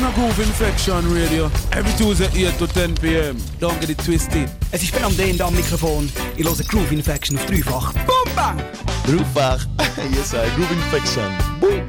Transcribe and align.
to 0.00 0.12
Groove 0.14 0.38
Infection 0.40 1.12
Radio 1.12 1.50
every 1.72 1.92
Tuesday 1.96 2.28
8 2.46 2.58
to 2.58 2.66
10 2.66 2.96
p.m. 2.96 3.36
Don't 3.58 3.80
get 3.80 3.90
it 3.90 3.98
twisted. 3.98 4.48
Es 4.70 4.82
ist 4.82 4.92
Ben 4.92 5.04
am 5.04 5.48
am 5.48 5.54
Mikrofon. 5.54 6.10
Ich 6.36 6.44
höre 6.44 6.54
Groove 6.68 6.92
Infection 6.92 7.36
auf 7.36 7.46
dreifach. 7.46 7.92
Boom, 8.06 8.34
bang! 8.36 8.62
Dreifach. 9.06 9.66
yes, 10.12 10.30
sir. 10.30 10.44
Groove 10.56 10.70
Infection. 10.72 11.32
Boom. 11.60 11.82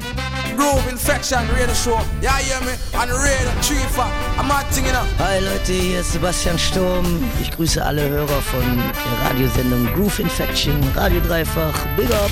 Groove 0.56 0.90
Infection 0.90 1.40
Radio 1.50 1.74
Show. 1.74 2.00
Ja, 2.20 2.36
hear 2.36 2.60
me? 2.62 2.72
On 2.94 3.08
the 3.08 3.14
radio, 3.14 3.50
dreifach. 3.60 4.10
I'm 4.38 4.48
not 4.48 4.66
thinking 4.72 4.94
up. 4.94 5.06
Hi 5.18 5.38
Leute, 5.40 5.72
hier 5.72 6.00
ist 6.00 6.12
Sebastian 6.12 6.58
Sturm. 6.58 7.04
Ich 7.40 7.50
grüße 7.50 7.84
alle 7.84 8.08
Hörer 8.08 8.42
von 8.42 8.76
der 8.76 9.30
Radiosendung 9.30 9.86
Groove 9.94 10.18
Infection, 10.20 10.82
Radio 10.96 11.20
Dreifach. 11.20 11.74
Big 11.96 12.10
up! 12.10 12.30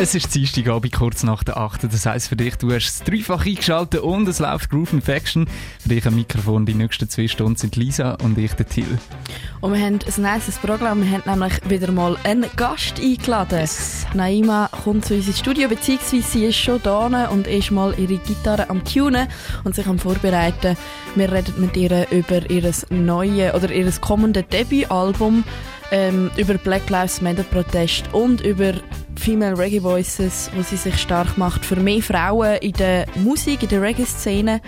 Es 0.00 0.14
ist 0.14 0.32
Dienstagabend, 0.32 0.92
kurz 0.92 1.24
nach 1.24 1.42
der 1.42 1.56
8. 1.56 1.82
Das 1.92 2.06
heisst 2.06 2.28
für 2.28 2.36
dich, 2.36 2.54
du 2.54 2.72
hast 2.72 2.86
es 2.86 3.02
dreifach 3.02 3.44
eingeschaltet 3.44 4.00
und 4.00 4.28
es 4.28 4.38
läuft 4.38 4.70
Groove 4.70 4.92
Infection. 4.92 5.48
Für 5.80 5.88
dich 5.88 6.06
am 6.06 6.14
Mikrofon 6.14 6.64
die 6.64 6.74
nächsten 6.74 7.08
zwei 7.08 7.26
Stunden 7.26 7.56
sind 7.56 7.74
Lisa 7.74 8.12
und 8.22 8.38
ich, 8.38 8.52
der 8.52 8.68
Till. 8.68 8.86
Und 9.60 9.72
wir 9.72 9.84
haben 9.84 9.98
ein 9.98 10.22
nice 10.22 10.56
Programm. 10.62 11.02
Wir 11.02 11.10
haben 11.18 11.28
nämlich 11.28 11.68
wieder 11.68 11.90
mal 11.90 12.16
einen 12.22 12.46
Gast 12.54 13.00
eingeladen. 13.00 13.58
Yes. 13.58 14.06
Naima 14.14 14.70
kommt 14.84 15.04
zu 15.04 15.16
uns 15.16 15.26
ins 15.26 15.40
Studio, 15.40 15.68
beziehungsweise 15.68 16.22
sie 16.22 16.44
ist 16.44 16.58
schon 16.58 16.80
da 16.84 17.26
und 17.30 17.48
ist 17.48 17.72
mal 17.72 17.92
ihre 17.98 18.18
Gitarre 18.18 18.70
am 18.70 18.84
Tunen 18.84 19.26
und 19.64 19.74
sich 19.74 19.88
am 19.88 19.98
Vorbereiten. 19.98 20.76
Wir 21.16 21.32
reden 21.32 21.60
mit 21.60 21.76
ihr 21.76 22.06
über 22.12 22.48
ihr 22.48 22.72
neues 22.90 23.52
oder 23.52 23.72
ihr 23.72 23.90
kommendes 24.00 24.46
Debütalbum, 24.46 25.42
ähm, 25.90 26.30
über 26.36 26.54
Black 26.54 26.88
Lives 26.88 27.20
Matter 27.20 27.42
Protest 27.42 28.04
und 28.12 28.42
über 28.42 28.74
Female 29.18 29.58
Reggae 29.58 29.82
Voices, 29.82 30.50
wo 30.54 30.62
sie 30.62 30.76
sich 30.76 30.96
stark 30.98 31.36
macht 31.36 31.64
für 31.64 31.76
mehr 31.76 32.00
Frauen 32.02 32.56
in 32.58 32.72
der 32.72 33.06
Musik, 33.16 33.62
in 33.62 33.68
der 33.68 33.82
Reggae-Szene. 33.82 34.60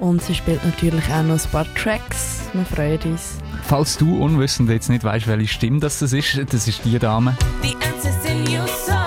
Und 0.00 0.22
sie 0.22 0.34
spielt 0.34 0.64
natürlich 0.64 1.04
auch 1.10 1.22
noch 1.22 1.42
ein 1.42 1.50
paar 1.50 1.66
Tracks. 1.74 2.40
Wir 2.52 2.64
freuen 2.64 3.00
uns. 3.12 3.38
Falls 3.64 3.96
du 3.96 4.22
unwissend 4.22 4.70
jetzt 4.70 4.88
nicht 4.88 5.04
weißt, 5.04 5.26
welche 5.26 5.48
Stimme 5.48 5.80
das 5.80 6.00
ist, 6.00 6.40
das 6.52 6.68
ist 6.68 6.84
die 6.84 6.98
Dame. 6.98 7.36
The 7.62 9.05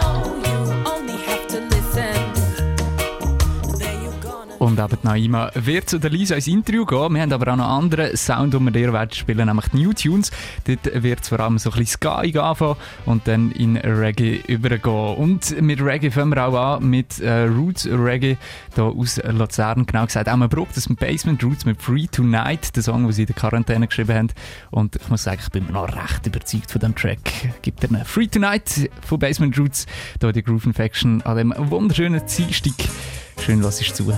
Und 4.70 4.78
eben 4.78 4.98
Naima 5.02 5.50
wird 5.56 5.90
zu 5.90 5.98
der 5.98 6.12
Lisa 6.12 6.36
ins 6.36 6.46
Interview 6.46 6.86
gehen. 6.86 7.16
Wir 7.16 7.24
haben 7.24 7.34
aber 7.34 7.54
auch 7.54 7.56
noch 7.56 7.66
einen 7.66 7.84
anderen 7.86 8.16
Sound, 8.16 8.54
den 8.54 8.64
wir 8.66 8.70
dir 8.70 9.08
spielen, 9.14 9.48
nämlich 9.48 9.66
die 9.70 9.84
New 9.84 9.94
Tunes. 9.94 10.30
Dort 10.66 11.04
wird 11.04 11.22
es 11.22 11.30
vor 11.30 11.40
allem 11.40 11.58
so 11.58 11.72
ein 11.72 11.80
bisschen 11.80 12.00
Sky 12.00 12.38
anfangen 12.38 12.76
und 13.08 13.28
dann 13.28 13.50
in 13.54 13.78
Reggae 13.78 14.44
übergehen. 14.48 15.16
Und 15.16 15.60
mit 15.60 15.82
Reggae 15.82 16.12
fangen 16.12 16.36
wir 16.36 16.46
auch 16.46 16.76
an, 16.76 16.88
mit 16.88 17.20
äh, 17.20 17.46
Roots 17.46 17.88
Reggae, 17.88 18.38
hier 18.76 18.84
aus 18.84 19.20
Luzern, 19.24 19.88
genau 19.88 20.06
gesagt. 20.06 20.30
Braucht 20.52 20.78
das 20.78 20.88
mit 20.88 21.00
Basement 21.00 21.44
Roots 21.44 21.66
mit 21.66 21.82
Free 21.82 22.06
Tonight, 22.06 22.76
der 22.76 22.84
Song, 22.84 23.02
den 23.02 23.12
sie 23.12 23.24
in 23.24 23.28
der 23.28 23.36
Quarantäne 23.36 23.88
geschrieben 23.88 24.16
haben. 24.16 24.30
Und 24.70 24.98
ich 24.98 25.10
muss 25.10 25.24
sagen, 25.24 25.40
ich 25.44 25.50
bin 25.50 25.66
noch 25.72 25.88
recht 25.88 26.28
überzeugt 26.28 26.72
von 26.72 26.80
dem 26.80 26.94
Track. 26.94 27.20
Gibt 27.64 27.84
er 27.84 28.06
Free 28.06 28.28
Tonight 28.28 28.92
von 29.04 29.18
Basement 29.18 29.58
Roots, 29.58 29.88
hier 30.22 30.32
die 30.32 30.44
Groove 30.44 30.68
Infection 30.68 31.24
an 31.24 31.38
dem 31.38 31.54
wunderschönen 31.58 32.22
Dienstag. 32.28 32.76
Schön, 33.42 33.64
was 33.64 33.80
ich 33.82 33.94
zu. 33.94 34.14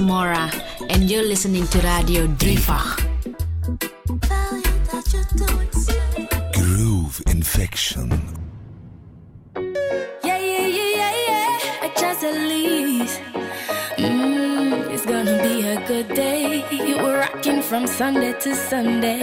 Samora, 0.00 0.48
and 0.88 1.10
you're 1.10 1.22
listening 1.22 1.66
to 1.66 1.78
Radio 1.80 2.26
Dreifach. 2.26 2.96
Groove 6.54 7.20
Infection. 7.26 8.08
Yeah, 10.24 10.38
yeah, 10.38 10.66
yeah, 10.78 10.90
yeah, 10.96 11.14
yeah. 11.28 11.84
I 11.84 11.88
at 12.30 12.36
least. 12.48 13.20
Mm, 13.98 14.90
it's 14.90 15.04
gonna 15.04 15.36
be 15.42 15.68
a 15.68 15.76
good 15.86 16.08
day. 16.14 16.64
You 16.70 16.96
were 17.02 17.18
rocking 17.18 17.60
from 17.60 17.86
Sunday 17.86 18.32
to 18.40 18.54
Sunday. 18.54 19.19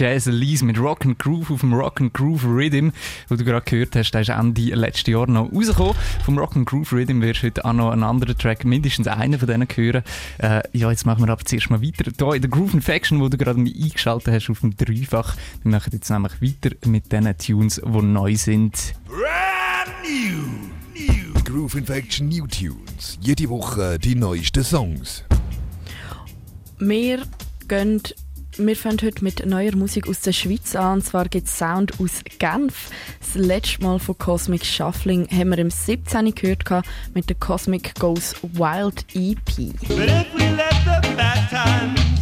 Jazz 0.00 0.24
Lees 0.24 0.62
mit 0.62 0.78
Rock 0.78 1.04
and 1.04 1.18
Groove 1.18 1.50
auf 1.50 1.60
dem 1.60 1.74
Rock 1.74 2.00
and 2.00 2.14
Groove 2.14 2.46
Rhythm, 2.46 2.88
wo 3.28 3.36
du 3.36 3.44
gerade 3.44 3.66
gehört 3.66 3.94
hast, 3.94 4.12
der 4.12 4.22
ist 4.22 4.30
Ende 4.30 4.74
letzten 4.74 5.10
Jahr 5.10 5.26
noch 5.26 5.52
rausgekommen. 5.52 5.94
Vom 6.24 6.38
Rock 6.38 6.56
and 6.56 6.66
Groove 6.66 6.90
Rhythm 6.94 7.20
wirst 7.20 7.42
du 7.42 7.48
heute 7.48 7.66
auch 7.66 7.74
noch 7.74 7.90
einen 7.90 8.02
anderen 8.02 8.38
Track, 8.38 8.64
mindestens 8.64 9.08
einen 9.08 9.38
von 9.38 9.46
denen 9.46 9.68
hören. 9.70 10.02
Äh, 10.38 10.62
ja, 10.72 10.90
jetzt 10.90 11.04
machen 11.04 11.26
wir 11.26 11.30
aber 11.30 11.44
zuerst 11.44 11.68
mal 11.68 11.82
weiter. 11.82 12.10
Hier 12.18 12.34
in 12.34 12.40
der 12.40 12.50
Groove 12.50 12.72
Infection, 12.72 13.20
wo 13.20 13.28
du 13.28 13.36
gerade 13.36 13.60
eingeschaltet 13.60 14.32
hast 14.32 14.48
auf 14.48 14.60
dem 14.60 14.74
Dreifach, 14.74 15.36
wir 15.62 15.70
machen 15.70 15.90
jetzt 15.92 16.08
nämlich 16.08 16.40
weiter 16.40 16.74
mit 16.86 17.12
den 17.12 17.36
Tunes, 17.36 17.78
die 17.84 18.02
neu 18.02 18.36
sind. 18.36 18.94
Brand 19.06 19.92
new! 20.02 20.70
new. 20.94 21.42
Groove 21.44 21.74
Infection 21.74 22.30
New 22.30 22.46
Tunes. 22.46 23.18
Jede 23.20 23.50
Woche 23.50 23.98
die 23.98 24.14
neuesten 24.14 24.64
Songs. 24.64 25.24
Wir 26.78 27.22
gehen 27.68 28.02
wir 28.62 28.76
fangen 28.76 28.98
heute 29.02 29.24
mit 29.24 29.46
neuer 29.46 29.74
Musik 29.74 30.06
aus 30.06 30.20
der 30.20 30.32
Schweiz 30.32 30.76
an. 30.76 30.98
Und 30.98 31.02
zwar 31.02 31.26
gibt 31.28 31.48
es 31.48 31.56
Sound 31.56 31.98
aus 31.98 32.20
Genf. 32.38 32.90
Das 33.18 33.34
letzte 33.34 33.82
Mal 33.82 33.98
von 33.98 34.18
Cosmic 34.18 34.66
Shuffling 34.66 35.26
haben 35.30 35.48
wir 35.48 35.58
im 35.58 35.70
17. 35.70 36.34
gehört 36.34 36.64
mit 37.14 37.30
der 37.30 37.36
Cosmic 37.36 37.94
Goes 37.98 38.34
Wild 38.42 39.06
EP. 39.14 39.72
But 39.88 40.08
if 40.08 40.26
we 40.34 40.44
let 40.56 40.74
the 40.84 41.16
bad 41.16 41.48
times 41.48 42.19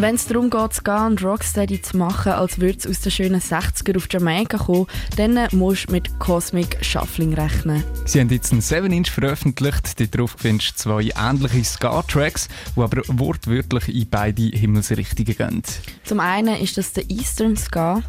Wenn 0.00 0.14
es 0.14 0.26
darum 0.26 0.48
geht, 0.48 0.74
zu 0.74 0.82
gehen 0.84 1.06
und 1.06 1.24
Rocksteady 1.24 1.82
zu 1.82 1.96
machen, 1.96 2.30
als 2.30 2.60
würde 2.60 2.78
es 2.78 2.86
aus 2.86 3.00
den 3.00 3.10
schönen 3.10 3.40
60er 3.40 3.96
auf 3.96 4.06
Jamaika 4.08 4.56
kommen, 4.56 4.86
dann 5.16 5.48
musst 5.50 5.88
du 5.88 5.92
mit 5.92 6.20
Cosmic 6.20 6.78
Shuffling 6.82 7.34
rechnen. 7.34 7.82
Sie 8.04 8.20
haben 8.20 8.28
jetzt 8.28 8.52
einen 8.52 8.60
7-Inch 8.60 9.10
veröffentlicht. 9.10 10.14
Darauf 10.14 10.36
findest 10.38 10.70
du 10.70 10.76
zwei 10.76 11.10
ähnliche 11.16 11.64
Ska-Tracks, 11.64 12.48
die 12.76 12.80
aber 12.80 13.02
wortwörtlich 13.08 13.88
in 13.88 14.08
beide 14.08 14.42
Himmelsrichtungen 14.42 15.36
gehen. 15.36 15.62
Zum 16.04 16.20
einen 16.20 16.56
ist 16.60 16.78
das 16.78 16.92
der 16.92 17.10
Eastern 17.10 17.56
Ska. 17.56 18.00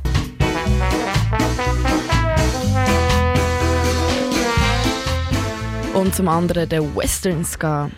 Und 5.96 6.14
zum 6.14 6.28
anderen 6.28 6.70
der 6.70 6.84
Western 6.96 7.44
Ska. 7.44 7.90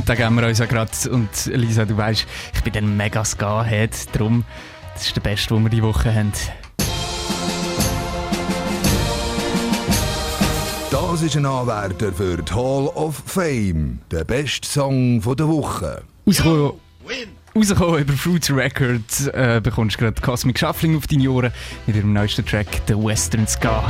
Und 0.00 0.08
da 0.08 0.14
geben 0.14 0.34
wir 0.36 0.48
uns 0.48 0.58
ja 0.58 0.64
gerade. 0.64 0.90
Und 1.10 1.28
Lisa, 1.44 1.84
du 1.84 1.94
weißt, 1.94 2.26
ich 2.54 2.62
bin 2.62 2.74
ein 2.74 2.96
mega 2.96 3.22
Ska-Head. 3.22 4.14
Darum, 4.14 4.46
das 4.94 5.08
ist 5.08 5.14
der 5.14 5.20
beste, 5.20 5.52
den 5.52 5.62
wir 5.64 5.68
diese 5.68 5.82
Woche 5.82 6.14
haben. 6.14 6.32
Das 10.90 11.20
ist 11.20 11.36
ein 11.36 11.44
Anwärter 11.44 12.14
für 12.14 12.38
die 12.38 12.50
Hall 12.50 12.86
of 12.94 13.22
Fame. 13.26 13.98
Der 14.10 14.24
beste 14.24 14.66
Song 14.66 15.20
der 15.20 15.46
Woche. 15.46 16.02
Rausgekommen, 16.26 16.72
rausgekommen 17.54 18.00
über 18.00 18.14
Fruits 18.14 18.50
Records 18.50 19.26
äh, 19.26 19.60
bekommst 19.62 19.96
du 19.96 20.04
gerade 20.04 20.18
Cosmic 20.22 20.58
Shuffling 20.58 20.96
auf 20.96 21.06
deine 21.08 21.30
Ohren 21.30 21.52
mit 21.86 21.94
ihrem 21.94 22.14
neuesten 22.14 22.46
Track, 22.46 22.68
The 22.88 22.94
Western 22.94 23.46
Ska. 23.46 23.84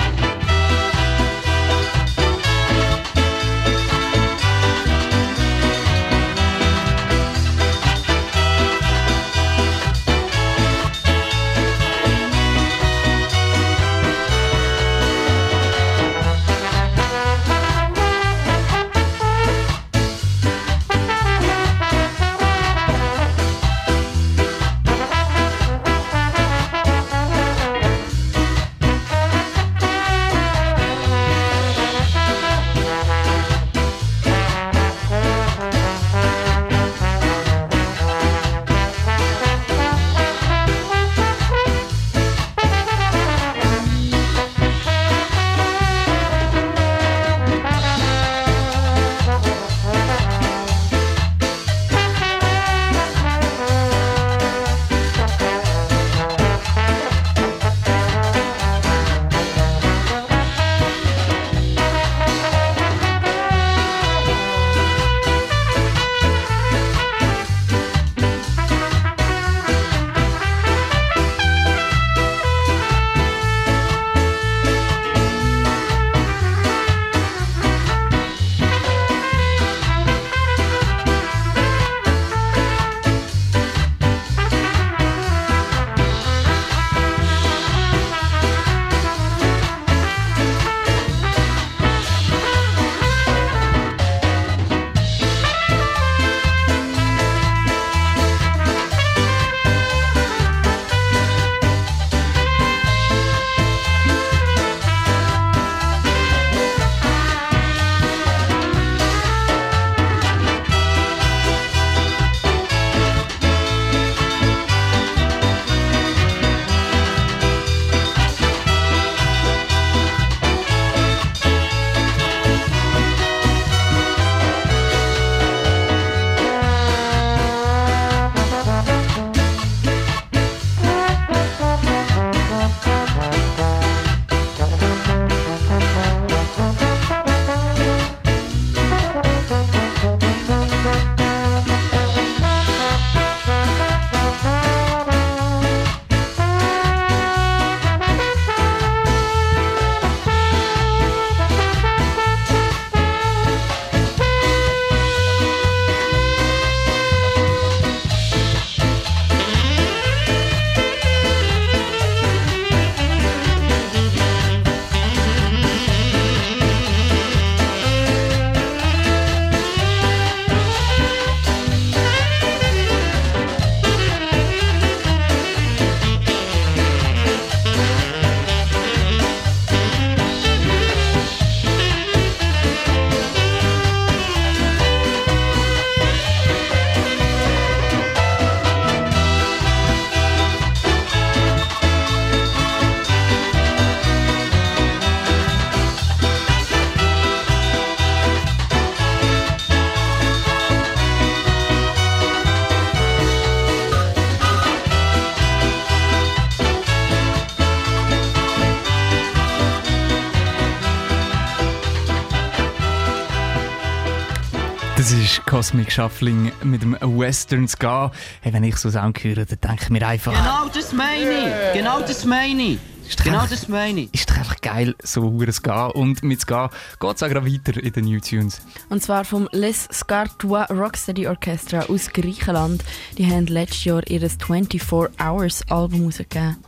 Cosmic 215.51 215.91
Shuffling 215.91 216.53
mit 216.63 216.81
dem 216.81 216.97
Western 217.01 217.67
Ska. 217.67 218.13
Hey, 218.41 218.53
wenn 218.53 218.63
ich 218.63 218.77
so 218.77 218.89
Sound 218.89 219.19
höre, 219.25 219.45
dann 219.47 219.59
denke 219.61 219.83
ich 219.83 219.91
mir 219.91 220.07
einfach... 220.07 220.33
Genau 220.33 220.69
das 220.73 220.93
meine 220.93 221.19
ich. 221.19 221.73
Genau 221.75 221.99
das 221.99 222.25
meine 222.25 222.63
ich. 222.63 222.79
Genau 223.25 223.45
das 223.51 223.67
meine 223.67 224.03
ich. 224.03 224.15
Ist 224.15 224.31
doch 224.31 224.37
einfach 224.37 224.61
geil, 224.61 224.95
so 225.03 225.23
hure 225.23 225.51
Ska. 225.51 225.87
Und 225.87 226.23
mit 226.23 226.41
Ska 226.41 226.71
geht 227.01 227.17
es 227.17 227.23
auch 227.25 227.29
gerade 227.29 227.53
weiter 227.53 227.83
in 227.83 227.93
den 227.93 228.05
New 228.05 228.21
Tunes. 228.21 228.63
Und 228.91 229.03
zwar 229.03 229.25
vom 229.25 229.49
Les 229.51 229.89
Scartua 229.93 230.67
Rocksteady 230.67 231.27
Orchestra 231.27 231.81
aus 231.81 232.11
Griechenland. 232.11 232.85
Die 233.19 233.27
haben 233.27 233.49
letztes 233.49 233.83
Jahr 233.83 234.07
ihr 234.07 234.21
24 234.21 234.81
Hours 235.19 235.69
Album 235.69 236.05
rausgegeben. 236.05 236.59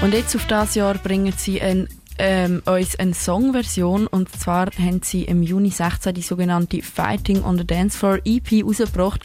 Und 0.00 0.06
Und 0.06 0.14
jetzt 0.14 0.36
auf 0.36 0.46
das 0.46 0.76
Jahr 0.76 0.94
bringen 0.98 1.34
sie 1.36 1.60
ein, 1.60 1.88
ähm, 2.18 2.62
uns 2.64 2.96
eine 2.96 3.14
Songversion 3.14 4.06
und 4.06 4.30
zwar 4.34 4.66
haben 4.78 5.00
sie 5.02 5.24
im 5.24 5.42
Juni 5.42 5.70
16 5.70 6.14
die 6.14 6.22
sogenannte 6.22 6.82
Fighting 6.82 7.42
on 7.42 7.58
the 7.58 7.66
Dance 7.66 7.98
Floor 7.98 8.18
EP 8.24 8.64
rausgebracht. 8.64 9.22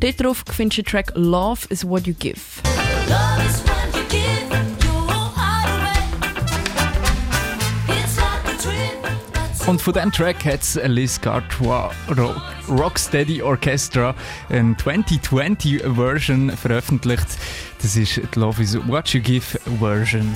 Dort 0.00 0.20
drauf 0.20 0.44
findest 0.50 0.78
du 0.78 0.82
den 0.82 0.90
Track 0.90 1.12
Love 1.14 1.60
is 1.68 1.86
What 1.86 2.06
You 2.06 2.14
Give. 2.14 2.40
Und 9.66 9.82
von 9.82 9.94
diesem 9.94 10.12
Track 10.12 10.44
hat 10.44 10.62
es 10.62 10.78
Liz 10.84 11.20
Gartois 11.20 11.90
Ro 12.16 12.34
Rocksteady 12.68 13.42
Orchestra 13.42 14.14
eine 14.48 14.74
2020-Version 14.74 16.50
veröffentlicht. 16.50 17.26
Das 17.82 17.96
ist 17.96 18.16
die 18.16 18.38
Love 18.38 18.62
is 18.62 18.78
What 18.86 19.08
You 19.08 19.20
Give 19.20 19.58
Version. 19.80 20.32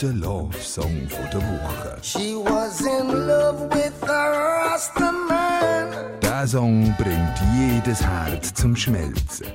Unser 0.00 0.14
Love-Song 0.14 1.08
von 1.08 1.24
der 1.32 1.40
Woche. 1.40 1.98
She 2.02 2.36
was 2.36 2.80
in 2.82 3.26
love 3.26 3.68
with 3.74 4.08
a 4.08 4.70
Rasta 4.70 5.10
man. 5.10 6.20
Der 6.22 6.46
Song 6.46 6.94
bringt 6.96 7.34
jedes 7.56 8.00
Herz 8.00 8.54
zum 8.54 8.76
Schmelzen. 8.76 9.48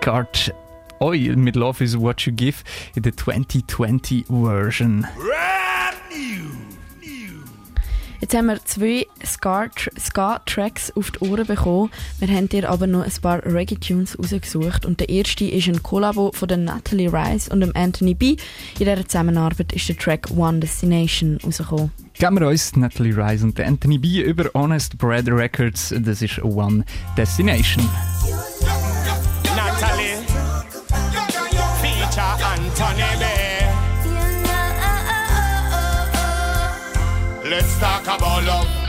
Gart 0.00 0.52
Oi 1.00 1.32
mit 1.34 1.56
Love 1.56 1.82
is 1.82 1.98
What 1.98 2.20
You 2.22 2.32
Give 2.32 2.58
in 2.94 3.02
der 3.02 3.16
2020 3.16 4.26
Version. 4.28 5.06
Jetzt 8.20 8.34
haben 8.36 8.46
wir 8.48 8.62
zwei 8.66 9.06
Ska- 9.24 9.70
Ska-Tracks 9.98 10.92
auf 10.94 11.10
die 11.10 11.20
Ohren 11.20 11.46
bekommen. 11.46 11.90
Wir 12.18 12.28
haben 12.28 12.50
dir 12.50 12.68
aber 12.68 12.86
noch 12.86 13.02
ein 13.02 13.12
paar 13.22 13.42
Reggae-Tunes 13.46 14.18
rausgesucht. 14.18 14.84
Und 14.84 15.00
der 15.00 15.08
erste 15.08 15.46
ist 15.46 15.68
ein 15.68 15.82
Kollabo 15.82 16.30
von 16.34 16.46
der 16.46 16.58
Natalie 16.58 17.10
Rice 17.10 17.48
und 17.48 17.60
dem 17.60 17.72
Anthony 17.74 18.12
B. 18.14 18.32
In 18.32 18.36
dieser 18.80 19.06
Zusammenarbeit 19.08 19.72
ist 19.72 19.88
der 19.88 19.96
Track 19.96 20.28
One 20.36 20.60
Destination 20.60 21.38
rausgekommen. 21.42 21.92
Geben 22.12 22.38
wir 22.40 22.48
uns 22.48 22.76
Natalie 22.76 23.16
Rice 23.16 23.42
und 23.42 23.58
Anthony 23.58 23.96
B 23.96 24.20
über 24.20 24.50
Honest 24.52 24.98
Bread 24.98 25.26
Records. 25.28 25.94
Das 25.98 26.20
ist 26.20 26.42
One 26.44 26.84
Destination. 27.16 27.88
Feature 32.80 33.02
Anthony 33.02 33.60
B. 37.44 37.50
Let's 37.50 37.78
talk 37.78 38.04
about 38.04 38.44
love. 38.44 38.79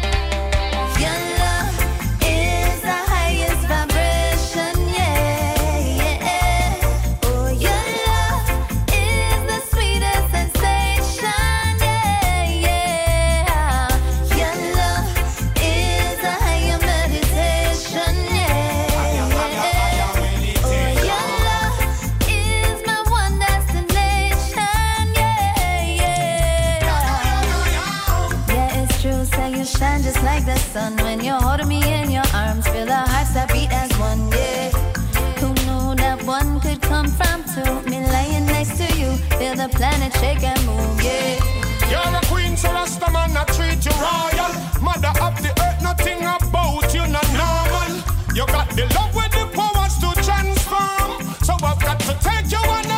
Two? 37.54 37.90
Me 37.90 38.00
lying 38.06 38.46
next 38.46 38.78
to 38.78 38.88
you, 38.98 39.12
feel 39.38 39.56
the 39.56 39.70
planet 39.76 40.14
shake 40.18 40.44
and 40.44 40.62
move, 40.66 41.04
yeah. 41.04 41.36
You're 41.92 42.16
a 42.16 42.22
queen, 42.32 42.56
so 42.56 42.72
Rasta 42.72 43.12
man, 43.12 43.36
I 43.36 43.44
treat 43.56 43.84
you 43.86 43.96
royal. 44.00 44.54
Mother 44.82 45.14
of 45.22 45.36
the 45.44 45.52
earth, 45.66 45.82
nothing 45.82 46.22
about 46.22 46.94
you, 46.94 47.04
not 47.08 47.28
normal. 47.36 47.92
You 48.34 48.46
got 48.48 48.70
the 48.70 48.86
love 48.96 49.14
with 49.14 49.32
the 49.38 49.46
powers 49.58 49.96
to 50.04 50.10
transform. 50.24 51.20
So 51.44 51.54
I've 51.54 51.80
got 51.80 52.00
to 52.00 52.14
take 52.24 52.52
you 52.52 52.64
on 52.76 52.90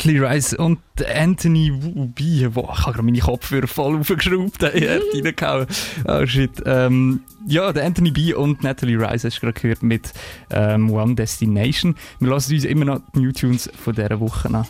Natalie 0.00 0.20
Rice 0.20 0.54
und 0.54 0.78
Anthony 1.14 1.70
Wubi. 1.74 2.48
Boah, 2.48 2.72
ich 2.72 2.80
habe 2.80 2.92
gerade 2.92 3.02
meine 3.02 3.18
Kopfhörer 3.18 3.66
voll 3.66 4.00
aufgeschraubt. 4.00 4.62
Ich 4.74 4.88
habe 4.88 5.02
reingehauen. 5.12 5.66
Oh 6.06 6.26
shit. 6.26 6.50
Ähm, 6.64 7.20
ja, 7.46 7.72
der 7.72 7.84
Anthony 7.84 8.10
B 8.10 8.34
und 8.34 8.62
Natalie 8.62 8.98
Rice 8.98 9.24
hast 9.24 9.36
du 9.36 9.40
gerade 9.40 9.60
gehört 9.60 9.82
mit 9.82 10.12
ähm, 10.50 10.90
One 10.90 11.14
Destination. 11.14 11.94
Wir 12.18 12.30
lassen 12.30 12.54
uns 12.54 12.64
immer 12.64 12.84
noch 12.84 13.00
die 13.14 13.20
New 13.20 13.32
Tunes 13.32 13.70
von 13.82 13.94
dieser 13.94 14.20
Woche 14.20 14.48
an. 14.48 14.66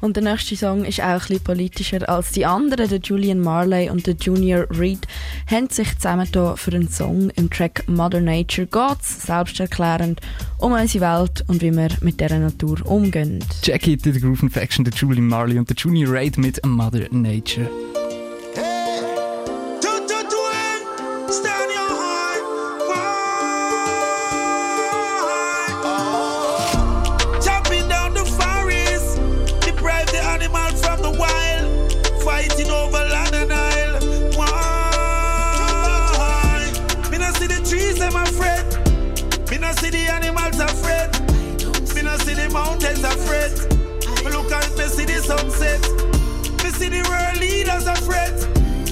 Und 0.00 0.16
der 0.16 0.22
nächste 0.22 0.56
Song 0.56 0.84
ist 0.84 1.00
auch 1.00 1.04
ein 1.04 1.18
bisschen 1.18 1.40
politischer 1.40 2.08
als 2.08 2.32
die 2.32 2.46
anderen. 2.46 2.88
Der 2.88 2.98
Julian 2.98 3.40
Marley 3.40 3.90
und 3.90 4.06
der 4.06 4.14
Junior 4.14 4.66
Reid 4.70 5.06
haben 5.50 5.68
sich 5.68 5.94
zusammengetan 5.96 6.56
für 6.56 6.72
einen 6.72 6.88
Song 6.88 7.30
im 7.30 7.50
Track 7.50 7.84
Mother 7.88 8.20
Nature 8.20 8.66
geht's, 8.66 9.26
selbsterklärend, 9.26 10.20
um 10.58 10.72
unsere 10.72 11.04
Welt 11.04 11.44
und 11.48 11.62
wie 11.62 11.74
wir 11.74 11.90
mit 12.00 12.20
dieser 12.20 12.38
Natur 12.38 12.78
umgehen. 12.84 13.44
Jackie, 13.62 13.98
The 14.02 14.12
Groove 14.12 14.42
Infection, 14.42 14.84
der 14.84 14.94
Julian 14.94 15.26
Marley 15.26 15.58
und 15.58 15.68
der 15.68 15.76
Junior 15.76 16.12
Raid 16.12 16.38
mit 16.38 16.64
Mother 16.64 17.06
Nature. 17.10 17.68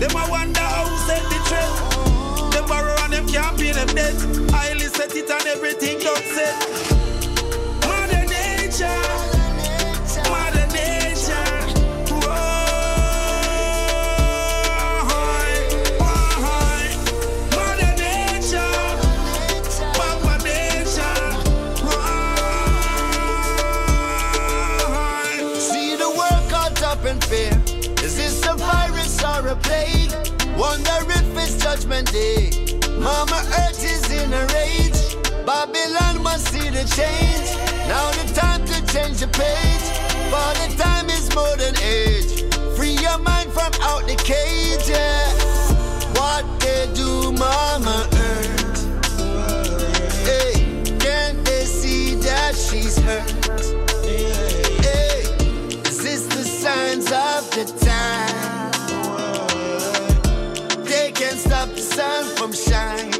Them 0.00 0.12
a 0.12 0.30
wonder 0.30 0.60
how 0.60 0.86
set 1.06 1.22
the 1.24 1.36
trend. 1.46 2.54
Them 2.54 2.66
borrow 2.66 2.96
and 3.04 3.12
them 3.12 3.26
can't 3.28 3.54
pay 3.58 3.72
them 3.72 3.86
debt. 3.88 4.16
Highly 4.50 4.86
set 4.86 5.14
it 5.14 5.30
and 5.30 5.46
everything 5.46 5.98
done 5.98 6.22
set. 6.22 6.99
Wonder 30.60 30.98
if 31.08 31.38
it's 31.38 31.56
judgment 31.56 32.12
day. 32.12 32.50
Mama 32.98 33.42
Earth 33.60 33.82
is 33.82 34.10
in 34.10 34.30
a 34.30 34.44
rage. 34.52 35.16
Babylon 35.46 36.22
must 36.22 36.48
see 36.52 36.68
the 36.68 36.84
change. 36.94 37.48
Now 37.88 38.10
the 38.10 38.30
time 38.34 38.66
to 38.66 38.76
change 38.92 39.20
the 39.20 39.28
page. 39.28 39.86
For 40.28 40.50
the 40.60 40.68
time 40.76 41.08
is 41.08 41.34
more 41.34 41.56
than 41.56 41.74
age. 41.82 42.44
Free 42.76 42.92
your 42.92 43.16
mind 43.20 43.50
from 43.52 43.72
out 43.80 44.06
the 44.06 44.16
cage. 44.16 44.86
Yeah. 44.86 45.32
What 46.20 46.44
they 46.60 46.92
do, 46.92 47.32
Mama 47.32 48.06
Earth? 48.12 48.84
Hey, 50.28 50.82
can't 50.98 51.42
they 51.42 51.64
see 51.64 52.16
that 52.16 52.54
she's 52.54 52.98
hurt? 52.98 53.30
Hey, 54.84 55.22
is 55.88 56.02
this 56.02 56.26
the 56.26 56.44
signs 56.44 57.06
of 57.06 57.50
the 57.52 57.79
stop 61.40 61.68
the 61.70 61.80
sun 61.80 62.24
from 62.36 62.52
shining. 62.52 63.19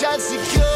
chance 0.00 0.30
to 0.30 0.38
kill. 0.44 0.67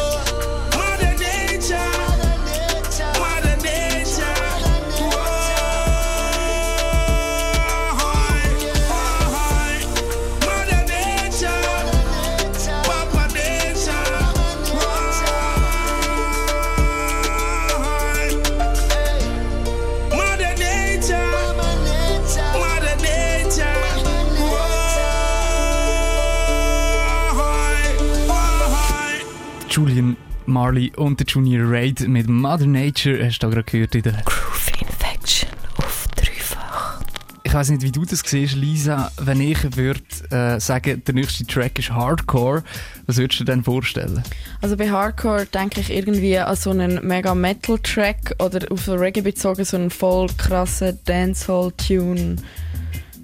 Marley 30.63 30.93
und 30.95 31.19
der 31.19 31.27
Junior 31.27 31.69
Raid 31.69 32.07
mit 32.07 32.29
Mother 32.29 32.67
Nature 32.67 33.25
hast 33.25 33.39
du 33.39 33.49
gerade 33.49 33.63
gehört 33.63 33.95
in 33.95 34.03
der 34.03 34.13
Groove 34.23 34.71
Infection 34.79 35.49
auf 35.75 36.07
dreifach. 36.15 37.01
Ich 37.43 37.53
weiß 37.53 37.71
nicht, 37.71 37.81
wie 37.81 37.91
du 37.91 38.05
das 38.05 38.21
siehst, 38.25 38.55
Lisa. 38.55 39.11
Wenn 39.17 39.41
ich 39.41 39.75
würde 39.75 39.99
äh, 40.31 40.61
sagen, 40.61 41.03
der 41.05 41.15
nächste 41.15 41.45
Track 41.45 41.79
ist 41.79 41.91
Hardcore, 41.91 42.63
was 43.07 43.17
würdest 43.17 43.41
du 43.41 43.43
dir 43.43 43.51
denn 43.51 43.65
vorstellen? 43.65 44.23
Also 44.61 44.77
bei 44.77 44.89
Hardcore 44.89 45.47
denke 45.47 45.81
ich 45.81 45.91
irgendwie 45.91 46.39
an 46.39 46.55
so 46.55 46.69
einen 46.69 47.05
mega 47.05 47.35
Metal 47.35 47.77
Track 47.79 48.33
oder 48.39 48.65
auf 48.71 48.87
Reggae 48.87 49.19
bezogen 49.19 49.65
so 49.65 49.75
einen 49.75 49.89
voll 49.89 50.29
krassen 50.37 50.97
Dancehall 51.03 51.73
Tune 51.73 52.37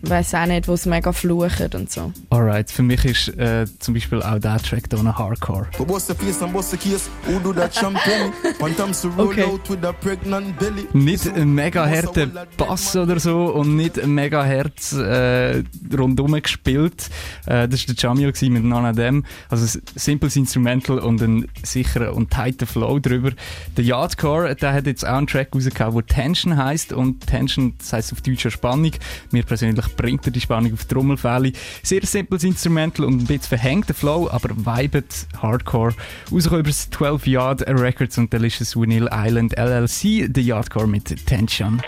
weiß 0.02 0.34
auch 0.36 0.46
nicht, 0.46 0.68
wo 0.68 0.74
es 0.74 0.86
mega 0.86 1.12
flucht 1.12 1.76
und 1.76 1.92
so. 1.92 2.12
Alright, 2.30 2.72
für 2.72 2.84
mich 2.84 3.04
ist 3.06 3.38
äh, 3.38 3.66
zum 3.80 3.94
Beispiel 3.94 4.22
auch 4.22 4.40
der 4.40 4.58
Track 4.60 4.86
hier 4.90 5.00
ein 5.00 5.18
Hardcore. 5.18 5.68
okay. 9.18 9.46
Nicht 10.94 11.28
ein 11.28 11.54
mega 11.54 11.88
harter 11.88 12.28
Bass 12.58 12.96
oder 12.96 13.20
so 13.20 13.48
und 13.48 13.76
nicht 13.76 14.00
ein 14.00 14.12
mega 14.12 14.46
hart 14.46 14.94
äh, 14.94 15.64
rundum 15.96 16.40
gespielt. 16.42 17.10
Äh, 17.46 17.68
das 17.68 17.88
war 17.88 17.96
der 17.96 17.96
Jamil 17.96 18.34
mit 18.50 18.64
Nana 18.64 18.94
Dem. 18.94 19.26
Also 19.50 19.78
ein 19.78 19.82
simples 19.96 20.36
Instrumental 20.36 21.00
und 21.00 21.22
ein 21.22 21.48
sicherer 21.64 22.16
und 22.16 22.32
tighter 22.32 22.66
Flow 22.66 23.00
drüber. 23.00 23.32
Der 23.78 23.84
Yardcore, 23.84 24.56
der 24.56 24.74
hat 24.74 24.86
jetzt 24.86 25.06
auch 25.06 25.18
einen 25.18 25.28
Track 25.28 25.50
rausgehauen, 25.54 25.96
der 25.96 26.06
Tension 26.06 26.58
heißt 26.58 26.94
und 26.94 27.26
Tension, 27.26 27.74
das 27.78 27.94
heißt 27.94 28.14
auf 28.14 28.22
Deutsch 28.22 28.50
Spannung. 28.50 28.92
Mir 29.32 29.44
persönlich 29.44 29.86
Hook 29.90 29.98
bringt 29.98 30.26
dir 30.26 30.32
die 30.32 30.42
Spannung 30.42 30.74
auf 30.74 30.86
Trommelfälle. 30.86 31.52
Sehr 31.84 32.06
simples 32.06 32.44
Instrumental 32.44 33.06
und 33.06 33.22
ein 33.22 33.26
bisschen 33.26 33.50
verhängter 33.50 33.94
Flow, 33.94 34.30
aber 34.32 34.50
vibet 34.56 35.28
Hardcore. 35.42 35.94
Rausgekommen 36.32 36.62
über 36.62 36.70
das 36.70 36.90
12 36.90 37.28
Yard 37.28 37.62
Records 37.68 38.18
und 38.18 38.32
Delicious 38.32 38.76
Vanilla 38.76 39.10
Island 39.26 39.58
LLC, 39.58 40.30
The 40.34 40.42
Yardcore 40.42 40.88
mit 40.88 41.26
Tension. 41.26 41.82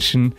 Tension. 0.00 0.34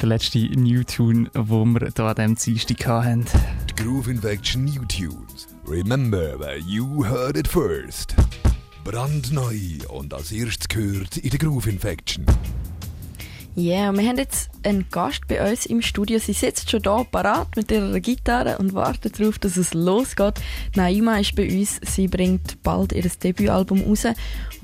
Der 0.00 0.08
letzte 0.08 0.38
New 0.38 0.82
Tune, 0.84 1.30
wo 1.34 1.64
wir 1.66 1.90
hier 1.94 2.04
an 2.04 2.34
diesem 2.34 2.54
Dienstag 2.56 2.86
hatten. 2.86 3.26
Die 3.70 3.82
Groove 3.82 4.08
Infection 4.08 4.64
New 4.64 4.84
Tunes. 4.86 5.46
Remember 5.66 6.38
where 6.38 6.58
you 6.58 7.04
heard 7.06 7.36
it 7.36 7.46
first. 7.46 8.14
Brandneu 8.82 9.58
und 9.88 10.12
als 10.14 10.32
erstes 10.32 10.68
gehört 10.68 11.18
in 11.18 11.30
der 11.30 11.38
Groove 11.38 11.66
Infection. 11.66 12.24
Ja, 13.56 13.84
yeah, 13.84 13.92
wir 13.92 14.08
haben 14.08 14.18
jetzt 14.18 14.50
einen 14.64 14.86
Gast 14.90 15.28
bei 15.28 15.48
uns 15.48 15.64
im 15.66 15.80
Studio. 15.80 16.18
Sie 16.18 16.32
sitzt 16.32 16.70
schon 16.70 16.82
da 16.82 17.04
parat 17.04 17.54
mit 17.54 17.70
ihrer 17.70 18.00
Gitarre 18.00 18.58
und 18.58 18.74
wartet 18.74 19.20
darauf, 19.20 19.38
dass 19.38 19.56
es 19.56 19.74
losgeht. 19.74 20.40
Naima 20.74 21.18
ist 21.18 21.36
bei 21.36 21.48
uns. 21.48 21.80
Sie 21.82 22.08
bringt 22.08 22.60
bald 22.64 22.92
ihr 22.92 23.08
Debütalbum 23.08 23.82
raus. 23.82 24.06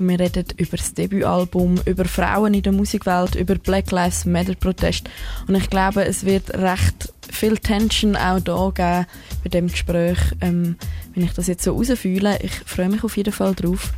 Wir 0.07 0.19
reden 0.19 0.45
über 0.57 0.77
das 0.77 0.93
Debütalbum, 0.93 1.79
über 1.85 2.05
Frauen 2.05 2.55
in 2.55 2.63
der 2.63 2.71
Musikwelt, 2.71 3.35
über 3.35 3.55
Black 3.55 3.91
Lives 3.91 4.25
Matter 4.25 4.55
Protest. 4.55 5.09
Und 5.47 5.55
ich 5.55 5.69
glaube, 5.69 6.05
es 6.05 6.25
wird 6.25 6.49
recht 6.55 7.13
viel 7.31 7.57
Tension 7.57 8.15
auch 8.15 8.39
da 8.39 8.71
geben 8.71 9.05
bei 9.43 9.49
dem 9.49 9.67
Gespräch, 9.67 10.17
ähm, 10.41 10.75
wenn 11.13 11.23
ich 11.23 11.33
das 11.33 11.47
jetzt 11.47 11.63
so 11.63 11.75
rausfühle. 11.75 12.39
Ich 12.41 12.51
freue 12.65 12.89
mich 12.89 13.03
auf 13.03 13.15
jeden 13.15 13.33
Fall 13.33 13.53
drauf. 13.53 13.93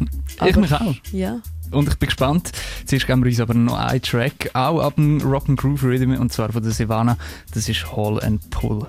ich 0.46 0.56
mich 0.56 0.72
auch. 0.72 0.94
Ja. 1.12 1.40
Und 1.70 1.88
ich 1.88 1.96
bin 1.96 2.08
gespannt. 2.08 2.52
Zuerst 2.86 3.06
geben 3.06 3.24
wir 3.24 3.30
uns 3.30 3.40
aber 3.40 3.54
noch 3.54 3.76
einen 3.76 4.02
Track, 4.02 4.50
auch 4.54 4.80
ab 4.80 4.94
dem 4.94 5.20
Rock 5.20 5.48
and 5.48 5.58
Groove 5.58 5.82
Rhythm, 5.82 6.12
und 6.12 6.32
zwar 6.32 6.52
von 6.52 6.62
der 6.62 6.72
Savannah. 6.72 7.16
Das 7.52 7.68
ist 7.68 7.90
Hall 7.96 8.22
and 8.22 8.48
Pull. 8.50 8.86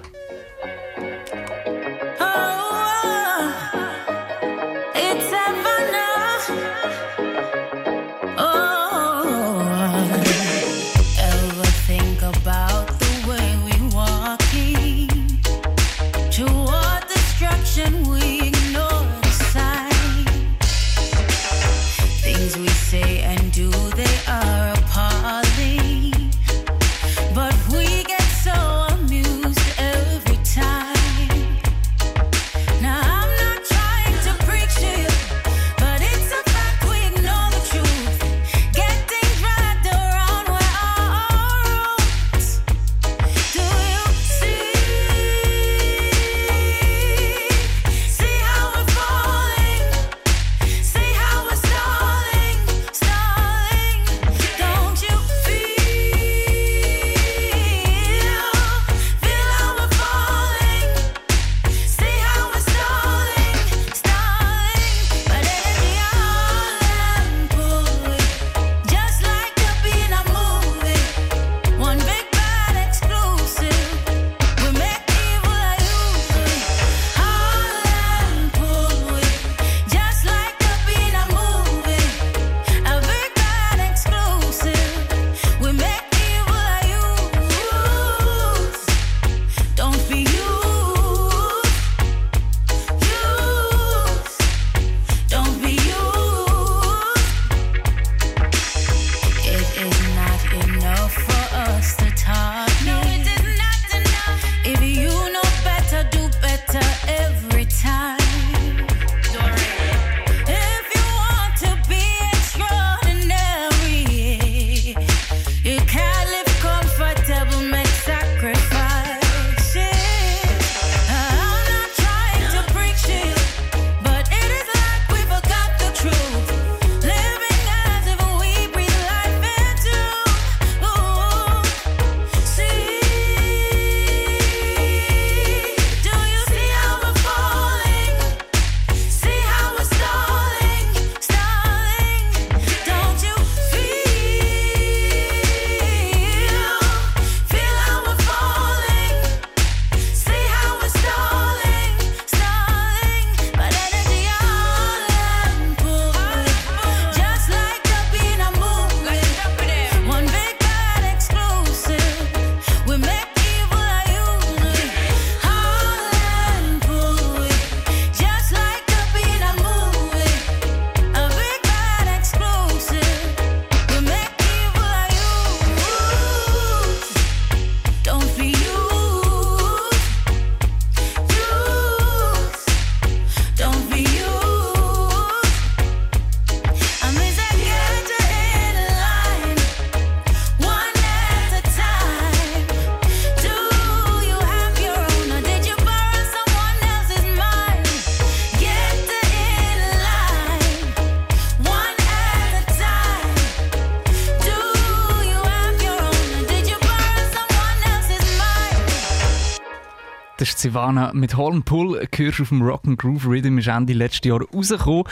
Savannah 210.66 211.14
mit 211.14 211.38
Hall 211.38 211.62
Pull. 211.62 212.08
Gehörst 212.10 212.42
auf 212.42 212.50
dem 212.50 212.64
Rock 212.64 212.86
and 212.88 212.98
Groove 212.98 213.28
Rhythm 213.28 213.60
ist 213.60 213.68
Ende 213.68 213.94
letzten 213.94 214.30
Jahr 214.30 214.42
rausgekommen. 214.42 215.04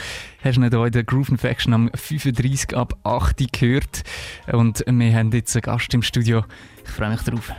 Hast 0.42 0.56
du 0.56 0.60
nicht 0.60 0.74
hier 0.74 0.84
in 0.84 0.90
der 0.90 1.04
Groove 1.04 1.28
Infection 1.28 1.72
am 1.72 1.90
35 1.94 2.76
ab 2.76 2.98
8 3.04 3.52
gehört. 3.52 4.02
Und 4.50 4.84
wir 4.84 5.14
haben 5.14 5.30
jetzt 5.30 5.54
einen 5.54 5.62
Gast 5.62 5.94
im 5.94 6.02
Studio. 6.02 6.44
Ich 6.84 6.90
freue 6.90 7.10
mich 7.10 7.20
drauf. 7.20 7.52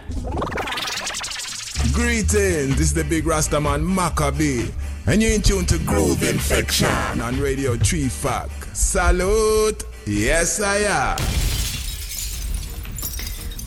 Greetings, 1.94 2.76
this 2.76 2.88
is 2.88 2.94
the 2.94 3.04
big 3.04 3.26
Rastaman 3.26 3.82
Maccabee, 3.82 4.66
and 5.06 5.22
you're 5.22 5.34
in 5.34 5.42
tune 5.42 5.66
to 5.66 5.78
Groove 5.86 6.22
Infection 6.24 6.90
on 7.22 7.40
Radio 7.40 7.78
3 7.78 8.10
Fac. 8.10 8.50
Salute! 8.74 9.86
Yes, 10.06 10.60
I 10.60 10.86
am. 10.88 11.16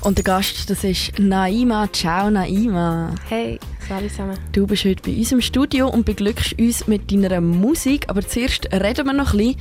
Und 0.03 0.19
der 0.19 0.25
Gast, 0.25 0.69
das 0.69 0.85
ist 0.85 1.19
Naima. 1.19 1.89
Ciao, 1.93 2.31
Naima. 2.31 3.15
Hey, 3.29 3.59
salut 3.89 4.11
zusammen. 4.11 4.39
Du 4.53 4.67
bist 4.67 4.85
heute 4.85 5.03
bei 5.03 5.17
uns 5.17 5.33
im 5.33 5.41
Studio 5.41 5.89
und 5.89 6.05
beglückst 6.05 6.59
uns 6.59 6.87
mit 6.87 7.11
deiner 7.11 7.41
Musik. 7.41 8.05
Aber 8.09 8.23
zuerst 8.27 8.69
reden 8.73 9.07
wir 9.07 9.13
noch 9.13 9.33
ein 9.35 9.55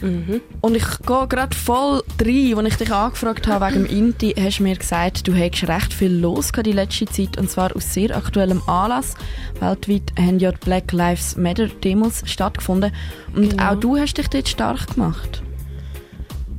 bisschen. 0.00 0.42
Und 0.60 0.74
ich 0.76 0.84
gehe 1.06 1.26
gerade 1.28 1.56
voll 1.56 2.02
rein, 2.20 2.58
als 2.58 2.68
ich 2.68 2.76
dich 2.76 2.92
angefragt 2.92 3.46
habe 3.46 3.66
wegen 3.66 3.86
dem 3.86 3.96
Inti, 3.98 4.34
hast 4.38 4.58
du 4.58 4.64
mir 4.64 4.76
gesagt, 4.76 5.26
du 5.26 5.32
hättest 5.32 5.68
recht 5.68 5.94
viel 5.94 6.12
los 6.12 6.52
die 6.52 6.72
letzte 6.72 7.06
Zeit 7.06 7.38
und 7.38 7.50
zwar 7.50 7.74
aus 7.74 7.94
sehr 7.94 8.14
aktuellem 8.14 8.60
Anlass. 8.66 9.14
Weltweit 9.60 10.12
haben 10.18 10.38
ja 10.40 10.52
die 10.52 10.58
Black 10.62 10.92
Lives 10.92 11.36
Matter 11.36 11.68
Demos 11.68 12.22
stattgefunden 12.26 12.92
und 13.34 13.50
Genau. 13.50 13.70
auch 13.72 13.76
du 13.76 13.96
hast 13.96 14.14
dich 14.18 14.28
dort 14.28 14.48
stark 14.48 14.94
gemacht. 14.94 15.42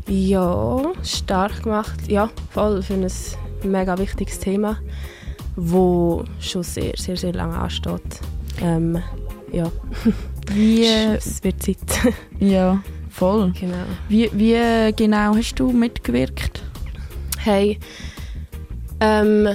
Ja, 0.08 0.82
stark 1.04 1.64
gemacht. 1.64 2.08
Ja, 2.08 2.30
voll 2.52 2.82
für 2.82 2.94
ein 2.96 3.08
mega 3.64 3.98
wichtiges 4.00 4.40
Thema, 4.40 4.78
wo 5.56 6.24
schon 6.40 6.64
sehr, 6.64 6.94
sehr, 6.98 7.18
sehr 7.18 7.34
lange 7.34 7.58
ansteht. 7.58 8.20
Ähm, 8.62 9.02
ja. 9.52 9.72
Wie, 10.54 10.86
es 10.86 11.44
wird 11.44 11.62
Zeit. 11.62 11.78
ja, 12.40 12.82
voll. 13.10 13.52
Genau. 13.60 13.86
Wie, 14.10 14.30
wie 14.34 14.94
genau 14.96 15.36
hast 15.36 15.56
du 15.56 15.72
mitgewirkt? 15.72 16.64
Hey, 17.40 17.80
ähm, 19.00 19.48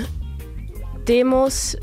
Demos 1.07 1.76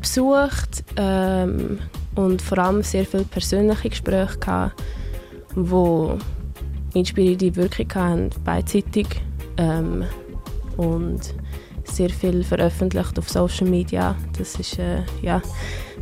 besucht 0.00 0.84
ähm, 0.96 1.78
und 2.14 2.42
vor 2.42 2.58
allem 2.58 2.82
sehr 2.82 3.04
viele 3.04 3.24
persönliche 3.24 3.88
Gespräche 3.88 4.38
gehabt, 4.38 4.82
wo 5.54 6.18
inspirierende 6.94 7.56
Wirkung 7.56 7.88
hatten, 7.94 8.30
beidseitig 8.44 9.06
ähm, 9.56 10.04
und 10.76 11.34
sehr 11.94 12.10
viel 12.10 12.42
veröffentlicht 12.42 13.18
auf 13.18 13.28
Social 13.28 13.68
Media. 13.68 14.16
Das 14.36 14.58
ist, 14.58 14.78
äh, 14.78 15.02
ja, 15.22 15.40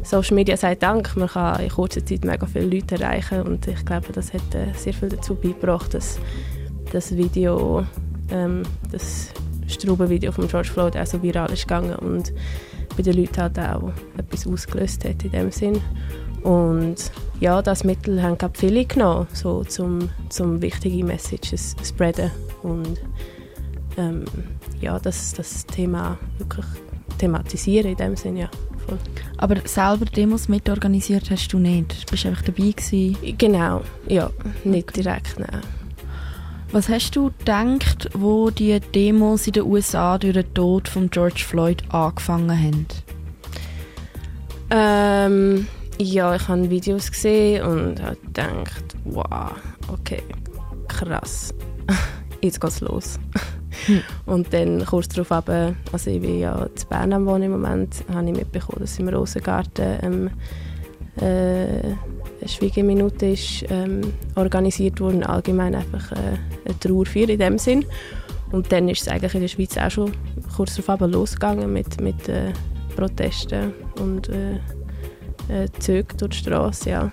Social 0.03 0.35
Media 0.35 0.57
sei 0.57 0.75
Dank, 0.75 1.17
man 1.17 1.29
kann 1.29 1.61
in 1.61 1.69
kurzer 1.69 2.05
Zeit 2.05 2.25
mega 2.25 2.47
viele 2.47 2.67
Leute 2.67 2.97
erreichen 2.97 3.43
und 3.43 3.69
ich 3.69 3.85
glaube, 3.85 4.13
das 4.13 4.33
hat 4.33 4.55
äh, 4.55 4.73
sehr 4.77 4.95
viel 4.95 5.11
dazu 5.11 5.35
beigebracht, 5.35 5.95
dass 5.95 6.19
das 6.93 7.17
Video, 7.17 7.87
ähm, 8.31 8.63
das 8.91 9.29
Straubenvideo 9.69 10.33
von 10.33 10.49
George 10.49 10.69
Floyd 10.69 10.97
auch 10.97 11.07
so 11.07 11.23
viral 11.23 11.53
ist 11.53 11.69
gegangen 11.69 11.95
und 11.97 12.33
bei 12.97 13.03
den 13.03 13.17
Leuten 13.17 13.41
halt 13.41 13.59
auch 13.59 13.93
etwas 14.17 14.47
ausgelöst 14.47 15.05
hat 15.05 15.23
in 15.25 15.31
dem 15.31 15.51
Sinn. 15.51 15.81
Und 16.43 16.97
ja, 17.39 17.63
das 17.63 17.85
Mittel 17.85 18.23
haben 18.23 18.37
glaub, 18.37 18.57
viele 18.57 18.85
genommen, 18.85 19.29
so 19.33 19.63
zum, 19.65 20.11
zum 20.29 20.61
wichtige 20.61 21.05
Messages 21.05 21.77
spreaden 21.85 22.31
und 22.63 23.01
ähm, 23.97 24.25
ja, 24.83 24.99
das, 24.99 25.33
das 25.33 25.65
Thema 25.67 26.19
wirklich 26.39 26.67
thematisieren 27.19 27.93
in 27.93 27.97
dem 27.97 28.17
Sinn, 28.17 28.37
ja. 28.37 28.51
Voll. 28.87 28.99
Aber 29.37 29.57
selber 29.65 30.05
Demos 30.05 30.49
mitorganisiert 30.49 31.31
hast 31.31 31.53
du 31.53 31.59
nicht? 31.59 32.03
Du 32.03 32.11
bist 32.11 32.27
einfach 32.27 32.43
dabei 32.43 32.73
gewesen? 32.73 33.17
Genau, 33.39 33.83
ja, 34.09 34.31
nicht 34.65 34.97
direkt, 34.97 35.39
nein. 35.39 35.63
Was 36.73 36.89
hast 36.89 37.15
du 37.17 37.31
gedacht, 37.39 38.09
wo 38.15 38.51
die 38.51 38.81
Demos 38.81 39.47
in 39.47 39.53
den 39.53 39.65
USA 39.65 40.19
durch 40.19 40.33
den 40.33 40.55
Tod 40.55 40.89
von 40.89 41.11
George 41.11 41.45
Floyd 41.47 41.83
angefangen 41.91 42.59
haben? 42.59 42.87
Ähm, 44.71 45.67
ja, 45.99 46.35
ich 46.35 46.49
habe 46.49 46.71
Videos 46.71 47.11
gesehen 47.11 47.63
und 47.63 48.03
habe 48.03 48.17
gedacht, 48.17 48.97
wow, 49.05 49.53
okay, 49.89 50.23
krass, 50.89 51.53
jetzt 52.41 52.61
geht's 52.61 52.81
los. 52.81 53.19
Und 54.27 54.53
dann 54.53 54.85
kurz 54.85 55.09
darauf 55.09 55.49
eben, 55.49 55.77
also 55.93 56.11
ich 56.11 56.21
bin 56.21 56.41
ja 56.41 56.65
in 56.65 56.89
Bern 56.89 57.13
am 57.13 57.27
Wohnen 57.27 57.45
im 57.45 57.53
Moment, 57.53 58.05
habe 58.13 58.27
ich 58.27 58.37
mitbekommen, 58.37 58.81
dass 58.81 58.99
im 58.99 59.09
Rosengarten 59.09 59.99
ähm, 60.03 60.31
äh, 61.17 61.95
eine 62.43 62.49
Schweigeminute 62.49 63.27
ist 63.27 63.65
ähm, 63.71 64.01
organisiert 64.35 65.01
worden, 65.01 65.23
allgemein 65.23 65.75
einfach 65.75 66.13
äh, 66.13 66.39
eine 66.65 66.79
Trauerfeier 66.81 67.29
in 67.29 67.39
dem 67.39 67.59
Sinn. 67.59 67.85
Und 68.51 68.71
dann 68.71 68.89
ist 68.89 69.03
es 69.03 69.09
eigentlich 69.09 69.35
in 69.35 69.41
der 69.41 69.49
Schweiz 69.49 69.77
auch 69.79 69.91
schon 69.91 70.13
kurz 70.57 70.77
darauf 70.77 71.01
losgegangen 71.01 71.73
mit, 71.73 72.01
mit 72.01 72.29
äh, 72.29 72.53
Protesten 72.97 73.73
und 73.99 74.29
äh, 74.29 74.57
äh, 75.49 75.69
Zügen 75.79 76.17
durch 76.19 76.31
die 76.31 76.39
Straße, 76.39 76.91
ja. 76.91 77.13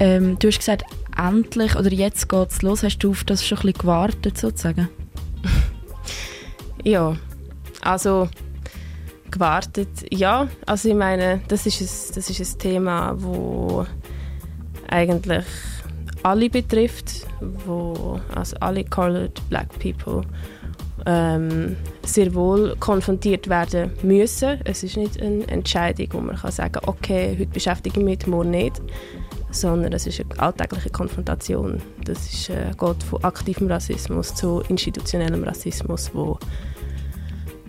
Ähm, 0.00 0.38
du 0.38 0.48
hast 0.48 0.58
gesagt, 0.58 0.84
endlich 1.18 1.76
oder 1.76 1.92
jetzt 1.92 2.28
geht's 2.28 2.62
los. 2.62 2.82
Hast 2.82 2.98
du 2.98 3.10
auf 3.10 3.24
das 3.24 3.44
schon 3.44 3.58
ein 3.58 3.62
bisschen 3.62 3.80
gewartet, 3.80 4.38
sozusagen? 4.38 4.88
Ja, 6.84 7.16
also 7.82 8.28
gewartet, 9.30 9.88
ja. 10.10 10.48
Also 10.66 10.88
ich 10.88 10.94
meine, 10.94 11.40
das 11.48 11.66
ist 11.66 11.80
ein, 11.80 12.14
das 12.14 12.30
ist 12.30 12.40
ein 12.40 12.58
Thema, 12.58 13.14
wo 13.18 13.86
eigentlich 14.88 15.44
alle 16.22 16.50
betrifft, 16.50 17.26
wo 17.66 18.20
also 18.34 18.56
alle 18.60 18.84
colored 18.84 19.40
black 19.48 19.68
people 19.78 20.22
ähm, 21.06 21.76
sehr 22.04 22.34
wohl 22.34 22.76
konfrontiert 22.80 23.48
werden 23.48 23.92
müssen. 24.02 24.60
Es 24.64 24.82
ist 24.82 24.96
nicht 24.96 25.20
eine 25.20 25.46
Entscheidung, 25.48 26.08
wo 26.12 26.20
man 26.20 26.36
kann 26.36 26.52
sagen, 26.52 26.80
okay, 26.86 27.36
heute 27.38 27.50
beschäftige 27.50 28.00
ich 28.00 28.04
mich, 28.04 28.26
morgen 28.26 28.50
nicht, 28.50 28.80
sondern 29.50 29.92
es 29.92 30.06
ist 30.06 30.20
eine 30.20 30.38
alltägliche 30.38 30.90
Konfrontation. 30.90 31.80
Das 32.04 32.32
ist, 32.32 32.50
äh, 32.50 32.70
geht 32.78 33.02
von 33.02 33.24
aktivem 33.24 33.68
Rassismus 33.68 34.34
zu 34.34 34.62
institutionellem 34.68 35.44
Rassismus, 35.44 36.10
wo 36.12 36.38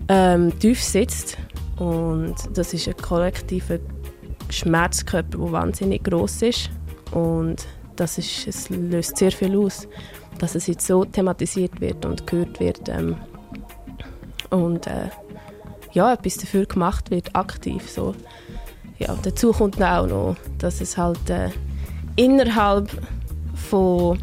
ähm, 0.07 0.57
tief 0.59 0.83
sitzt 0.83 1.37
und 1.77 2.35
das 2.53 2.73
ist 2.73 2.87
ein 2.87 2.97
kollektiver 2.97 3.79
Schmerzkörper, 4.49 5.37
der 5.37 5.51
wahnsinnig 5.51 6.03
groß 6.03 6.41
ist 6.41 6.69
und 7.11 7.65
das 7.95 8.17
ist, 8.17 8.47
es 8.47 8.69
löst 8.69 9.17
sehr 9.17 9.31
viel 9.31 9.57
aus, 9.57 9.87
dass 10.39 10.55
es 10.55 10.67
jetzt 10.67 10.87
so 10.87 11.05
thematisiert 11.05 11.79
wird 11.79 12.05
und 12.05 12.25
gehört 12.25 12.59
wird 12.59 12.89
ähm, 12.89 13.17
und 14.49 14.87
äh, 14.87 15.09
ja, 15.91 16.13
etwas 16.13 16.37
dafür 16.37 16.65
gemacht 16.65 17.11
wird, 17.11 17.35
aktiv 17.35 17.89
so. 17.89 18.15
Ja, 18.97 19.15
dazu 19.23 19.51
kommt 19.51 19.81
auch 19.81 20.07
noch, 20.07 20.35
dass 20.57 20.81
es 20.81 20.97
halt 20.97 21.29
äh, 21.29 21.49
innerhalb 22.19 22.89
von, 23.55 24.19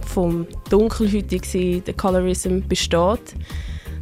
vom 0.00 0.46
Dunkelhäutigen, 0.70 1.84
der 1.84 1.94
Colorism 1.94 2.60
besteht. 2.66 3.34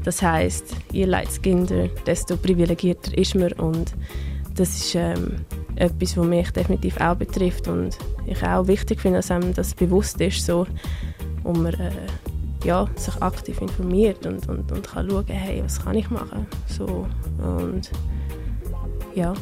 Das 0.04 0.22
heißt, 0.22 0.76
je 0.92 1.04
lightskinder, 1.04 1.88
desto 2.06 2.36
privilegierter 2.36 3.16
ist 3.18 3.34
man 3.34 3.52
und 3.54 3.94
das 4.54 4.76
ist 4.76 4.94
ähm, 4.94 5.44
etwas, 5.74 6.16
was 6.16 6.26
mich 6.26 6.50
definitiv 6.50 7.00
auch 7.00 7.16
betrifft 7.16 7.66
und 7.66 7.98
ich 8.26 8.42
auch 8.44 8.66
wichtig 8.68 9.00
finde, 9.00 9.18
dass 9.18 9.30
einem 9.30 9.54
das 9.54 9.74
bewusst 9.74 10.20
ist, 10.20 10.46
so, 10.46 10.66
und 11.42 11.62
man 11.62 11.74
äh, 11.74 11.90
ja, 12.64 12.86
sich 12.94 13.20
aktiv 13.22 13.60
informiert 13.60 14.24
und, 14.24 14.48
und, 14.48 14.70
und 14.70 14.88
kann 14.88 15.08
schauen, 15.10 15.26
hey, 15.26 15.62
was 15.64 15.84
kann 15.84 15.96
ich 15.96 16.10
machen, 16.10 16.46
so, 16.68 17.06
und 17.38 17.90
ja. 19.14 19.34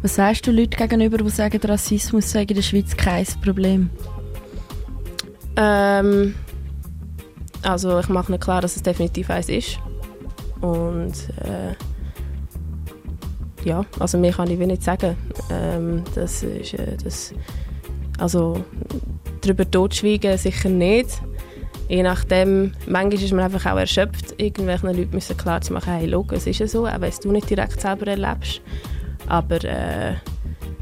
Was 0.00 0.14
sagst 0.14 0.46
du 0.46 0.52
Leuten 0.52 0.76
gegenüber, 0.76 1.18
die 1.18 1.30
sagen, 1.30 1.60
Rassismus 1.62 2.30
sei 2.30 2.42
in 2.42 2.54
der 2.54 2.62
Schweiz 2.62 2.96
kein 2.96 3.26
Problem? 3.44 3.90
Ähm, 5.56 6.36
also 7.62 7.98
ich 7.98 8.08
mache 8.08 8.30
nicht 8.30 8.44
klar, 8.44 8.60
dass 8.60 8.76
es 8.76 8.82
definitiv 8.82 9.28
eins 9.30 9.48
ist. 9.48 9.80
Und 10.60 11.14
äh, 11.40 11.74
ja, 13.64 13.84
also 13.98 14.18
mehr 14.18 14.32
kann 14.32 14.50
ich 14.50 14.58
nicht 14.58 14.84
sagen. 14.84 15.16
Ähm, 15.50 16.04
das 16.14 16.44
ist, 16.44 16.74
äh, 16.74 16.96
das, 17.02 17.34
also 18.18 18.64
darüber 19.40 19.68
totschweigen 19.68 20.38
sicher 20.38 20.68
nicht. 20.68 21.20
Je 21.88 22.02
nachdem, 22.02 22.72
manchmal 22.86 23.22
ist 23.22 23.32
man 23.32 23.46
einfach 23.46 23.72
auch 23.72 23.78
erschöpft, 23.78 24.34
irgendwelchen 24.36 24.94
Leuten 24.94 25.14
müssen 25.14 25.36
klar 25.36 25.60
zu 25.60 25.72
machen, 25.72 25.94
hey, 25.94 26.06
look, 26.06 26.32
es 26.32 26.46
ist 26.46 26.60
ja 26.60 26.68
so, 26.68 26.86
auch 26.86 27.00
wenn 27.00 27.12
du 27.22 27.32
nicht 27.32 27.50
direkt 27.50 27.80
selber 27.80 28.06
erlebst. 28.06 28.60
Aber 29.28 29.62
äh, 29.64 30.14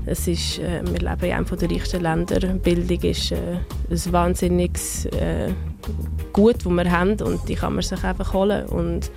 es 0.07 0.29
ist, 0.29 0.59
äh, 0.59 0.83
wir 0.85 1.01
leben 1.01 1.25
in 1.25 1.33
einem 1.33 1.47
der 1.47 1.71
reichsten 1.71 2.03
Länder. 2.03 2.41
Bildung 2.55 3.01
ist 3.03 3.33
äh, 3.33 3.59
ein 3.91 4.13
wahnsinniges 4.13 5.07
äh, 5.07 5.51
Gut, 6.33 6.65
das 6.65 6.73
wir 6.73 6.91
haben 6.91 7.21
und 7.23 7.49
die 7.49 7.55
kann 7.55 7.75
man 7.75 7.83
sich 7.83 8.03
einfach 8.05 8.33
holen. 8.33 8.67
Und, 8.67 9.11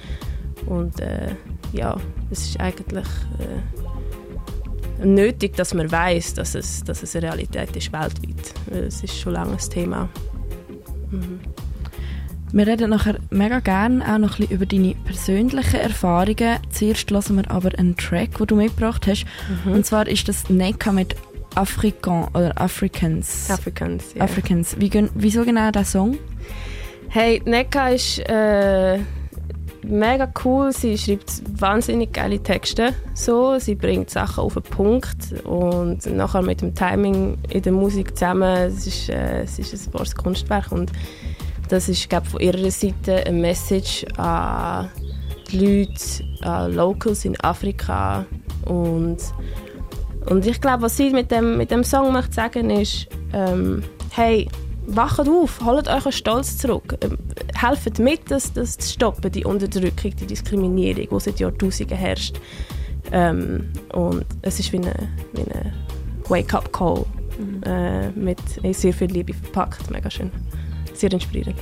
und 0.65 0.99
äh, 0.99 1.35
ja, 1.73 1.97
es 2.31 2.49
ist 2.49 2.59
eigentlich 2.59 3.07
äh, 3.39 5.05
nötig, 5.05 5.55
dass 5.55 5.73
man 5.73 5.91
weiß, 5.91 6.35
dass 6.35 6.55
es, 6.55 6.83
dass 6.83 7.03
es 7.03 7.15
eine 7.15 7.27
Realität 7.27 7.75
ist 7.75 7.91
weltweit. 7.91 8.53
Es 8.71 9.03
ist 9.03 9.17
schon 9.17 9.33
lange 9.33 9.53
ein 9.53 9.69
Thema. 9.69 10.09
Mhm. 11.11 11.39
Wir 12.51 12.65
reden 12.65 12.89
nachher 12.89 13.17
mega 13.29 13.59
gerne 13.59 14.03
auch 14.03 14.17
noch 14.17 14.39
ein 14.39 14.47
bisschen 14.47 14.55
über 14.55 14.65
deine 14.65 14.95
persönlichen 15.05 15.79
Erfahrungen. 15.79 16.57
Zuerst 16.71 17.11
hören 17.11 17.35
wir 17.35 17.51
aber 17.51 17.77
einen 17.77 17.95
Track, 17.95 18.37
den 18.37 18.47
du 18.47 18.55
mitgebracht 18.55 19.05
hast. 19.05 19.25
Mhm. 19.65 19.73
Und 19.73 19.85
zwar 19.85 20.07
ist 20.07 20.27
das 20.27 20.49
Neka 20.49 20.91
mit 20.91 21.15
Afrikan 21.53 22.27
oder 22.29 22.59
Africans. 22.59 23.51
Africans, 23.51 24.15
ja. 24.15 24.23
Africans. 24.23 24.75
Wie, 24.79 24.89
wieso 25.13 25.45
genau 25.45 25.69
der 25.69 25.85
Song? 25.85 26.17
Hey, 27.09 27.39
Neka 27.45 27.89
ist 27.89 28.19
äh, 28.27 28.97
mega 29.83 30.31
cool. 30.43 30.71
Sie 30.71 30.97
schreibt 30.97 31.43
wahnsinnig 31.61 32.13
geile 32.13 32.41
Texte. 32.41 32.95
So, 33.13 33.59
sie 33.59 33.75
bringt 33.75 34.09
Sachen 34.09 34.43
auf 34.43 34.55
den 34.55 34.63
Punkt 34.63 35.33
und 35.43 36.03
nachher 36.07 36.41
mit 36.41 36.61
dem 36.61 36.73
Timing 36.73 37.37
in 37.49 37.61
der 37.61 37.73
Musik 37.73 38.17
zusammen. 38.17 38.57
Es 38.57 38.87
ist, 38.87 39.09
äh, 39.09 39.43
es 39.43 39.59
ist 39.59 39.87
ein 39.87 39.93
wahres 39.93 40.15
Kunstwerk 40.15 40.71
und 40.71 40.91
das 41.69 41.87
ist 41.87 42.09
glaub, 42.09 42.25
von 42.27 42.41
ihrer 42.41 42.71
Seite 42.71 43.25
eine 43.25 43.37
Message 43.37 44.05
an 44.17 44.89
die 45.51 45.59
Leute, 45.59 46.23
an 46.41 46.73
Locals 46.73 47.25
in 47.25 47.39
Afrika 47.39 48.25
und 48.65 49.17
und 50.25 50.45
ich 50.45 50.61
glaube, 50.61 50.83
was 50.83 50.97
sie 50.97 51.09
mit 51.09 51.31
dem, 51.31 51.57
mit 51.57 51.71
dem 51.71 51.83
Song 51.83 52.11
möchte 52.11 52.33
sagen 52.33 52.69
ist, 52.69 53.07
ähm, 53.33 53.81
hey, 54.11 54.47
wacht 54.85 55.27
auf, 55.27 55.61
holt 55.63 55.87
euren 55.87 56.11
Stolz 56.11 56.57
zurück. 56.57 56.97
Ähm, 57.01 57.17
helft 57.55 57.97
mit, 57.99 58.29
das, 58.29 58.53
das 58.53 58.77
zu 58.77 58.93
stoppen, 58.93 59.31
die 59.31 59.45
Unterdrückung, 59.45 60.15
die 60.15 60.27
Diskriminierung, 60.27 61.07
die 61.09 61.19
seit 61.19 61.39
Jahrtausenden 61.39 61.97
herrscht. 61.97 62.39
Ähm, 63.11 63.71
und 63.93 64.25
es 64.41 64.59
ist 64.59 64.71
wie 64.71 64.77
eine 64.77 65.73
Wake-up-Call 66.27 67.05
äh, 67.65 68.09
mit 68.09 68.39
sehr 68.71 68.93
viel 68.93 69.07
Liebe 69.11 69.33
verpackt. 69.33 69.89
Mega 69.89 70.11
schön. 70.11 70.31
Sehr 70.99 71.13
inspirierend. 71.13 71.55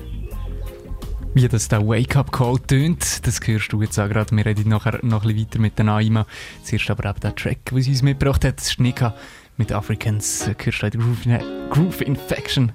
Wie 1.36 1.48
das 1.48 1.68
der 1.68 1.88
Wake-up-Call 1.88 2.58
tönt, 2.62 3.28
das 3.28 3.40
hörst 3.46 3.72
du 3.72 3.84
jetzt 3.84 4.00
auch 4.00 4.10
gerade. 4.10 4.36
Wir 4.36 4.44
reden 4.44 4.70
nachher 4.70 4.98
noch 5.04 5.22
ein 5.22 5.28
bisschen 5.28 5.46
weiter 5.46 5.60
mit 5.60 5.78
der 5.78 5.86
Naima. 5.86 6.26
Zuerst 6.64 6.90
aber 6.90 7.12
auch 7.12 7.20
der 7.20 7.36
Track, 7.36 7.66
den 7.66 7.80
sie 7.84 7.92
uns 7.92 8.02
mitgebracht 8.02 8.44
hat, 8.44 8.58
das 8.58 8.80
Nika 8.80 9.14
mit 9.56 9.72
Africans. 9.72 10.50
Hörst 10.58 10.82
du 10.82 10.90
Groove, 10.98 11.70
Groove 11.70 12.02
Infection. 12.02 12.72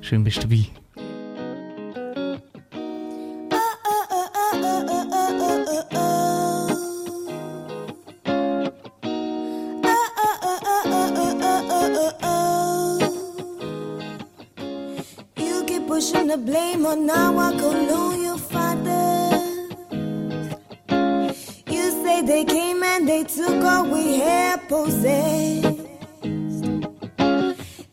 Schön 0.00 0.24
bist 0.24 0.38
du 0.38 0.48
dabei. 0.48 0.85
Blame 16.46 16.86
on 16.86 17.10
our 17.10 17.50
colonial 17.58 18.38
fathers. 18.38 19.74
You 21.68 21.84
say 22.02 22.22
they 22.22 22.44
came 22.44 22.84
and 22.84 23.08
they 23.08 23.24
took 23.24 23.64
all 23.64 23.84
we 23.90 24.20
had 24.20 24.68
possessed. 24.68 25.80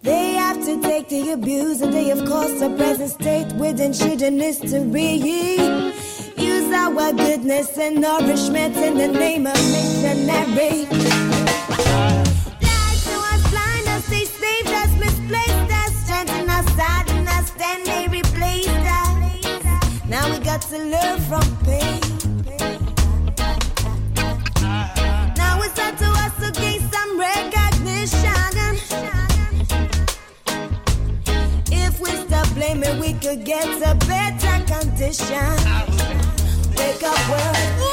They 0.04 0.34
have 0.34 0.64
to 0.66 0.82
take 0.82 1.10
the 1.10 1.32
abuse 1.32 1.82
and 1.82 1.91
they 1.91 2.06
have 2.10 2.26
caused 2.28 2.62
a 2.62 2.70
present 2.76 3.10
state 3.10 3.51
with 3.54 3.82
ancient 3.82 4.22
history. 4.22 5.16
Use 6.38 6.74
our 6.74 7.12
goodness 7.12 7.76
and 7.80 8.01
nourishment 8.01 8.78
in 8.78 8.97
the 8.97 9.08
name 9.08 9.47
of 9.47 9.58
missionary. 9.74 11.03
We 33.03 33.11
could 33.13 33.43
get 33.43 33.65
a 33.81 33.95
better 34.07 34.63
condition. 34.65 35.35
Wake 36.77 37.03
up, 37.03 37.29
world. 37.29 37.92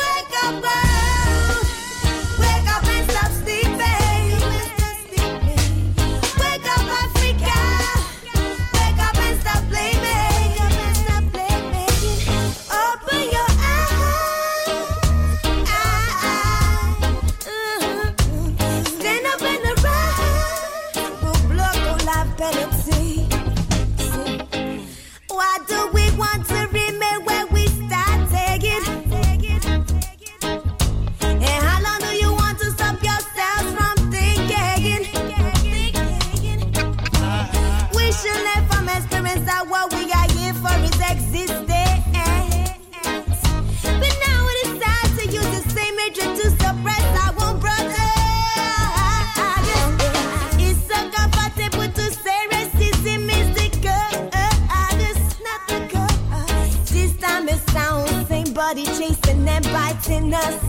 Body 58.70 58.84
chasing 58.84 59.48
and 59.48 59.64
biting 59.64 60.32
us. 60.32 60.62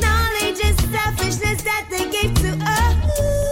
Knowledge 0.00 0.60
is 0.64 0.76
selfishness 0.92 1.62
that 1.62 1.86
they 1.90 2.08
gave 2.08 2.32
to 2.34 2.56
us. 2.64 3.49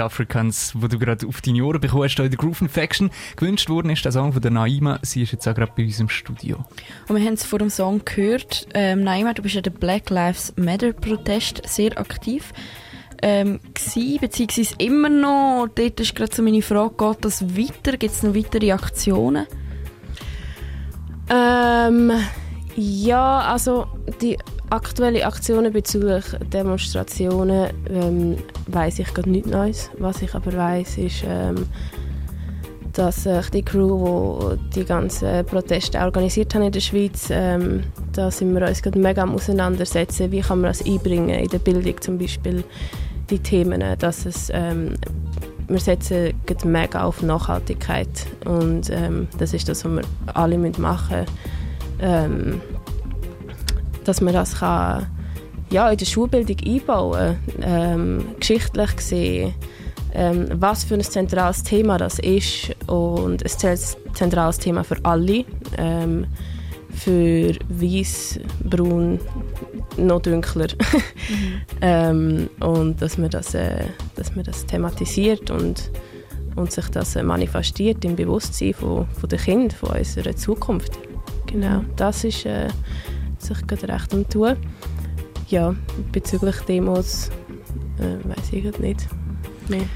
Africans, 0.00 0.72
wo 0.74 0.86
du 0.86 0.98
gerade 0.98 1.26
auf 1.26 1.40
deine 1.40 1.64
Ohren 1.64 1.80
bekommst, 1.80 2.18
in 2.18 2.30
der 2.30 2.38
Groove 2.38 2.62
Infection. 2.62 3.10
Gewünscht 3.36 3.68
worden 3.68 3.90
ist 3.90 4.04
der 4.04 4.12
Song 4.12 4.32
von 4.32 4.42
der 4.42 4.50
Naima. 4.50 4.98
Sie 5.02 5.22
ist 5.22 5.32
jetzt 5.32 5.46
auch 5.46 5.54
gerade 5.54 5.72
bei 5.76 5.84
uns 5.84 6.00
im 6.00 6.08
Studio. 6.08 6.64
Und 7.08 7.16
wir 7.16 7.24
haben 7.24 7.34
es 7.34 7.44
vor 7.44 7.58
dem 7.58 7.70
Song 7.70 8.02
gehört. 8.04 8.66
Ähm, 8.74 9.02
Naima, 9.02 9.34
du 9.34 9.42
bist 9.42 9.54
ja 9.54 9.60
der 9.60 9.70
Black 9.70 10.10
Lives 10.10 10.52
Matter 10.56 10.92
Protest 10.92 11.62
sehr 11.66 11.98
aktiv. 11.98 12.52
Ähm, 13.20 13.60
gsi, 13.74 14.18
beziehungsweise 14.20 14.74
immer 14.78 15.08
noch. 15.08 15.68
Dort 15.74 16.00
ist 16.00 16.14
gerade 16.14 16.34
so 16.34 16.42
meine 16.42 16.62
Frage, 16.62 16.94
geht 16.96 17.24
das 17.24 17.56
weiter? 17.56 17.96
Gibt 17.96 18.14
es 18.14 18.22
noch 18.22 18.34
weitere 18.34 18.72
Aktionen? 18.72 19.46
Ähm, 21.30 22.12
ja, 22.76 23.40
also 23.40 23.86
die 24.20 24.38
aktuellen 24.70 25.22
Aktionen 25.22 25.72
bezüglich 25.72 26.24
Demonstrationen 26.52 27.70
ähm, 27.90 28.36
weiß 28.68 29.00
ich 29.00 29.12
gerade 29.12 29.30
nichts 29.30 29.50
Neues. 29.50 29.90
Was 29.98 30.22
ich 30.22 30.34
aber 30.34 30.52
weiß, 30.52 30.98
ist, 30.98 31.24
ähm, 31.26 31.66
dass 32.92 33.26
äh, 33.26 33.42
die 33.52 33.62
Crew, 33.62 34.56
die 34.56 34.80
die 34.80 34.84
ganzen 34.84 35.44
Proteste 35.44 35.98
organisiert 35.98 36.54
haben 36.54 36.62
in 36.62 36.72
der 36.72 36.80
Schweiz, 36.80 37.28
ähm, 37.30 37.84
da 38.12 38.30
sind 38.30 38.54
wir 38.54 38.66
uns 38.66 38.82
gerade 38.82 38.98
mega 38.98 39.22
am 39.22 39.34
auseinandersetzen. 39.34 40.30
Wie 40.32 40.40
kann 40.40 40.60
man 40.60 40.70
das 40.70 40.84
einbringen 40.84 41.30
in 41.30 41.48
der 41.48 41.58
Bildung 41.58 42.00
zum 42.00 42.18
Beispiel 42.18 42.64
die 43.30 43.38
Themen, 43.38 43.82
dass 43.98 44.24
es 44.26 44.50
ähm, 44.52 44.94
wir 45.68 45.80
setzen 45.80 46.32
mega 46.64 47.04
auf 47.04 47.22
Nachhaltigkeit 47.22 48.08
und 48.46 48.88
ähm, 48.88 49.28
das 49.36 49.52
ist 49.52 49.68
das, 49.68 49.84
was 49.84 49.92
wir 49.92 50.02
alle 50.34 50.56
müssen 50.56 50.80
machen 50.80 51.26
ähm, 52.00 52.60
dass 54.04 54.20
man 54.20 54.32
das 54.32 54.60
kann, 54.60 55.06
ja, 55.70 55.90
in 55.90 55.98
der 55.98 56.06
Schulbildung 56.06 56.56
einbauen 56.64 57.36
ähm, 57.62 58.24
geschichtlich 58.38 58.96
gesehen, 58.96 59.54
ähm, 60.14 60.48
was 60.54 60.84
für 60.84 60.94
ein 60.94 61.02
zentrales 61.02 61.62
Thema 61.62 61.98
das 61.98 62.18
ist 62.18 62.74
und 62.86 63.42
ein 63.42 63.48
zent- 63.48 63.96
zentrales 64.14 64.58
Thema 64.58 64.82
für 64.84 64.96
alle, 65.04 65.44
ähm, 65.76 66.26
für 66.90 67.54
weiß, 67.68 68.40
braun, 68.64 69.20
noch 69.96 70.20
dunkler 70.22 70.68
ähm, 71.80 72.48
und 72.60 73.00
dass 73.02 73.18
man 73.18 73.30
das, 73.30 73.54
äh, 73.54 73.84
dass 74.16 74.34
man 74.34 74.44
das 74.44 74.64
thematisiert 74.64 75.50
und, 75.50 75.90
und 76.56 76.72
sich 76.72 76.88
das 76.88 77.14
äh, 77.16 77.22
manifestiert 77.22 78.04
im 78.04 78.16
Bewusstsein 78.16 78.74
von, 78.74 79.06
von 79.08 79.28
den 79.28 79.38
Kindern, 79.38 79.70
von 79.70 79.90
unserer 79.90 80.34
Zukunft. 80.34 80.98
Genau, 81.46 81.84
das 81.96 82.24
ist 82.24 82.46
äh, 82.46 82.68
sich 83.38 83.66
gerade 83.66 83.88
recht 83.88 84.12
am 84.14 84.28
tun. 84.28 84.56
Ja, 85.48 85.74
bezüglich 86.12 86.56
Demos 86.60 87.30
äh, 87.98 88.28
weiß 88.28 88.52
ich 88.52 88.64
gerade 88.64 88.82
nicht. 88.82 89.08
Nee. 89.68 89.86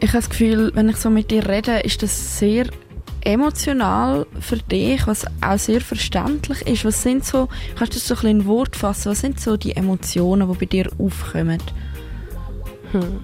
Ich 0.00 0.08
habe 0.08 0.18
das 0.18 0.30
Gefühl, 0.30 0.72
wenn 0.74 0.88
ich 0.88 0.96
so 0.96 1.08
mit 1.08 1.30
dir 1.30 1.48
rede, 1.48 1.78
ist 1.80 2.02
das 2.02 2.38
sehr 2.38 2.66
emotional 3.22 4.26
für 4.40 4.56
dich, 4.56 5.06
was 5.06 5.24
auch 5.40 5.58
sehr 5.58 5.80
verständlich 5.80 6.66
ist. 6.66 6.84
Was 6.84 7.02
sind 7.02 7.24
so, 7.24 7.48
kannst 7.76 7.94
du 7.94 7.98
das 7.98 8.08
so 8.08 8.14
ein 8.14 8.16
bisschen 8.16 8.40
in 8.40 8.46
Wort 8.46 8.74
fassen, 8.74 9.10
was 9.10 9.20
sind 9.20 9.38
so 9.38 9.56
die 9.56 9.76
Emotionen, 9.76 10.50
die 10.50 10.58
bei 10.58 10.66
dir 10.66 10.90
aufkommen? 10.98 11.62
Hm. 12.92 13.20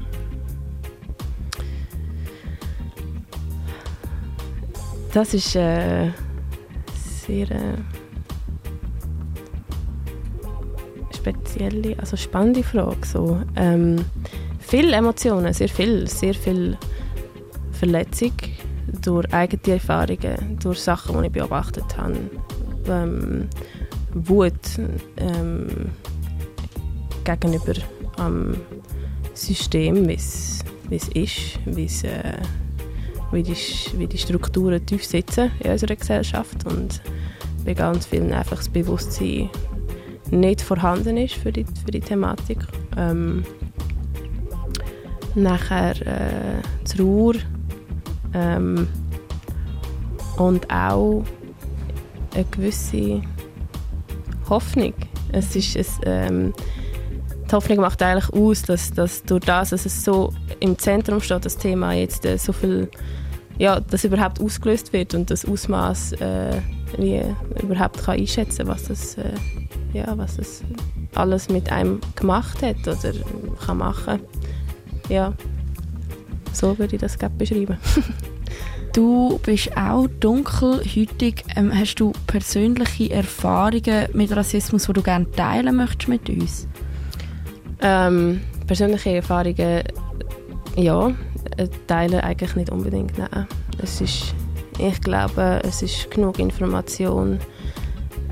Das 5.12 5.32
ist 5.32 5.56
äh, 5.56 6.10
sehr 7.26 7.50
äh, 7.50 7.74
spezielle, 11.26 11.98
also 11.98 12.16
spannende 12.16 12.62
Frage. 12.62 13.04
So. 13.04 13.40
Ähm, 13.56 14.04
viele 14.58 14.96
Emotionen, 14.96 15.52
sehr 15.52 15.68
viel, 15.68 16.08
sehr 16.08 16.34
viel 16.34 16.76
Verletzung 17.72 18.32
durch 19.02 19.32
eigene 19.32 19.74
Erfahrungen, 19.74 20.58
durch 20.62 20.80
Sachen, 20.80 21.20
die 21.20 21.26
ich 21.26 21.32
beobachtet 21.32 21.96
habe. 21.96 22.14
Ähm, 22.88 23.48
Wut 24.14 24.52
ähm, 25.16 25.90
gegenüber 27.24 27.74
am 28.16 28.56
System, 29.34 30.08
wie 30.08 30.14
es 30.14 30.62
ist, 31.08 31.58
wie 31.66 31.84
es, 31.84 32.04
äh, 32.04 32.38
wie, 33.32 33.42
die, 33.42 33.56
wie 33.98 34.06
die 34.06 34.16
Strukturen 34.16 34.86
tief 34.86 35.04
sitzen 35.04 35.50
in 35.60 35.72
unserer 35.72 35.96
Gesellschaft 35.96 36.64
und 36.66 37.02
bei 37.64 37.74
ganz 37.74 38.06
vielen 38.06 38.32
einfach 38.32 38.58
das 38.58 38.68
Bewusstsein 38.68 39.50
nicht 40.30 40.60
vorhanden 40.60 41.16
ist 41.16 41.34
für 41.34 41.52
die, 41.52 41.64
für 41.84 41.90
die 41.90 42.00
Thematik. 42.00 42.58
Ähm, 42.96 43.44
nachher 45.34 45.94
äh, 46.06 47.00
Ruhr 47.00 47.34
ähm, 48.34 48.88
und 50.38 50.70
auch 50.70 51.24
eine 52.34 52.44
gewisse 52.50 53.22
Hoffnung. 54.48 54.94
Es 55.32 55.54
ist 55.56 55.76
es, 55.76 55.98
ähm, 56.04 56.52
die 57.48 57.54
Hoffnung 57.54 57.78
macht 57.78 58.02
eigentlich 58.02 58.32
aus, 58.32 58.62
dass, 58.62 58.90
dass 58.90 59.22
durch 59.22 59.44
das, 59.44 59.70
dass 59.70 59.86
es 59.86 60.04
so 60.04 60.32
im 60.60 60.78
Zentrum 60.78 61.20
steht, 61.20 61.44
das 61.44 61.56
Thema 61.56 61.92
jetzt 61.92 62.24
äh, 62.24 62.38
so 62.38 62.52
viel, 62.52 62.88
ja, 63.58 63.80
dass 63.80 64.04
überhaupt 64.04 64.40
ausgelöst 64.40 64.92
wird 64.92 65.14
und 65.14 65.30
das 65.30 65.44
Ausmaß 65.44 66.12
äh, 66.12 66.60
wie 66.98 67.22
überhaupt 67.62 68.04
kann 68.04 68.18
einschätzen, 68.18 68.66
was 68.66 68.84
das, 68.84 69.18
äh, 69.18 69.32
ja, 69.96 70.16
was 70.18 70.36
das 70.36 70.62
alles 71.14 71.48
mit 71.48 71.70
einem 71.72 72.00
gemacht 72.14 72.62
hat 72.62 72.86
oder 72.86 73.12
kann 73.64 73.78
machen. 73.78 74.20
Ja, 75.08 75.32
so 76.52 76.78
würde 76.78 76.96
ich 76.96 77.00
das 77.00 77.18
gerade 77.18 77.34
beschreiben. 77.36 77.76
Du 78.92 79.38
bist 79.44 79.76
auch 79.76 80.06
dunkelhäutig. 80.20 81.44
Ähm, 81.54 81.70
hast 81.78 81.96
du 81.96 82.12
persönliche 82.26 83.10
Erfahrungen 83.10 84.08
mit 84.14 84.34
Rassismus, 84.34 84.86
die 84.86 84.92
du 84.94 85.02
gerne 85.02 85.30
teilen 85.32 85.76
möchtest 85.76 86.08
mit 86.08 86.30
uns? 86.30 86.66
Ähm, 87.82 88.40
persönliche 88.66 89.16
Erfahrungen, 89.16 89.82
ja, 90.76 91.08
äh, 91.58 91.68
teilen 91.86 92.20
eigentlich 92.20 92.56
nicht 92.56 92.70
unbedingt. 92.70 93.18
Nein. 93.18 93.46
Es 93.82 94.00
ist, 94.00 94.34
ich 94.78 94.98
glaube, 95.02 95.60
es 95.62 95.82
ist 95.82 96.10
genug 96.10 96.38
Information, 96.38 97.38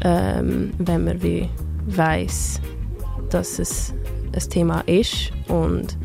ähm, 0.02 0.72
wenn 0.78 1.04
man 1.04 1.22
wie 1.22 1.48
weiß, 1.86 2.60
dass 3.30 3.58
es 3.58 3.92
ein 4.32 4.50
Thema 4.50 4.80
ist 4.86 5.32
und 5.48 5.96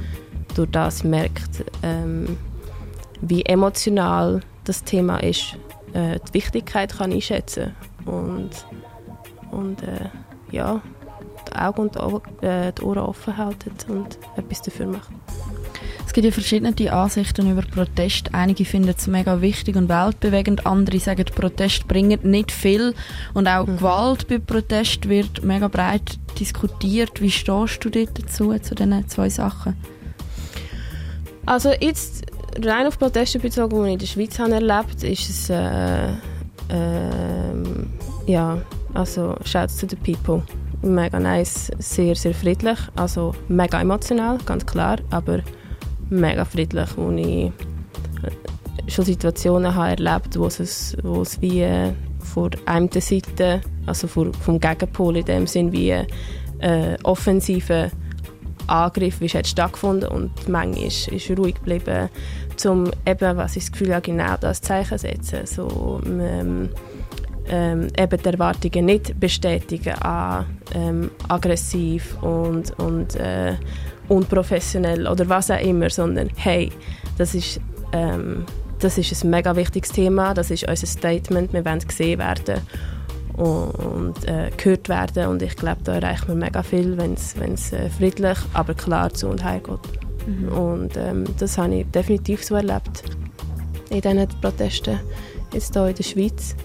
durch 0.56 0.70
das 0.72 1.04
merkt, 1.04 1.64
ähm, 1.84 2.38
wie 3.22 3.44
emotional 3.46 4.42
das 4.64 4.84
Thema 4.84 5.18
ist, 5.18 5.58
äh, 5.94 6.20
die 6.28 6.34
Wichtigkeit 6.34 6.98
kann 6.98 7.12
einschätzen 7.12 7.76
und 8.06 8.50
und 9.52 9.82
äh, 9.84 10.10
ja, 10.52 10.82
die 11.48 11.56
Augen 11.56 11.82
und 11.82 11.96
die 11.96 12.00
Ohren, 12.00 12.22
äh, 12.42 12.72
Ohren 12.82 13.00
offen 13.00 13.38
halten 13.38 13.72
und 13.88 14.20
etwas 14.36 14.62
dafür 14.62 14.88
macht. 14.88 15.10
Es 16.10 16.14
gibt 16.14 16.26
ja 16.26 16.32
verschiedene 16.32 16.92
Ansichten 16.92 17.52
über 17.52 17.62
Protest. 17.62 18.34
Einige 18.34 18.66
finden 18.66 18.96
es 18.98 19.06
mega 19.06 19.42
wichtig 19.42 19.76
und 19.76 19.90
weltbewegend, 19.90 20.66
andere 20.66 20.98
sagen, 20.98 21.24
Protest 21.36 21.88
bringt 21.88 22.26
nicht 22.26 22.52
viel. 22.52 22.96
Und 23.36 23.48
auch 23.48 23.68
Gewalt 23.68 24.28
bei 24.28 24.40
Protest 24.40 25.08
wird 25.08 25.44
mega 25.44 25.68
breit 25.68 26.18
diskutiert. 26.40 27.22
Wie 27.22 27.30
stehst 27.30 27.86
du 27.86 27.92
dort 27.92 28.18
dazu, 28.18 28.58
zu 28.58 28.74
diesen 28.74 29.08
zwei 29.08 29.30
Sachen? 29.30 29.76
Also 31.46 31.70
jetzt 31.80 32.26
rein 32.60 32.88
auf 32.88 32.98
Proteste 32.98 33.38
bezogen, 33.38 33.84
die 33.84 33.90
ich 33.90 33.94
in 33.94 34.00
der 34.00 34.08
Schweiz 34.08 34.40
habe 34.40 34.54
erlebt, 34.54 35.04
ist 35.04 35.30
es 35.30 35.52
äh, 35.52 36.08
ähm, 36.72 37.94
ja, 38.26 38.60
also 38.96 39.36
Shouts 39.46 39.78
to 39.78 39.86
the 39.88 39.96
people. 39.96 40.42
Mega 40.82 41.20
nice, 41.20 41.72
sehr, 41.78 42.16
sehr 42.16 42.34
friedlich, 42.34 42.80
also 42.96 43.36
mega 43.48 43.80
emotional, 43.80 44.40
ganz 44.44 44.66
klar, 44.66 44.98
aber 45.12 45.44
mega 46.10 46.46
friedlich, 46.46 46.90
wo 46.96 47.12
ich 47.12 47.46
äh, 47.48 47.52
schon 48.90 49.06
Situationen 49.06 49.76
habe 49.76 49.92
erlebt, 49.92 50.38
wo 50.38 50.48
es, 50.48 50.98
wo 51.04 51.22
es 51.22 51.42
wie 51.42 51.62
äh, 51.62 51.94
vor 52.20 52.50
einer 52.66 52.90
Seite, 53.02 53.62
also 53.86 54.08
vor, 54.08 54.32
vom 54.34 54.60
Gegenpol 54.60 55.18
in 55.18 55.26
dem 55.26 55.48
Sinn 55.48 55.72
wie 55.72 55.92
äh, 55.92 56.98
offensive 57.04 57.92
Angriff, 58.68 59.22
es 59.22 59.34
hat 59.34 59.48
stattgefunden 59.48 60.10
und 60.10 60.32
die 60.46 60.52
Menge 60.52 60.86
ist, 60.86 61.08
ist 61.08 61.30
ruhig 61.32 61.56
geblieben, 61.56 62.10
um 62.66 62.92
eben, 63.06 63.38
was 63.38 63.56
ich 63.56 63.64
das 63.64 63.72
Gefühl 63.72 63.94
habe, 63.94 64.02
genau 64.02 64.36
das 64.40 64.62
Zeichen 64.62 64.98
zu 64.98 65.08
setzen, 65.08 65.46
so 65.46 66.02
ähm, 66.06 66.70
ähm, 67.48 67.88
eben 67.98 68.22
die 68.22 68.30
Erwartungen 68.30 68.86
nicht 68.86 69.20
bestätigen 69.20 69.94
an 69.94 70.46
ähm, 70.74 71.12
aggressiv 71.28 72.16
und, 72.22 72.78
und 72.80 73.16
äh, 73.16 73.56
unprofessionell 74.10 75.08
oder 75.08 75.28
was 75.30 75.50
auch 75.50 75.62
immer, 75.62 75.90
sondern 75.90 76.30
hey, 76.36 76.72
das 77.18 77.36
ist, 77.36 77.60
ähm, 77.94 78.46
das 78.80 78.98
ist 78.98 79.24
ein 79.24 79.30
mega 79.30 79.56
wichtiges 79.56 79.92
Thema, 79.92 80.34
das 80.34 80.52
ist 80.52 80.68
unser 80.68 80.88
Statement, 80.88 81.54
wir 81.54 81.64
wollen 81.66 81.80
gesehen 81.80 82.20
werden 82.20 82.62
und, 83.38 84.28
äh, 84.28 84.52
gehört 84.58 84.90
werden 84.90 85.28
und 85.28 85.42
ich 85.42 85.56
glaube, 85.56 85.82
da 85.84 85.96
erreicht 85.96 86.28
man 86.28 86.40
mega 86.40 86.62
viel, 86.64 86.98
wenn 86.98 87.14
es 87.14 87.74
äh, 87.74 87.90
friedlich, 87.90 88.38
aber 88.54 88.74
klar 88.74 89.14
zu 89.14 89.28
und 89.28 89.44
heim 89.44 89.64
geht. 89.64 90.52
Und 90.52 90.96
ähm, 90.98 91.26
das 91.40 91.58
habe 91.58 91.76
ich 91.76 91.88
definitiv 91.88 92.44
so 92.44 92.56
erlebt 92.56 93.04
in 93.90 94.02
diesen 94.02 94.28
Protesten 94.42 95.00
jetzt 95.54 95.74
hier 95.74 95.88
in 95.88 95.96
der 95.96 96.04
Schweiz, 96.04 96.56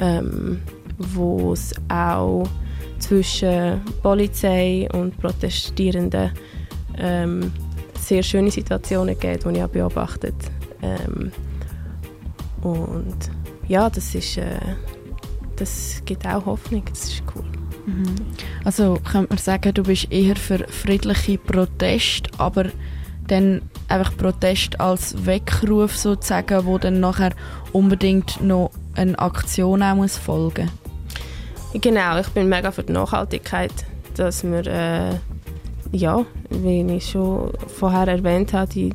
ähm, 0.00 0.62
wo 0.98 1.52
es 1.52 1.74
auch 1.88 2.48
zwischen 2.98 3.82
Polizei 4.02 4.88
und 4.94 5.18
Protestierenden 5.18 6.30
ähm, 6.98 7.52
sehr 7.98 8.22
schöne 8.22 8.50
Situationen 8.50 9.18
gibt, 9.18 9.44
die 9.44 9.56
ich 9.56 9.62
auch 9.62 9.68
beobachtet 9.68 10.34
ähm, 10.82 11.32
Und 12.62 13.16
ja, 13.68 13.90
das 13.90 14.14
ist 14.14 14.36
äh, 14.38 14.58
das 15.56 16.02
gibt 16.04 16.26
auch 16.26 16.44
Hoffnung, 16.46 16.84
das 16.88 17.04
ist 17.04 17.22
cool. 17.34 17.44
Mhm. 17.86 18.14
Also 18.64 18.98
könnte 19.10 19.28
man 19.30 19.38
sagen, 19.38 19.72
du 19.72 19.82
bist 19.82 20.12
eher 20.12 20.36
für 20.36 20.58
friedliche 20.68 21.38
Proteste, 21.38 22.30
aber 22.38 22.66
dann 23.26 23.62
einfach 23.88 24.16
Protest 24.16 24.80
als 24.80 25.26
Weckruf 25.26 25.96
sozusagen, 25.96 26.64
wo 26.64 26.78
dann 26.78 27.00
nachher 27.00 27.32
unbedingt 27.72 28.42
noch 28.42 28.70
eine 28.94 29.18
Aktion 29.18 29.82
auch 29.82 29.94
muss 29.94 30.16
folgen 30.16 30.70
Genau, 31.74 32.18
ich 32.18 32.28
bin 32.28 32.48
mega 32.48 32.70
für 32.70 32.82
die 32.82 32.92
Nachhaltigkeit, 32.92 33.72
dass 34.14 34.44
wir, 34.44 34.66
äh, 34.66 35.10
ja, 35.92 36.24
wie 36.50 36.82
ich 36.94 37.10
schon 37.10 37.52
vorher 37.66 38.08
erwähnt 38.08 38.52
habe, 38.52 38.70
die, 38.70 38.92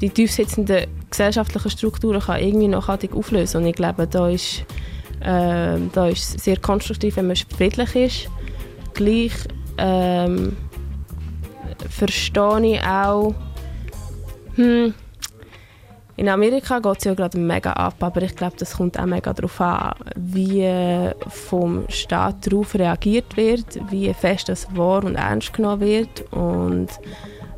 die 0.00 0.10
tiefsitzenden 0.10 0.86
gesellschaftlichen 1.10 1.70
Strukturen 1.70 2.20
kann 2.20 2.40
irgendwie 2.40 2.68
nachhaltig 2.68 3.14
auflösen. 3.14 3.58
Und 3.58 3.66
ich 3.66 3.74
glaube, 3.74 4.06
da 4.06 4.28
ist, 4.28 4.64
äh, 5.20 5.78
da 5.92 6.08
ist 6.08 6.36
es 6.36 6.44
sehr 6.44 6.56
konstruktiv, 6.56 7.16
wenn 7.16 7.26
man 7.26 7.36
friedlich 7.36 7.94
ist. 7.94 8.28
Gleich 8.94 9.32
ähm, 9.78 10.56
verstehe 11.88 12.74
ich 12.74 12.82
auch, 12.82 13.34
hm, 14.54 14.94
in 16.20 16.28
Amerika 16.28 16.80
geht 16.80 16.98
es 16.98 17.04
ja 17.04 17.14
gerade 17.14 17.38
mega 17.38 17.72
ab, 17.72 17.94
aber 18.00 18.20
ich 18.20 18.36
glaube, 18.36 18.54
das 18.58 18.76
kommt 18.76 19.00
auch 19.00 19.06
mega 19.06 19.32
darauf 19.32 19.58
an, 19.58 19.94
wie 20.16 20.68
vom 21.28 21.86
Staat 21.88 22.46
darauf 22.46 22.74
reagiert 22.74 23.38
wird, 23.38 23.80
wie 23.90 24.12
fest 24.12 24.50
das 24.50 24.68
wahr 24.76 25.02
und 25.02 25.14
ernst 25.14 25.54
genommen 25.54 25.80
wird. 25.80 26.30
Und 26.30 26.88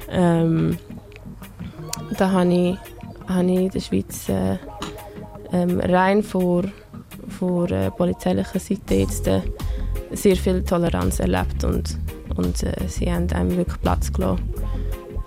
ähm, 0.09 0.79
da 2.17 2.31
habe 2.31 2.53
ich, 2.55 2.77
habe 3.27 3.51
ich 3.51 3.59
in 3.59 3.71
der 3.71 3.81
Schweiz 3.81 4.29
äh, 4.29 4.59
ähm, 5.53 5.81
rein 5.81 6.23
vor, 6.23 6.63
vor 7.37 7.69
äh, 7.69 7.91
polizeilicher 7.91 8.61
Seite 8.61 8.95
jetzt 8.95 9.27
äh, 9.27 9.41
sehr 10.13 10.37
viel 10.37 10.63
Toleranz 10.63 11.19
erlebt 11.19 11.65
und, 11.65 11.99
und 12.37 12.63
äh, 12.63 12.87
sie 12.87 13.13
haben 13.13 13.29
einem 13.33 13.57
wirklich 13.57 13.81
Platz 13.81 14.13
gelassen 14.13 14.55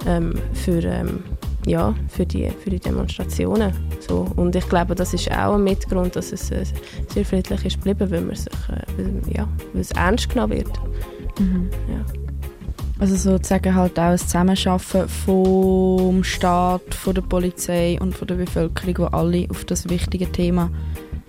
ähm, 0.08 0.36
für, 0.54 0.82
ähm, 0.86 1.22
ja, 1.66 1.94
für, 2.10 2.26
die, 2.26 2.50
für 2.64 2.70
die 2.70 2.80
Demonstrationen. 2.80 3.74
So. 4.00 4.28
Und 4.36 4.56
ich 4.56 4.68
glaube, 4.70 4.96
das 4.96 5.14
ist 5.14 5.32
auch 5.32 5.56
ein 5.56 5.64
Mitgrund, 5.64 6.16
dass 6.16 6.32
es 6.32 6.52
äh, 6.52 6.66
sehr 7.14 7.26
friedlich 7.26 7.66
ist 7.66 7.78
geblieben, 7.84 8.12
weil, 8.12 8.22
man 8.22 8.36
sich, 8.36 8.48
äh, 8.70 8.82
weil, 8.98 9.34
ja, 9.36 9.48
weil 9.74 9.82
es 9.82 9.92
ernst 9.92 10.30
genommen 10.30 10.54
wird. 10.58 10.80
Mhm. 11.40 11.70
Ja. 11.90 12.06
Also 12.98 13.16
sozusagen 13.16 13.76
halt 13.76 14.00
auch 14.00 14.04
ein 14.04 14.18
Zusammenarbeiten 14.18 15.10
vom 15.10 16.24
Staat, 16.24 16.94
von 16.94 17.14
der 17.14 17.24
Polizei 17.24 17.98
und 18.00 18.16
von 18.16 18.28
der 18.28 18.36
Bevölkerung, 18.36 18.98
wo 19.00 19.06
alle 19.06 19.48
auf 19.50 19.66
das 19.66 19.90
wichtige 19.90 20.32
Thema 20.32 20.70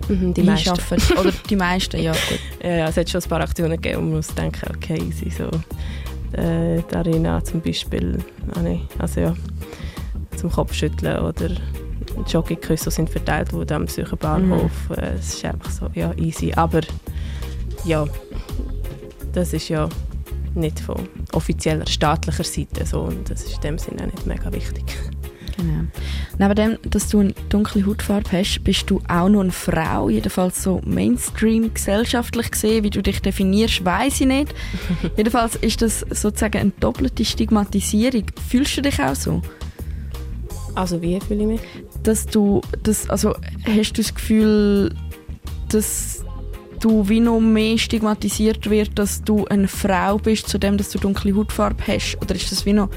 Mhm, 0.07 0.33
die 0.33 0.43
meisten. 0.43 0.69
einschaffen. 0.69 1.17
Oder 1.19 1.31
die 1.49 1.55
meisten, 1.55 2.01
ja 2.01 2.11
gut. 2.11 2.39
Ja, 2.63 2.69
ja, 2.69 2.87
es 2.87 2.97
hat 2.97 3.09
schon 3.09 3.21
ein 3.21 3.29
paar 3.29 3.41
Aktionen 3.41 3.71
gegeben, 3.81 3.97
wo 3.97 4.01
man 4.05 4.15
muss 4.17 4.27
denken, 4.27 4.69
okay, 4.73 5.01
easy, 5.01 5.29
so 5.29 5.49
äh, 6.39 6.81
die 6.89 6.95
Arena 6.95 7.43
zum 7.43 7.61
Beispiel, 7.61 8.19
ah, 8.55 8.61
nee, 8.61 8.81
also 8.99 9.21
ja, 9.21 9.33
zum 10.37 10.51
Kopfschütteln 10.51 11.19
oder 11.19 11.49
Joggingküsse 12.27 12.91
sind 12.91 13.09
verteilt 13.09 13.53
worden 13.53 13.73
am 13.73 13.87
Zürcher 13.87 14.15
Bahnhof. 14.15 14.71
Äh, 14.95 15.15
Es 15.19 15.35
ist 15.35 15.45
einfach 15.45 15.69
so, 15.69 15.87
ja, 15.93 16.13
easy. 16.15 16.53
Aber 16.55 16.81
ja, 17.85 18.05
das 19.33 19.53
ist 19.53 19.69
ja 19.69 19.87
nicht 20.55 20.79
von 20.79 21.07
offizieller 21.33 21.85
staatlicher 21.87 22.43
Seite 22.43 22.85
so 22.85 23.01
und 23.01 23.29
das 23.29 23.43
ist 23.43 23.55
in 23.55 23.61
dem 23.61 23.77
Sinne 23.77 24.03
auch 24.03 24.05
nicht 24.07 24.25
mega 24.25 24.51
wichtig. 24.51 24.83
Genau. 25.57 25.85
Neben 26.37 26.55
dem, 26.55 26.77
dass 26.91 27.09
du 27.09 27.19
eine 27.19 27.33
dunkle 27.49 27.85
Hautfarbe 27.85 28.31
hast, 28.31 28.63
bist 28.63 28.89
du 28.89 29.01
auch 29.07 29.27
noch 29.27 29.41
eine 29.41 29.51
Frau, 29.51 30.09
jedenfalls 30.09 30.61
so 30.61 30.81
Mainstream 30.85 31.73
gesellschaftlich 31.73 32.51
gesehen, 32.51 32.83
wie 32.83 32.91
du 32.91 33.01
dich 33.01 33.21
definierst, 33.21 33.83
weiß 33.83 34.21
ich 34.21 34.27
nicht. 34.27 34.53
jedenfalls 35.17 35.55
ist 35.55 35.81
das 35.81 36.01
sozusagen 36.01 36.59
eine 36.59 36.71
doppelte 36.79 37.25
Stigmatisierung. 37.25 38.25
Fühlst 38.47 38.77
du 38.77 38.81
dich 38.81 39.01
auch 39.01 39.15
so? 39.15 39.41
Also 40.77 41.01
wie 41.01 41.19
fühle 41.19 41.41
ich 41.41 41.47
mich? 41.47 41.61
Dass 42.03 42.27
du, 42.27 42.61
das, 42.83 43.09
also 43.09 43.33
hast 43.65 43.93
du 43.93 44.01
das 44.03 44.13
Gefühl, 44.13 44.93
dass 45.69 46.23
du 46.79 47.09
wie 47.09 47.19
noch 47.19 47.39
mehr 47.39 47.79
stigmatisiert 47.79 48.69
wird, 48.69 48.99
dass 48.99 49.23
du 49.23 49.45
eine 49.45 49.67
Frau 49.67 50.19
bist, 50.19 50.47
zu 50.47 50.59
dem, 50.59 50.77
dass 50.77 50.91
du 50.91 50.99
dunkle 50.99 51.35
Hautfarbe 51.35 51.81
hast? 51.87 52.19
Oder 52.21 52.35
ist 52.35 52.51
das 52.51 52.67
wie 52.67 52.73
noch 52.73 52.89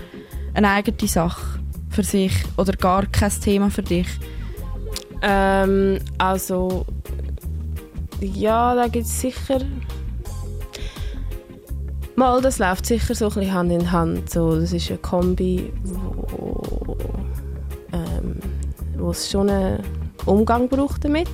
eine 0.52 0.68
eigene 0.68 1.08
Sache 1.08 1.58
für 1.88 2.02
sich 2.02 2.34
oder 2.58 2.74
gar 2.74 3.06
kein 3.06 3.32
Thema 3.40 3.70
für 3.70 3.82
dich? 3.82 4.08
Ähm, 5.22 6.00
also, 6.18 6.84
ja, 8.20 8.74
da 8.74 8.88
gibt 8.88 9.06
es 9.06 9.22
sicher. 9.22 9.60
Mal, 12.14 12.42
das 12.42 12.58
läuft 12.58 12.84
sicher 12.84 13.14
so 13.14 13.28
ein 13.28 13.34
bisschen 13.34 13.54
Hand 13.54 13.72
in 13.72 13.90
Hand. 13.90 14.28
So, 14.28 14.54
das 14.60 14.74
ist 14.74 14.90
eine 14.90 14.98
Kombi, 14.98 15.72
wo, 15.82 16.98
ähm, 17.92 18.36
wo 18.96 19.10
es 19.10 19.30
schon 19.30 19.50
einen 19.50 19.82
Umgang 20.26 20.68
braucht 20.68 21.04
damit. 21.04 21.28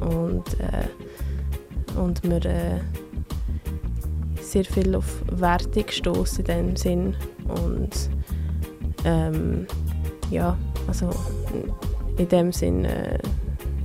Und, 0.00 0.44
äh, 0.60 1.98
und 1.98 2.22
wir 2.24 2.44
äh, 2.44 2.80
sehr 4.40 4.64
viel 4.64 4.94
auf 4.94 5.22
Wertung 5.30 5.84
stoßen 5.88 6.44
in 6.46 6.66
dem 6.66 6.76
Sinn. 6.76 7.16
Und 7.48 8.10
ähm, 9.04 9.66
ja, 10.30 10.56
also 10.86 11.10
in 12.16 12.28
dem 12.28 12.52
Sinn 12.52 12.84
äh, 12.84 13.18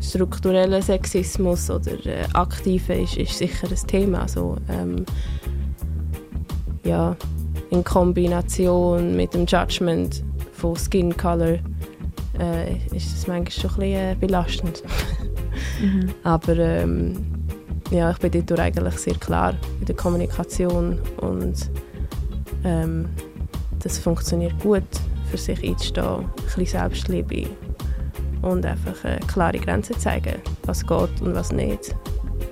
struktureller 0.02 0.82
Sexismus 0.82 1.70
oder 1.70 2.06
äh, 2.06 2.26
aktiver 2.34 2.96
ist, 2.96 3.18
ist 3.18 3.38
sicher 3.38 3.68
ein 3.68 3.88
Thema. 3.88 4.22
Also, 4.22 4.58
ähm, 4.70 5.06
ja, 6.84 7.16
in 7.70 7.84
Kombination 7.84 9.16
mit 9.16 9.34
dem 9.34 9.46
Judgment 9.46 10.24
von 10.54 10.76
Skin 10.76 11.16
Color 11.16 11.60
äh, 12.40 12.78
ist 12.96 13.14
das 13.14 13.28
manchmal 13.28 13.52
schon 13.52 13.72
ein 13.72 13.78
bisschen 13.78 14.12
äh, 14.12 14.16
belastend. 14.20 14.84
Mhm. 15.82 16.14
Aber 16.24 16.58
ähm, 16.58 17.26
ja, 17.92 18.12
ich 18.12 18.18
bin 18.18 18.46
dort 18.46 18.60
eigentlich 18.60 18.96
sehr 18.96 19.16
klar 19.16 19.56
in 19.80 19.86
der 19.86 19.96
Kommunikation 19.96 21.00
und 21.22 21.70
ähm, 22.64 23.10
das 23.80 23.98
funktioniert 23.98 24.58
gut, 24.62 24.84
für 25.30 25.38
sich 25.38 25.64
einzustehen, 25.64 26.06
ein 26.06 26.30
bisschen 26.46 26.66
Selbstliebe 26.66 27.48
und 28.42 28.66
einfach 28.66 29.04
äh, 29.06 29.20
klare 29.28 29.58
Grenzen 29.58 29.98
zeigen, 29.98 30.36
was 30.66 30.86
geht 30.86 31.22
und 31.22 31.34
was 31.34 31.52
nicht. 31.52 31.96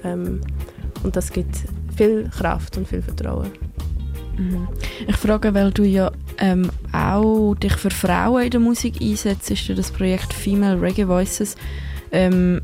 Ähm, 0.04 0.42
und 1.04 1.16
das 1.16 1.32
gibt 1.32 1.56
viel 1.96 2.30
Kraft 2.30 2.78
und 2.78 2.88
viel 2.88 3.02
Vertrauen. 3.02 3.52
Mhm. 4.38 4.68
Ich 5.08 5.16
frage, 5.16 5.54
weil 5.54 5.72
du 5.72 5.84
ja 5.84 6.12
ähm, 6.38 6.70
auch 6.92 7.56
dich 7.56 7.74
für 7.74 7.90
Frauen 7.90 8.44
in 8.44 8.50
der 8.52 8.60
Musik 8.60 9.02
einsetzt, 9.02 9.50
ist 9.52 9.68
ja 9.68 9.76
das 9.76 9.92
Projekt 9.92 10.34
Female 10.34 10.80
Reggae 10.82 11.08
Voices. 11.08 11.56
Ähm, 12.12 12.62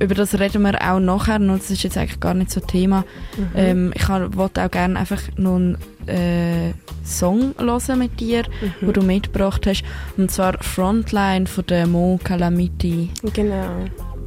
über 0.00 0.14
das 0.14 0.38
reden 0.38 0.62
wir 0.62 0.80
auch 0.80 0.98
nachher 0.98 1.38
noch, 1.38 1.58
das 1.58 1.70
ist 1.70 1.82
jetzt 1.82 1.98
eigentlich 1.98 2.18
gar 2.18 2.34
nicht 2.34 2.50
so 2.50 2.60
Thema. 2.60 3.04
Mhm. 3.36 3.48
Ähm, 3.54 3.92
ich 3.94 4.08
wollte 4.08 4.64
auch 4.64 4.70
gerne 4.70 4.98
einfach 4.98 5.20
noch 5.36 5.56
einen 5.56 5.76
äh, 6.06 6.72
Song 7.04 7.54
hören 7.58 7.98
mit 7.98 8.18
dir, 8.18 8.42
Mhm. 8.60 8.86
wo 8.86 8.92
du 8.92 9.02
mitgebracht 9.02 9.66
hast, 9.66 9.84
und 10.16 10.30
zwar 10.30 10.54
Frontline 10.62 11.46
von 11.46 11.66
der 11.66 11.86
Mo 11.86 12.18
Calamity. 12.24 13.10
Genau. 13.34 13.84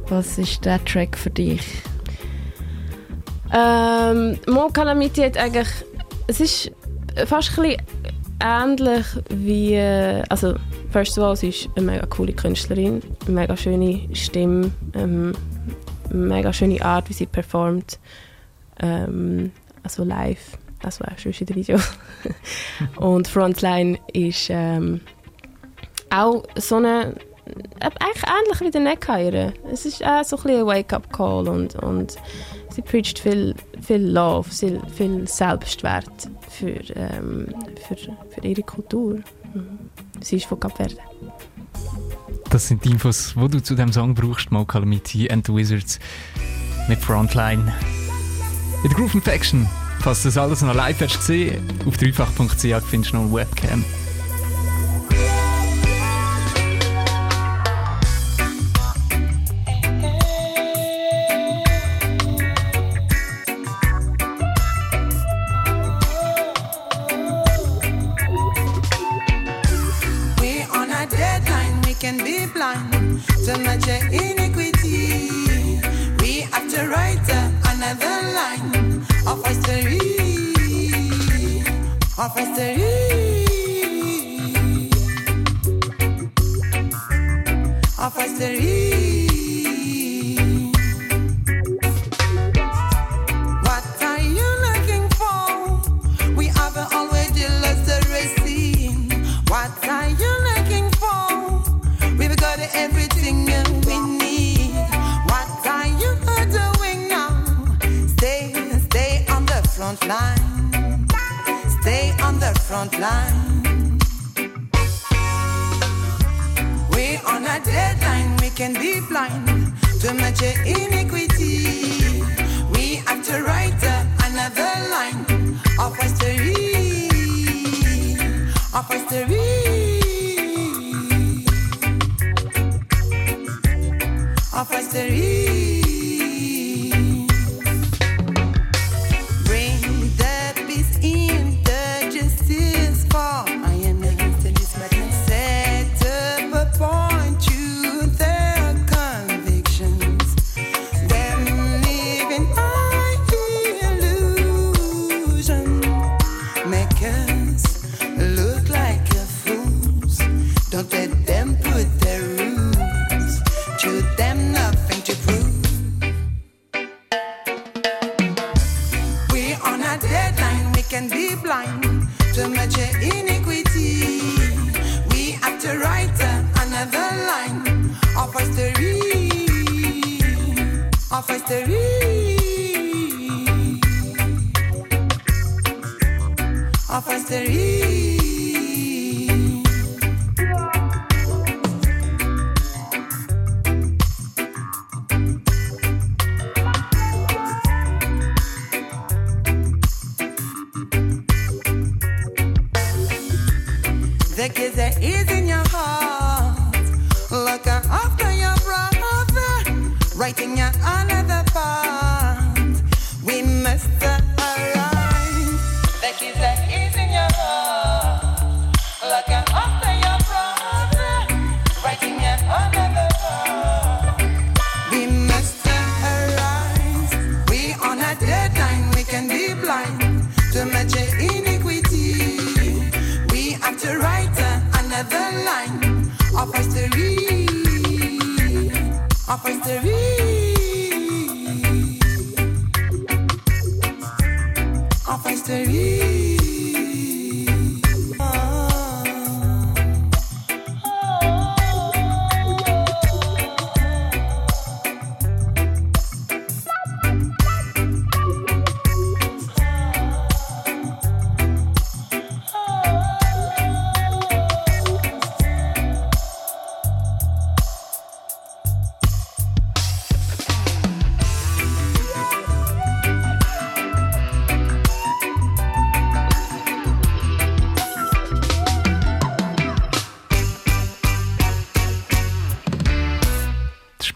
Was 0.08 0.38
ist 0.38 0.64
der 0.64 0.82
Track 0.84 1.18
für 1.18 1.30
dich? 1.30 1.62
Ähm, 3.52 4.38
Mo 4.48 4.68
Calamity 4.72 5.22
hat 5.22 5.36
eigentlich, 5.36 5.68
es 6.26 6.40
ist 6.40 6.72
fast 7.26 7.58
ein 7.58 7.76
ähnlich 8.40 9.06
wie, 9.30 9.74
äh, 9.74 10.22
also 10.28 10.54
first 10.90 11.18
of 11.18 11.24
all, 11.24 11.36
sie 11.36 11.48
ist 11.48 11.68
eine 11.76 11.86
mega 11.86 12.06
coole 12.06 12.32
Künstlerin, 12.32 13.02
eine 13.26 13.34
mega 13.34 13.56
schöne 13.56 14.08
Stimme, 14.14 14.70
ähm, 14.94 15.32
eine 16.10 16.18
mega 16.18 16.52
schöne 16.52 16.82
Art, 16.82 17.08
wie 17.08 17.14
sie 17.14 17.26
performt, 17.26 17.98
ähm, 18.80 19.52
also 19.82 20.04
live, 20.04 20.58
also 20.82 21.04
auch 21.04 21.18
schon 21.18 21.32
in 21.32 21.54
Video. 21.54 21.78
Und 22.96 23.28
Frontline 23.28 23.98
ist 24.12 24.48
ähm, 24.50 25.00
auch 26.10 26.44
so 26.56 26.76
eine 26.76 27.14
eigentlich 27.80 28.24
ähnlich 28.24 28.60
wie 28.60 28.70
der 28.70 28.80
Neckhire. 28.80 29.52
Es 29.70 29.86
ist 29.86 30.04
auch 30.04 30.24
so 30.24 30.36
ein 30.36 30.66
Wake-up-Call 30.66 31.48
und, 31.48 31.76
und 31.76 32.16
sie 32.70 32.82
preacht 32.82 33.18
viel, 33.18 33.54
viel 33.80 34.02
Love, 34.02 34.48
viel, 34.50 34.80
Selbstwert 35.26 36.30
für, 36.48 36.80
ähm, 36.94 37.48
für, 37.86 37.96
für 37.96 38.40
ihre 38.42 38.62
Kultur. 38.62 39.20
Sie 40.20 40.36
ist 40.36 40.46
von 40.46 40.60
Cap 40.60 40.76
Verde. 40.76 40.96
Das 42.50 42.68
sind 42.68 42.84
die 42.84 42.90
Infos, 42.90 43.34
die 43.36 43.48
du 43.48 43.62
zu 43.62 43.74
dem 43.74 43.92
Song 43.92 44.14
brauchst, 44.14 44.50
Mo 44.50 44.66
and 45.30 45.46
the 45.46 45.52
Wizards 45.54 45.98
mit 46.88 46.98
Frontline. 46.98 47.72
In 48.82 48.90
der 48.90 48.98
Groove 48.98 49.14
Infection, 49.14 49.68
falls 50.00 50.22
das 50.22 50.38
alles 50.38 50.62
noch 50.62 50.74
live 50.74 51.00
hast 51.00 51.18
gesehen, 51.18 51.66
auf 51.86 51.96
dreifach.ch 51.96 52.84
findest 52.88 53.12
du 53.12 53.16
noch 53.16 53.24
eine 53.24 53.32
Webcam. 53.32 53.84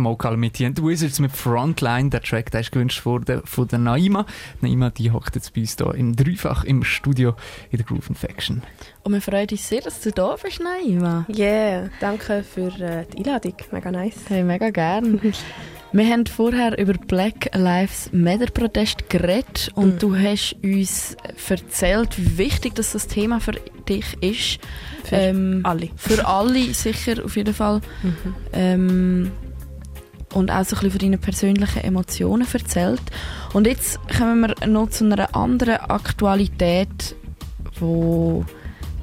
Mo 0.00 0.16
Calamity 0.16 0.64
and 0.66 0.76
the 0.76 0.82
Wizards 0.82 1.20
mit 1.20 1.32
Frontline. 1.32 2.10
Der 2.10 2.20
Track 2.22 2.50
der 2.50 2.60
ist 2.60 2.72
gewünscht 2.72 3.04
worden 3.04 3.42
von 3.44 3.68
der 3.68 3.78
Naima. 3.78 4.26
Naima, 4.60 4.90
die 4.90 5.10
hockt 5.10 5.34
jetzt 5.36 5.54
bei 5.54 5.60
uns 5.62 5.76
hier 5.76 5.94
im 5.94 6.16
Dreifach 6.16 6.64
im 6.64 6.82
Studio 6.84 7.34
in 7.70 7.78
der 7.78 7.86
Groove 7.86 8.08
Infection. 8.08 8.62
Und 9.02 9.12
wir 9.12 9.20
freuen 9.20 9.48
uns 9.50 9.68
sehr, 9.68 9.80
dass 9.80 10.00
du 10.00 10.10
da 10.10 10.36
bist, 10.42 10.60
Naima. 10.60 11.26
Yeah, 11.34 11.90
danke 12.00 12.42
für 12.42 12.68
äh, 12.80 13.04
die 13.12 13.18
Einladung. 13.18 13.54
Mega 13.72 13.90
nice. 13.90 14.16
Hey, 14.28 14.42
mega 14.42 14.70
gern. 14.70 15.20
Wir 15.92 16.06
haben 16.06 16.24
vorher 16.24 16.78
über 16.78 16.92
Black 16.92 17.50
Lives 17.52 18.10
Matter 18.12 18.46
Protest 18.46 19.10
geredet 19.10 19.72
und 19.74 19.94
Mhm. 19.94 19.98
du 19.98 20.16
hast 20.16 20.54
uns 20.62 21.16
erzählt, 21.48 22.16
wie 22.16 22.38
wichtig 22.38 22.76
dass 22.76 22.92
das 22.92 23.08
Thema 23.08 23.40
für 23.40 23.54
dich 23.88 24.16
ist. 24.22 24.60
Für 25.02 25.60
alle. 25.64 25.88
Für 25.96 26.24
alle 26.28 26.72
sicher, 26.74 27.24
auf 27.24 27.34
jeden 27.34 27.52
Fall. 27.54 27.80
Mhm. 28.04 28.34
Ähm, 28.52 29.32
und 30.34 30.50
auch 30.50 30.64
so 30.64 30.76
ein 30.76 30.80
bisschen 30.82 30.90
von 30.90 30.98
deinen 31.00 31.18
persönlichen 31.20 31.84
Emotionen 31.84 32.46
erzählt. 32.52 33.02
Und 33.52 33.66
jetzt 33.66 33.98
kommen 34.16 34.40
wir 34.58 34.66
noch 34.66 34.90
zu 34.90 35.04
einer 35.04 35.34
anderen 35.34 35.76
Aktualität, 35.76 37.14
wo 37.78 38.44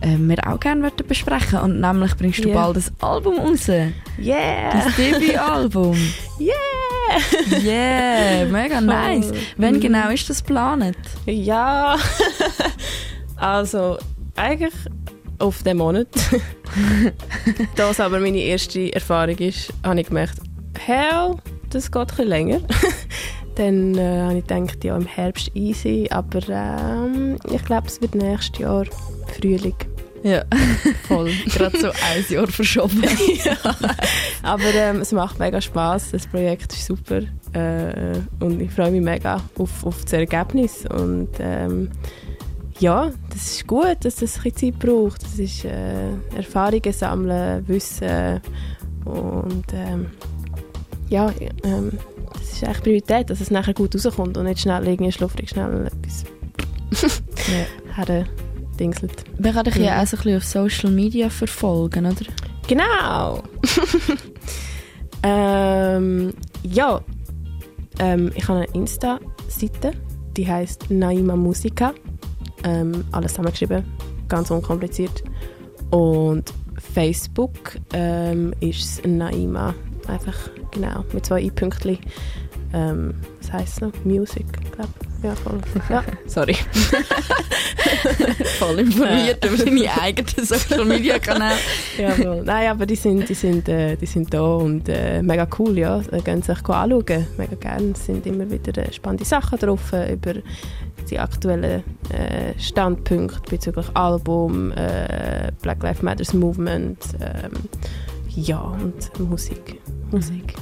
ähm, 0.01 0.29
wir 0.29 0.37
auch 0.47 0.59
gerne 0.59 0.91
besprechen 0.91 1.59
Und 1.59 1.79
nämlich 1.81 2.15
bringst 2.15 2.43
du 2.43 2.49
Yeah. 2.49 2.61
bald 2.65 2.77
ein 2.77 2.83
Album 3.01 3.39
raus. 3.39 3.67
Yeah! 3.67 4.71
Das 4.71 4.95
Debütalbum. 4.95 5.97
Yeah! 6.39 7.59
Yeah, 7.63 8.45
mega 8.45 8.79
nice. 8.81 9.31
Wann 9.57 9.75
Mhm. 9.75 9.79
genau 9.79 10.09
ist 10.09 10.29
das 10.29 10.43
geplant? 10.43 10.97
Ja, 11.25 11.95
also 13.37 13.97
eigentlich 14.35 14.73
auf 15.39 15.63
den 15.63 15.77
Monat. 15.77 16.07
da 17.75 17.89
es 17.89 17.99
aber 17.99 18.19
meine 18.19 18.39
erste 18.39 18.93
Erfahrung 18.93 19.37
ist, 19.37 19.73
habe 19.83 19.99
ich 20.01 20.07
gemerkt, 20.07 20.37
hell, 20.79 21.35
das 21.69 21.91
geht 21.91 22.07
bisschen 22.07 22.27
länger. 22.27 22.59
Dann 23.55 23.95
äh, 23.95 24.21
habe 24.21 24.37
ich 24.37 24.47
gedacht, 24.47 24.83
ja, 24.83 24.95
im 24.95 25.07
Herbst 25.07 25.49
easy, 25.55 26.07
aber 26.11 26.41
ähm, 26.47 27.37
ich 27.51 27.63
glaube, 27.65 27.87
es 27.87 27.99
wird 28.01 28.13
nächstes 28.13 28.59
Jahr 28.59 28.85
Frühling. 29.35 29.75
Ja, 30.23 30.43
voll. 31.07 31.31
Gerade 31.45 31.77
so 31.79 31.87
ein 31.87 32.25
Jahr 32.29 32.47
verschoben. 32.47 33.03
ja. 33.43 33.55
Aber 34.43 34.73
ähm, 34.73 35.01
es 35.01 35.11
macht 35.11 35.39
mega 35.39 35.61
Spaß. 35.61 36.11
Das 36.11 36.27
Projekt 36.27 36.73
ist 36.73 36.85
super 36.85 37.21
äh, 37.53 38.19
und 38.39 38.61
ich 38.61 38.71
freue 38.71 38.91
mich 38.91 39.01
mega 39.01 39.41
auf, 39.57 39.85
auf 39.85 40.03
das 40.03 40.13
Ergebnis. 40.13 40.85
Und 40.85 41.29
ähm, 41.39 41.89
ja, 42.79 43.11
das 43.29 43.53
ist 43.53 43.67
gut, 43.67 43.97
dass 44.01 44.17
das 44.17 44.39
ein 44.43 44.55
Zeit 44.55 44.79
braucht. 44.79 45.23
Das 45.23 45.39
ist 45.39 45.65
äh, 45.65 46.09
Erfahrungen 46.35 46.93
sammeln, 46.93 47.67
Wissen 47.67 48.41
und 49.05 49.65
ähm, 49.73 50.07
ja, 51.09 51.31
ähm, 51.63 51.91
das 52.33 52.53
ist 52.53 52.63
eigentlich 52.63 52.83
Priorität, 52.83 53.29
dass 53.29 53.41
es 53.41 53.51
nachher 53.51 53.73
gut 53.73 53.95
rauskommt 53.95 54.37
und 54.37 54.45
nicht 54.45 54.59
schnell 54.59 54.87
irgendwie 54.87 55.11
schluffrig 55.11 55.49
schnell 55.49 55.87
etwas 55.87 56.25
ja. 57.97 58.25
dingselt. 58.79 59.23
Man 59.39 59.53
kann 59.53 59.65
dich 59.65 59.75
ja 59.75 60.01
auch 60.01 60.07
so 60.07 60.17
ein 60.17 60.23
bisschen 60.23 60.37
auf 60.37 60.43
Social 60.43 60.91
Media 60.91 61.29
verfolgen, 61.29 62.05
oder? 62.05 62.25
Genau! 62.67 63.43
ähm, 65.23 66.33
ja, 66.63 67.01
ähm, 67.99 68.31
ich 68.35 68.47
habe 68.47 68.59
eine 68.59 68.67
Insta-Seite, 68.73 69.91
die 70.35 70.47
heißt 70.47 70.89
Naima 70.89 71.35
Musica. 71.35 71.93
Ähm, 72.63 73.03
alles 73.11 73.31
zusammengeschrieben, 73.33 73.83
ganz 74.27 74.51
unkompliziert. 74.51 75.23
Und 75.91 76.53
Facebook 76.93 77.77
ähm, 77.93 78.53
ist 78.59 79.05
Naima, 79.05 79.73
einfach 80.07 80.37
genau, 80.81 81.03
mit 81.13 81.25
zwei 81.25 81.41
I-Pünktchen. 81.41 81.99
Ähm, 82.73 83.13
was 83.41 83.53
heisst 83.53 83.73
es 83.75 83.81
noch? 83.81 83.93
Music, 84.03 84.45
glaube 84.73 84.89
ich. 85.01 85.23
Ja, 85.23 85.35
voll. 85.35 85.59
Ja, 85.89 86.03
sorry. 86.27 86.55
Voll 88.59 88.79
informiert 88.79 89.43
über 89.45 89.63
deine 89.63 90.01
eigenen 90.01 90.45
Social 90.45 90.85
Media 90.85 91.17
Kanäle. 91.19 91.55
ja, 91.97 92.11
voll. 92.11 92.43
Nein, 92.43 92.69
aber 92.69 92.85
die 92.85 92.95
sind, 92.95 93.27
die 93.27 93.33
sind, 93.33 93.69
äh, 93.69 93.95
die 93.95 94.05
sind 94.05 94.33
da 94.33 94.41
und 94.41 94.89
äh, 94.89 95.21
mega 95.21 95.47
cool, 95.57 95.77
ja. 95.77 96.01
Äh, 96.11 96.21
Gehen 96.21 96.41
sich 96.41 96.57
anschauen, 96.57 97.27
mega 97.37 97.55
gerne. 97.59 97.91
Es 97.93 98.05
sind 98.05 98.25
immer 98.25 98.49
wieder 98.49 98.77
äh, 98.77 98.91
spannende 98.91 99.25
Sachen 99.25 99.57
drauf 99.57 99.93
äh, 99.93 100.13
über 100.13 100.33
die 101.09 101.17
aktuellen 101.17 101.83
äh, 102.09 102.59
Standpunkte 102.59 103.41
bezüglich 103.49 103.87
Album, 103.93 104.71
äh, 104.73 105.51
Black 105.61 105.81
Lives 105.81 106.01
Matters 106.01 106.33
Movement, 106.33 106.99
ähm, 107.21 107.51
ja, 108.35 108.59
und 108.59 109.19
Musik. 109.19 109.79
Musik. 110.11 110.53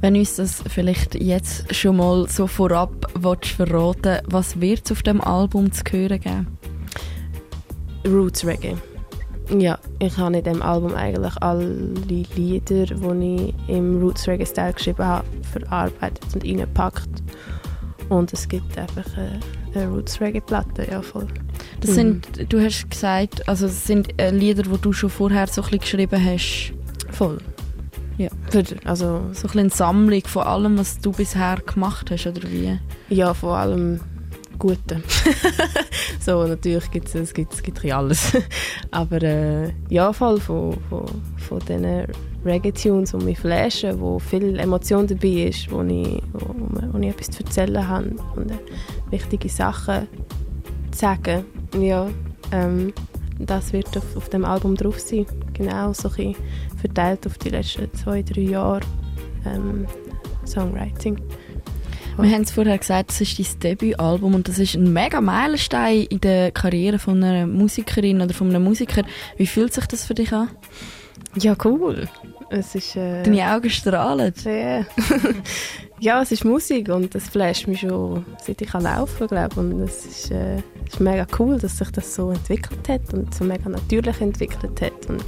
Wenn 0.00 0.14
uns 0.14 0.36
das 0.36 0.62
vielleicht 0.68 1.16
jetzt 1.16 1.74
schon 1.74 1.96
mal 1.96 2.28
so 2.28 2.46
vorab 2.46 2.90
willst 3.14 3.46
verraten 3.46 4.18
was 4.26 4.60
wird 4.60 4.84
es 4.84 4.92
auf 4.92 5.02
dem 5.02 5.20
Album 5.20 5.72
zu 5.72 5.82
hören 5.90 6.20
geben? 6.20 6.58
Roots 8.06 8.44
Reggae. 8.46 8.76
Ja, 9.56 9.78
ich 9.98 10.16
habe 10.16 10.36
in 10.36 10.44
dem 10.44 10.62
Album 10.62 10.94
eigentlich 10.94 11.34
alle 11.40 11.66
Lieder, 12.06 12.84
die 12.86 13.46
ich 13.46 13.54
im 13.68 14.00
Roots 14.00 14.28
Reggae 14.28 14.46
Style 14.46 14.74
geschrieben 14.74 15.04
habe, 15.04 15.26
verarbeitet 15.52 16.24
und 16.32 16.44
reingepackt. 16.44 17.22
Und 18.08 18.32
es 18.32 18.48
gibt 18.48 18.78
einfach 18.78 19.04
eine, 19.16 19.40
eine 19.74 19.88
Roots 19.88 20.20
Reggae 20.20 20.40
Platte, 20.40 20.86
ja 20.88 21.02
voll. 21.02 21.26
Das 21.80 21.94
sind, 21.94 22.52
du 22.52 22.60
hast 22.60 22.88
gesagt, 22.90 23.48
also 23.48 23.66
das 23.66 23.86
sind 23.86 24.20
äh, 24.20 24.30
Lieder, 24.30 24.62
die 24.62 24.78
du 24.78 24.92
schon 24.92 25.10
vorher 25.10 25.46
so 25.48 25.62
ein 25.62 25.64
bisschen 25.64 25.80
geschrieben 25.80 26.24
hast. 26.24 26.72
Voll. 27.10 27.38
Ja. 28.18 28.28
Also, 28.84 29.06
so 29.06 29.12
ein 29.20 29.32
bisschen 29.32 29.60
eine 29.60 29.70
Sammlung 29.70 30.22
von 30.26 30.42
allem, 30.42 30.78
was 30.78 30.98
du 30.98 31.12
bisher 31.12 31.56
gemacht 31.64 32.10
hast, 32.10 32.26
oder 32.26 32.42
wie? 32.50 32.78
Ja, 33.08 33.32
vor 33.32 33.56
allem 33.56 34.00
Gute. 34.58 35.00
so, 36.20 36.44
natürlich 36.44 36.90
gibt 36.90 37.06
es 37.06 37.14
es 37.14 37.32
gibt, 37.32 37.54
es 37.54 37.62
gibt 37.62 37.84
alles. 37.84 38.36
Aber 38.90 39.22
äh, 39.22 39.70
ja, 39.88 40.12
voll 40.12 40.40
von, 40.40 40.76
von, 40.88 41.06
von 41.36 41.60
diesen 41.60 42.06
Reggae-Tunes, 42.44 43.12
die 43.12 43.24
mich 43.24 43.38
flashen, 43.38 44.00
wo 44.00 44.18
viel 44.18 44.58
Emotion 44.58 45.06
dabei 45.06 45.48
ist, 45.48 45.70
wo 45.70 45.82
ich, 45.82 46.20
wo, 46.32 46.92
wo 46.92 46.98
ich 46.98 47.08
etwas 47.08 47.30
zu 47.30 47.44
erzählen 47.44 47.86
habe 47.86 48.16
und 48.34 48.50
äh, 48.50 48.54
wichtige 49.10 49.48
Sachen 49.48 50.08
zu 50.90 50.98
sagen. 50.98 51.44
Ja, 51.80 52.08
ähm, 52.50 52.92
das 53.38 53.72
wird 53.72 53.96
auf, 53.96 54.16
auf 54.16 54.28
dem 54.28 54.44
Album 54.44 54.74
drauf 54.74 54.98
sein. 54.98 55.26
Genau, 55.52 55.92
so 55.92 56.10
ein 56.18 56.34
verteilt 56.78 57.26
auf 57.26 57.38
die 57.38 57.50
letzten 57.50 57.92
zwei, 57.94 58.22
drei 58.22 58.42
Jahre 58.42 58.80
ähm, 59.44 59.86
Songwriting. 60.46 61.20
Wir 62.20 62.32
haben 62.32 62.42
es 62.42 62.50
vorher 62.50 62.76
gesagt, 62.76 63.10
das 63.10 63.20
ist 63.20 63.38
dein 63.38 63.60
Debütalbum 63.60 64.34
und 64.34 64.48
das 64.48 64.58
ist 64.58 64.74
ein 64.74 64.92
mega 64.92 65.20
Meilenstein 65.20 66.02
in 66.10 66.20
der 66.20 66.50
Karriere 66.50 66.98
von 66.98 67.22
einer 67.22 67.46
Musikerin 67.46 68.20
oder 68.20 68.34
von 68.34 68.48
einem 68.48 68.64
Musiker. 68.64 69.02
Wie 69.36 69.46
fühlt 69.46 69.72
sich 69.72 69.86
das 69.86 70.04
für 70.04 70.14
dich 70.14 70.32
an? 70.32 70.50
Ja, 71.36 71.54
cool. 71.64 72.08
Es 72.50 72.74
ist, 72.74 72.96
äh, 72.96 73.22
Deine 73.22 73.54
Augen 73.54 73.70
strahlen. 73.70 74.32
Ja. 74.44 74.84
ja, 76.00 76.22
es 76.22 76.32
ist 76.32 76.44
Musik 76.44 76.88
und 76.88 77.14
das 77.14 77.28
flasht 77.28 77.68
mich 77.68 77.80
schon, 77.80 78.24
seit 78.44 78.62
ich 78.62 78.68
kann 78.68 78.82
laufen 78.82 79.28
glaube 79.28 79.60
Und 79.60 79.80
es 79.82 80.04
ist, 80.04 80.30
äh, 80.32 80.56
ist 80.86 80.98
mega 80.98 81.24
cool, 81.38 81.58
dass 81.58 81.78
sich 81.78 81.90
das 81.90 82.14
so 82.14 82.30
entwickelt 82.30 82.88
hat 82.88 83.12
und 83.12 83.32
so 83.32 83.44
mega 83.44 83.68
natürlich 83.68 84.20
entwickelt 84.20 84.80
hat. 84.80 85.06
Und 85.08 85.22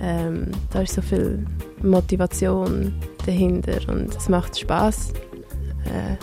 ähm, 0.00 0.46
da 0.70 0.82
ist 0.82 0.94
so 0.94 1.02
viel 1.02 1.44
Motivation 1.82 2.94
dahinter 3.26 3.78
und 3.88 4.14
es 4.16 4.28
macht 4.28 4.58
Spaß. 4.58 5.12
Äh, 5.84 6.16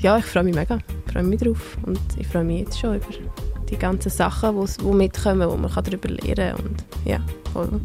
ja, 0.00 0.18
ich 0.18 0.24
freue 0.24 0.44
mich 0.44 0.54
mega. 0.54 0.78
Ich 1.06 1.12
freue 1.12 1.22
mich 1.22 1.40
drauf 1.40 1.78
und 1.84 2.00
ich 2.16 2.26
freue 2.26 2.44
mich 2.44 2.60
jetzt 2.60 2.78
schon 2.78 2.96
über 2.96 3.06
die 3.68 3.76
ganzen 3.76 4.10
Sachen, 4.10 4.56
die 4.58 4.84
mitkommen, 4.92 5.48
wo 5.48 5.56
man 5.56 5.70
darüber 5.72 6.08
lernen 6.08 6.56
kann. 6.56 6.66
Und 6.66 6.84
ja, 7.04 7.20
voll. 7.52 7.80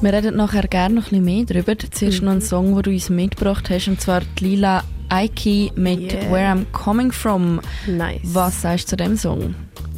Wir 0.00 0.12
reden 0.12 0.36
nachher 0.36 0.68
gerne 0.68 0.94
noch 0.94 1.10
ein 1.10 1.22
bisschen 1.22 1.24
mehr 1.24 1.44
darüber. 1.44 1.76
Zuerst 1.90 2.22
noch 2.22 2.32
einen 2.32 2.40
Song, 2.40 2.74
den 2.74 2.82
du 2.82 2.90
uns 2.90 3.10
mitgebracht 3.10 3.68
hast, 3.70 3.88
und 3.88 4.00
zwar 4.00 4.20
die 4.38 4.44
Lila 4.44 4.84
Aiki 5.08 5.72
mit 5.74 6.12
Yeah. 6.12 6.30
Where 6.30 6.52
I'm 6.52 6.66
Coming 6.72 7.10
From. 7.10 7.60
Nice. 7.86 8.20
Was 8.24 8.62
sagst 8.62 8.86
du 8.86 8.90
zu 8.90 8.96
dem 8.96 9.16
Song? 9.16 9.54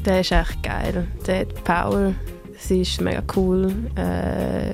Der 0.06 0.20
ist 0.20 0.32
echt 0.32 0.62
geil. 0.62 1.06
Der 1.26 1.40
hat 1.40 1.64
Power. 1.64 2.14
Sie 2.60 2.82
ist 2.82 3.00
mega 3.00 3.22
cool. 3.34 3.72
Äh, 3.96 4.72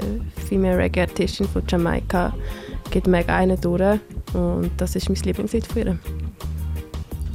Female 0.48 0.76
Reggae-Artistin 0.76 1.48
von 1.48 1.62
Jamaika. 1.66 2.34
Geht 2.90 3.06
mega 3.06 3.34
einen 3.34 3.60
durch. 3.60 4.00
Und 4.34 4.70
das 4.76 4.96
ist 4.96 5.08
mein 5.08 5.16
Lieblingslied 5.16 5.66
von 5.66 5.82
ihr. 5.82 5.98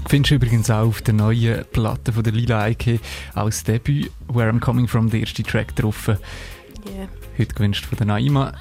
Findest 0.08 0.32
du 0.32 0.36
übrigens 0.36 0.70
auch 0.70 0.88
auf 0.88 1.02
der 1.02 1.14
neuen 1.14 1.64
Platte 1.72 2.12
von 2.12 2.22
der 2.24 2.34
Lila 2.34 2.64
Eike 2.64 3.00
als 3.34 3.64
Debüt 3.64 4.12
Where 4.28 4.52
I'm 4.52 4.60
Coming 4.60 4.88
From, 4.88 5.10
der 5.10 5.22
erste 5.22 5.42
Track 5.42 5.74
drauf. 5.78 6.10
Yeah. 6.10 7.08
Heute 7.38 7.56
gewünscht 7.56 7.86
von 7.86 7.98
der 7.98 8.08
Naima. 8.08 8.54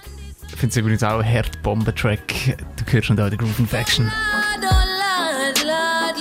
Ich 0.49 0.57
finde 0.57 0.71
es 0.71 0.77
übrigens 0.77 1.03
auch 1.03 1.19
ein 1.19 1.25
Herd-Bomben-Track. 1.25 2.57
Du 2.77 2.93
hörst 2.93 3.07
schon 3.07 3.17
da 3.17 3.29
den 3.29 3.39
Groove 3.39 3.59
Infection. 3.59 4.05
Lord, 4.07 5.65
Lord, 5.65 5.65
Lord, 5.65 6.19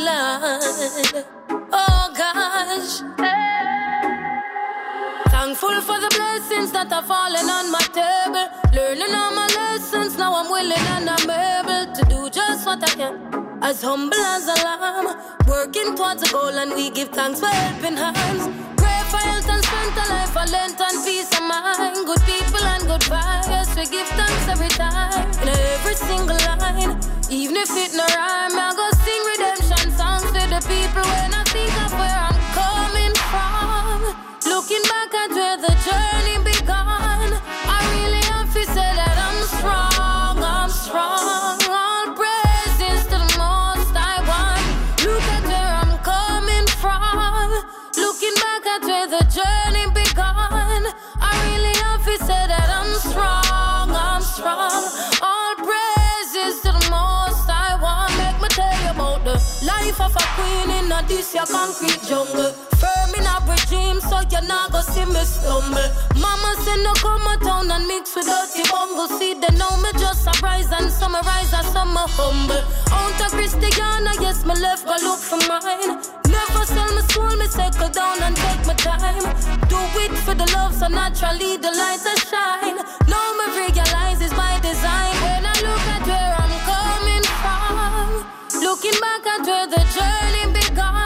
Lord. 1.13 1.25
Oh 1.71 2.07
gosh. 2.15 3.03
Thankful 5.59 5.81
for 5.93 5.99
the 5.99 6.07
blessings 6.15 6.71
that 6.71 6.87
are 6.93 7.03
falling 7.03 7.49
on 7.51 7.69
my 7.69 7.83
table. 7.91 8.47
Learning 8.71 9.13
all 9.13 9.35
my 9.35 9.45
lessons, 9.59 10.17
now 10.17 10.31
I'm 10.33 10.49
willing 10.49 10.87
and 10.95 11.09
I'm 11.11 11.27
able 11.27 11.91
to 11.91 12.01
do 12.07 12.29
just 12.29 12.65
what 12.65 12.81
I 12.81 12.87
can. 12.95 13.59
As 13.61 13.81
humble 13.81 14.15
as 14.15 14.47
a 14.47 14.55
lamb, 14.63 15.19
working 15.51 15.97
towards 15.97 16.23
a 16.23 16.31
goal, 16.31 16.55
and 16.55 16.71
we 16.71 16.89
give 16.89 17.09
thanks 17.09 17.41
for 17.41 17.51
helping 17.51 17.97
hands. 17.97 18.47
Pray 18.79 19.03
for 19.11 19.19
health 19.19 19.49
and 19.51 19.59
strength, 19.59 19.99
a 19.99 20.05
life, 20.07 20.35
a 20.39 20.45
length 20.47 20.79
and 20.79 21.03
peace 21.03 21.27
of 21.35 21.43
mind. 21.43 22.07
Good 22.07 22.23
people 22.23 22.63
and 22.63 22.83
good 22.87 23.03
vibes, 23.11 23.75
we 23.75 23.83
give 23.83 24.07
thanks 24.15 24.47
every 24.47 24.71
time. 24.79 25.27
In 25.43 25.49
every 25.75 25.95
single 25.95 26.39
line, 26.47 26.95
even 27.29 27.57
if 27.59 27.75
it 27.75 27.91
no 27.99 28.07
rhyme, 28.15 28.55
I 28.55 28.71
go 28.79 28.87
sing 29.03 29.23
redemption 29.27 29.91
songs 29.91 30.23
to 30.23 30.39
the 30.55 30.63
people 30.71 31.03
when 31.03 31.33
I 31.35 31.38
Looking 34.45 34.81
back 34.83 35.13
at 35.13 35.29
where 35.31 35.57
the 35.57 35.73
journey 35.83 36.37
began, 36.43 37.33
I 37.67 37.79
really 37.93 38.23
have 38.31 38.51
to 38.53 38.63
say 38.65 38.89
that 38.95 39.17
I'm 39.17 39.43
strong, 39.47 40.37
I'm 40.39 40.69
strong. 40.69 41.59
All 41.67 42.15
praises 42.15 43.03
to 43.11 43.17
the 43.19 43.31
most 43.37 43.93
I 43.95 44.23
want. 44.29 44.63
Look 45.03 45.23
at 45.23 45.43
where 45.43 45.73
I'm 45.81 45.97
coming 46.03 46.67
from. 46.79 47.51
Looking 47.97 48.35
back 48.35 48.65
at 48.65 48.81
where 48.83 49.07
the 49.07 49.23
journey 49.27 49.91
began, 49.91 50.83
I 51.19 51.33
really 51.51 51.75
have 51.83 52.03
to 52.05 52.17
say 52.23 52.47
that 52.47 52.69
I'm 52.69 52.93
strong, 52.95 53.91
I'm 53.91 54.21
strong. 54.21 55.28
Life 59.89 60.01
of 60.01 60.15
a 60.17 60.25
queen 60.37 60.69
in 60.69 60.91
a 60.91 61.01
this 61.07 61.33
your 61.33 61.47
concrete 61.47 61.97
jungle. 62.05 62.53
Firm 62.77 63.09
in 63.17 63.25
a 63.25 63.41
regime, 63.49 63.99
so 63.99 64.21
you 64.21 64.47
not 64.47 64.71
go 64.71 64.81
see 64.81 65.03
me 65.05 65.25
stumble. 65.25 65.81
Mama 66.13 66.53
said 66.61 66.77
no 66.85 66.93
come 67.01 67.25
a 67.25 67.33
town 67.41 67.71
and 67.71 67.87
mix 67.87 68.13
with 68.15 68.29
dirty 68.29 68.69
bungle. 68.69 69.07
See 69.17 69.33
they 69.33 69.49
know 69.57 69.73
me 69.81 69.89
just 69.97 70.23
surprise 70.23 70.69
and 70.71 70.91
summarize 70.91 71.51
and 71.53 71.65
summer 71.73 72.05
humble. 72.05 72.61
Aunt 72.93 73.17
Christiana, 73.33 74.13
yes 74.21 74.45
my 74.45 74.53
left 74.53 74.85
go 74.85 74.93
look 75.01 75.17
for 75.17 75.41
mine. 75.49 75.97
Never 76.29 76.65
sell 76.69 76.93
my 76.93 77.01
soul, 77.09 77.35
me 77.41 77.47
settle 77.47 77.89
down 77.89 78.21
and 78.21 78.35
take 78.35 78.61
my 78.69 78.75
time. 78.77 79.25
Do 79.73 79.79
it 80.05 80.13
for 80.21 80.35
the 80.35 80.45
love, 80.53 80.75
so 80.75 80.87
naturally 80.87 81.57
the 81.57 81.73
lights 81.73 82.05
that 82.05 82.21
shine. 82.29 82.77
Now 83.09 83.25
me 83.41 83.57
realize 83.57 84.21
it's 84.21 84.37
my 84.37 84.59
design. 84.61 85.08
Looking 88.69 89.01
back 89.01 89.25
at 89.25 89.47
where 89.47 89.65
the 89.65 89.81
journey 89.95 90.53
began. 90.53 90.98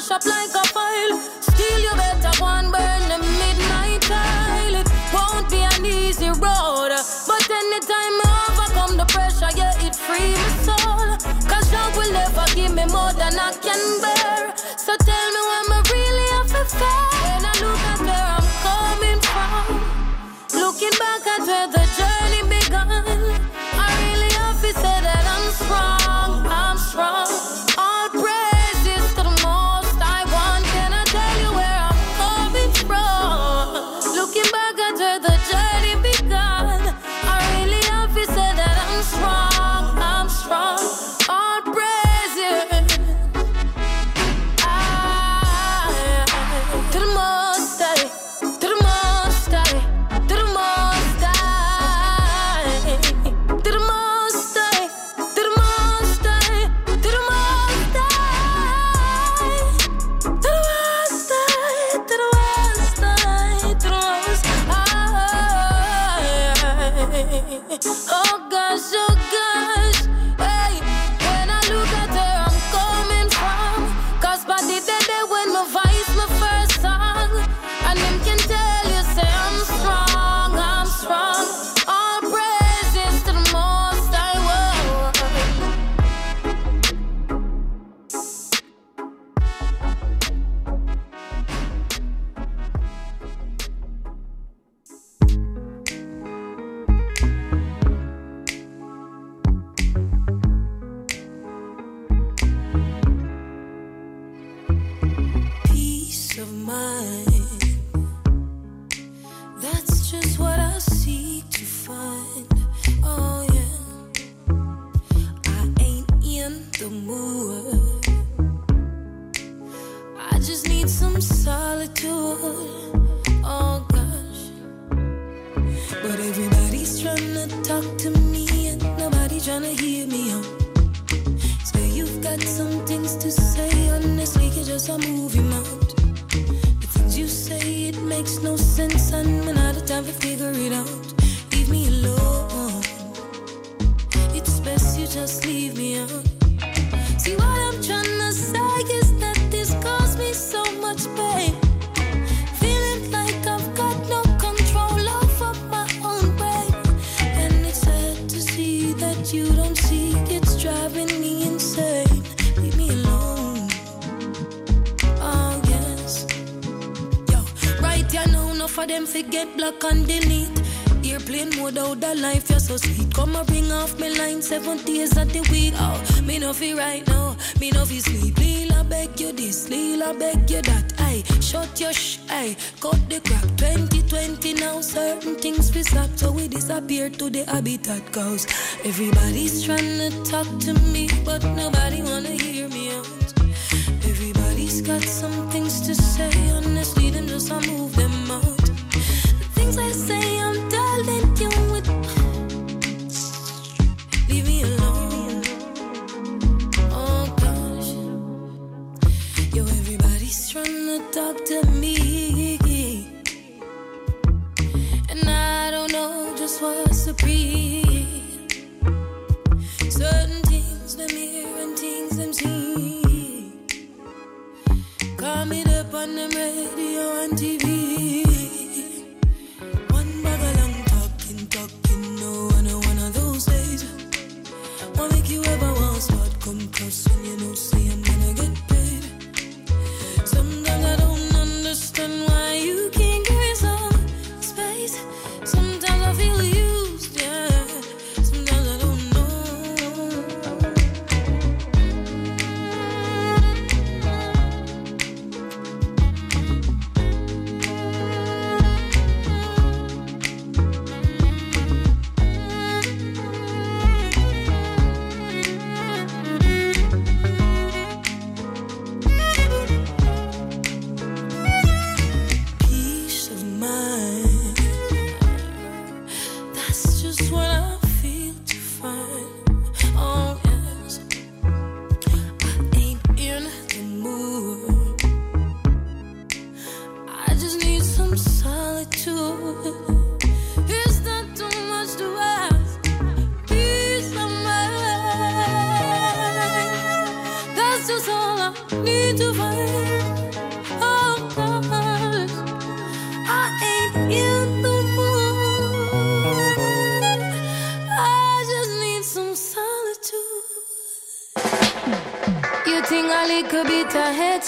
mash 0.00 0.10
up 0.10 0.24
like 0.24 0.50
a 0.54 0.66
file. 0.68 1.20
Steal 1.40 1.80
your 1.80 1.96
better 1.96 2.32
one 2.42 2.70
burn 2.70 3.02
the 3.08 3.18
midnight 3.40 4.04
oil. 4.10 4.74
It 4.80 4.88
won't 5.12 5.50
be 5.50 5.60
an 5.60 5.84
easy 5.84 6.28
road, 6.28 6.90
but 7.28 7.50
anytime 7.50 8.14
I 8.24 8.46
overcome 8.48 8.96
the 8.96 9.04
pressure, 9.06 9.52
yeah, 9.56 9.86
it 9.86 9.94
frees 9.94 10.38
my 10.38 10.50
soul. 10.68 11.08
Cause 11.48 11.70
God 11.70 11.96
will 11.96 12.12
never 12.12 12.46
give 12.54 12.72
me 12.74 12.86
more 12.86 13.12
than 13.12 13.34
I 13.38 13.52
can 13.60 13.82
bear. 14.00 14.56
So 14.76 14.96
tell 14.96 15.28
me 15.34 15.40
when 15.50 15.66
I 15.76 15.80
really 15.92 16.26
have 16.36 16.50
to 16.56 16.64
fair? 16.78 17.06
When 17.24 17.44
I 17.44 17.54
look 17.60 17.82
at 17.92 18.00
where 18.08 18.28
I'm 18.36 18.48
coming 18.64 19.20
from, 19.30 19.66
looking 20.60 20.96
back 20.98 21.26
at 21.26 21.46
where 21.46 21.68
the 21.68 21.89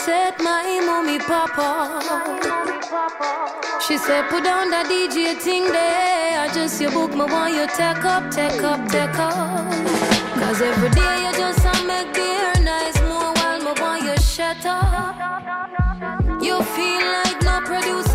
headset, 0.06 0.40
my 0.40 0.80
mommy 0.84 1.18
papa. 1.18 2.00
She 3.86 3.98
said, 3.98 4.28
put 4.28 4.44
down 4.44 4.70
that 4.70 4.86
DJ 4.86 5.36
thing 5.38 5.64
there. 5.64 6.40
I 6.40 6.52
just 6.52 6.80
your 6.80 6.90
book, 6.90 7.12
me 7.12 7.24
want 7.24 7.54
you 7.54 7.66
take 7.76 8.04
up, 8.04 8.30
take 8.30 8.62
up, 8.62 8.88
take 8.88 9.18
up. 9.18 9.70
Cause 10.40 10.60
every 10.60 10.90
day 10.90 11.24
you 11.24 11.32
just 11.36 11.62
make 11.86 12.12
the 12.14 12.20
air 12.20 12.54
nice 12.62 13.00
more 13.02 13.32
while 13.34 13.58
me 13.60 13.80
want 13.80 14.02
you 14.04 14.16
shut 14.18 14.64
up. 14.66 15.16
You 16.42 16.62
feel 16.62 17.04
like 17.18 17.42
no 17.42 17.60
producer 17.60 18.11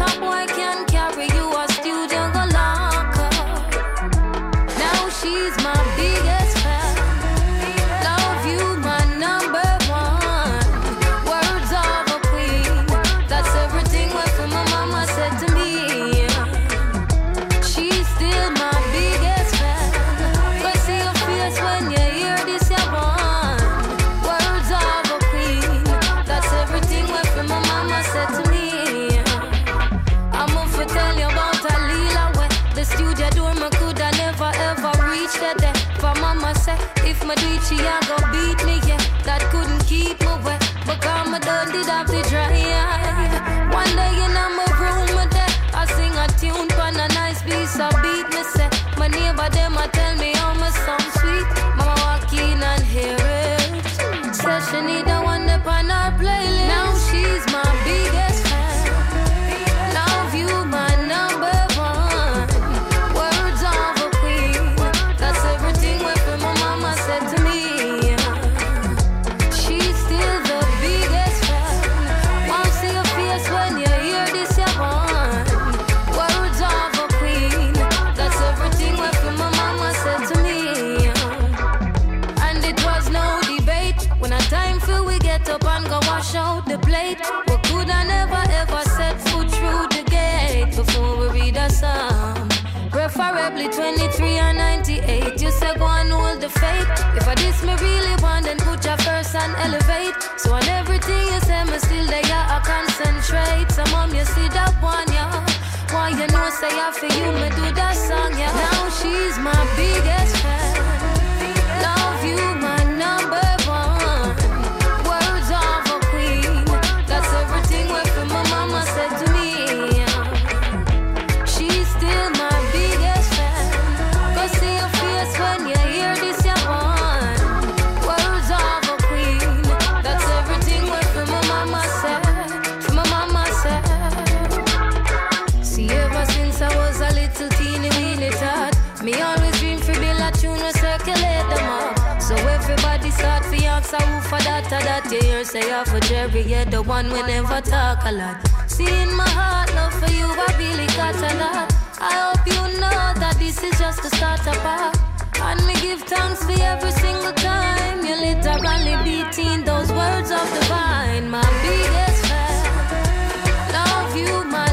Jerry, 146.28 146.42
yeah, 146.42 146.66
the 146.66 146.82
one 146.82 147.12
we 147.12 147.22
never 147.24 147.62
talk 147.62 148.00
a 148.04 148.12
lot. 148.12 148.38
See 148.70 148.86
in 148.86 149.16
my 149.16 149.30
heart, 149.30 149.74
love 149.76 149.94
for 149.94 150.12
you, 150.12 150.26
I 150.28 150.56
really 150.58 150.88
got 150.88 151.16
a 151.16 151.34
lot. 151.40 151.72
I 152.00 152.12
hope 152.26 152.46
you 152.46 152.80
know 152.82 153.14
that 153.22 153.38
this 153.40 153.64
is 153.64 153.80
just 153.80 154.04
the 154.04 154.10
starter 154.10 154.60
part. 154.60 154.98
And 155.40 155.66
me 155.66 155.74
give 155.76 156.02
thanks 156.02 156.44
for 156.44 156.52
every 156.52 156.92
single 156.92 157.32
time 157.34 158.06
you 158.06 158.16
literally 158.20 158.96
beating 159.06 159.64
those 159.64 159.90
words 159.92 160.32
of 160.32 160.48
the 160.56 160.66
vine. 160.68 161.30
My 161.30 161.48
biggest 161.64 162.26
fan. 162.28 163.72
Love 163.72 164.18
you, 164.18 164.44
my 164.52 164.67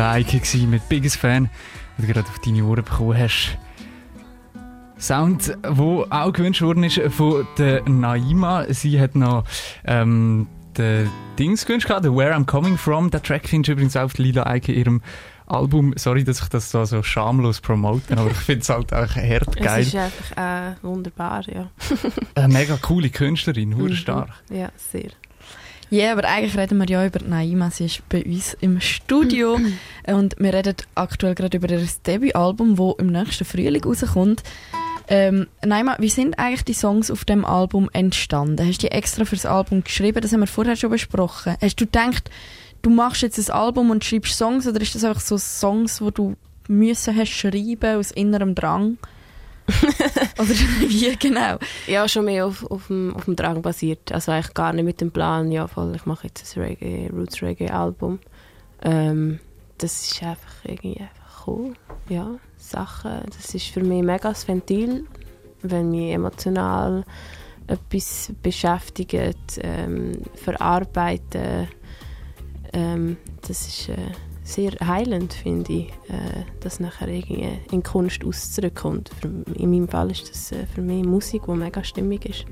Eike 0.00 0.38
gewesen 0.38 0.70
mit 0.70 0.88
Biggest 0.88 1.16
Fan, 1.16 1.50
den 1.98 2.06
du 2.06 2.12
gerade 2.12 2.28
auf 2.28 2.38
deine 2.38 2.64
Ohren 2.64 2.84
bekommen 2.84 3.18
hast. 3.18 3.58
Sound, 4.98 5.48
der 5.48 6.06
auch 6.10 6.32
gewünscht 6.32 6.62
worden 6.62 6.84
ist 6.84 7.00
von 7.10 7.46
der 7.58 7.82
Naima. 7.88 8.66
Sie 8.68 9.00
hat 9.00 9.16
noch 9.16 9.44
ähm, 9.84 10.46
den 10.78 11.10
Dings 11.38 11.66
gewünscht, 11.66 11.88
gehabt, 11.88 12.04
den 12.04 12.16
Where 12.16 12.34
I'm 12.34 12.46
Coming 12.46 12.78
From. 12.78 13.10
Der 13.10 13.22
Track 13.22 13.48
findest 13.48 13.68
du 13.68 13.72
übrigens 13.72 13.96
auch 13.96 14.04
auf 14.04 14.18
Lila 14.18 14.46
Eike 14.46 14.72
ihrem 14.72 15.02
Album. 15.46 15.92
Sorry, 15.96 16.24
dass 16.24 16.40
ich 16.40 16.48
das 16.48 16.70
da 16.70 16.86
so 16.86 17.02
schamlos 17.02 17.60
promote, 17.60 18.16
aber 18.16 18.30
ich 18.30 18.36
finde 18.36 18.62
es 18.62 18.68
halt 18.68 18.92
auch 18.92 19.16
hart 19.16 19.56
geil. 19.56 19.82
Es 19.82 19.88
ist 19.88 19.96
einfach 19.96 20.36
äh, 20.36 20.74
wunderbar, 20.82 21.42
ja. 21.52 21.70
Eine 22.34 22.52
mega 22.52 22.78
coole 22.80 23.10
Künstlerin, 23.10 23.76
hure 23.76 23.96
stark. 23.96 24.30
Ja, 24.50 24.70
sehr. 24.76 25.10
Ja, 25.92 26.12
aber 26.12 26.24
eigentlich 26.24 26.56
reden 26.56 26.78
wir 26.78 26.88
ja 26.88 27.04
über 27.04 27.20
Naima. 27.22 27.70
Sie 27.70 27.84
ist 27.84 28.08
bei 28.08 28.24
uns 28.24 28.56
im 28.62 28.80
Studio. 28.80 29.60
und 30.06 30.34
wir 30.38 30.54
reden 30.54 30.74
aktuell 30.94 31.34
gerade 31.34 31.58
über 31.58 31.68
ihr 31.68 31.86
Debütalbum, 32.06 32.76
das 32.76 32.94
im 32.96 33.08
nächsten 33.08 33.44
Frühling 33.44 33.84
rauskommt. 33.84 34.42
Ähm, 35.08 35.48
Naima, 35.62 35.96
wie 35.98 36.08
sind 36.08 36.38
eigentlich 36.38 36.64
die 36.64 36.72
Songs 36.72 37.10
auf 37.10 37.26
dem 37.26 37.44
Album 37.44 37.90
entstanden? 37.92 38.66
Hast 38.66 38.82
du 38.82 38.86
die 38.86 38.92
extra 38.92 39.26
fürs 39.26 39.44
Album 39.44 39.84
geschrieben? 39.84 40.22
Das 40.22 40.32
haben 40.32 40.40
wir 40.40 40.46
vorher 40.46 40.76
schon 40.76 40.88
besprochen. 40.88 41.56
Hast 41.60 41.78
du 41.78 41.84
gedacht, 41.84 42.30
du 42.80 42.88
machst 42.88 43.20
jetzt 43.20 43.38
ein 43.38 43.54
Album 43.54 43.90
und 43.90 44.02
schreibst 44.02 44.38
Songs 44.38 44.66
oder 44.66 44.80
ist 44.80 44.94
das 44.94 45.04
einfach 45.04 45.20
so 45.20 45.36
Songs, 45.36 46.00
wo 46.00 46.10
du 46.10 46.36
müssen 46.68 47.14
hast 47.14 47.32
schreiben 47.32 47.98
aus 47.98 48.12
innerem 48.12 48.54
Drang? 48.54 48.96
Oder 50.38 50.48
wie 50.48 51.16
genau? 51.16 51.58
Ja, 51.86 52.08
schon 52.08 52.24
mehr 52.24 52.46
auf, 52.46 52.68
auf, 52.70 52.88
dem, 52.88 53.14
auf 53.14 53.24
dem 53.26 53.36
Drang 53.36 53.62
basiert. 53.62 54.12
Also 54.12 54.32
eigentlich 54.32 54.54
gar 54.54 54.72
nicht 54.72 54.84
mit 54.84 55.00
dem 55.00 55.10
Plan, 55.10 55.52
ja 55.52 55.66
voll, 55.66 55.94
ich 55.94 56.06
mache 56.06 56.26
jetzt 56.26 56.56
ein 56.56 56.62
Reggae, 56.62 57.10
Roots 57.12 57.42
Reggae 57.42 57.70
Album. 57.70 58.18
Ähm, 58.82 59.38
das 59.78 60.06
ist 60.06 60.22
einfach 60.22 60.64
irgendwie 60.64 61.00
einfach 61.00 61.46
cool. 61.46 61.74
Ja, 62.08 62.36
Sachen, 62.56 63.22
das 63.36 63.54
ist 63.54 63.66
für 63.66 63.82
mich 63.82 64.02
mega 64.02 64.28
das 64.28 64.46
Ventil, 64.46 65.06
wenn 65.62 65.90
mich 65.90 66.12
emotional 66.12 67.04
etwas 67.66 68.32
beschäftigt, 68.42 69.60
ähm, 69.60 70.22
verarbeiten. 70.34 71.68
Ähm, 72.72 73.16
das 73.46 73.66
ist 73.68 73.88
äh, 73.88 73.96
sehr 74.44 74.72
heilend, 74.84 75.32
finde 75.32 75.72
ich, 75.72 75.86
äh, 76.08 76.44
das 76.60 76.80
nachher 76.80 77.08
irgendwie 77.08 77.48
in 77.70 77.82
Kunst 77.82 78.24
auszudrücken. 78.24 79.04
Für, 79.20 79.28
in 79.54 79.70
meinem 79.70 79.88
Fall 79.88 80.10
ist 80.10 80.28
das 80.30 80.52
äh, 80.52 80.66
für 80.74 80.82
mich 80.82 81.04
Musik, 81.04 81.42
die 81.46 81.52
mega 81.52 81.82
stimmig 81.84 82.26
ist. 82.26 82.44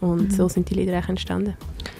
Und 0.00 0.22
Mhm. 0.24 0.30
so 0.30 0.48
sind 0.48 0.68
die 0.68 0.74
Lieder 0.74 0.98
auch 0.98 1.08
entstanden. 1.08 1.54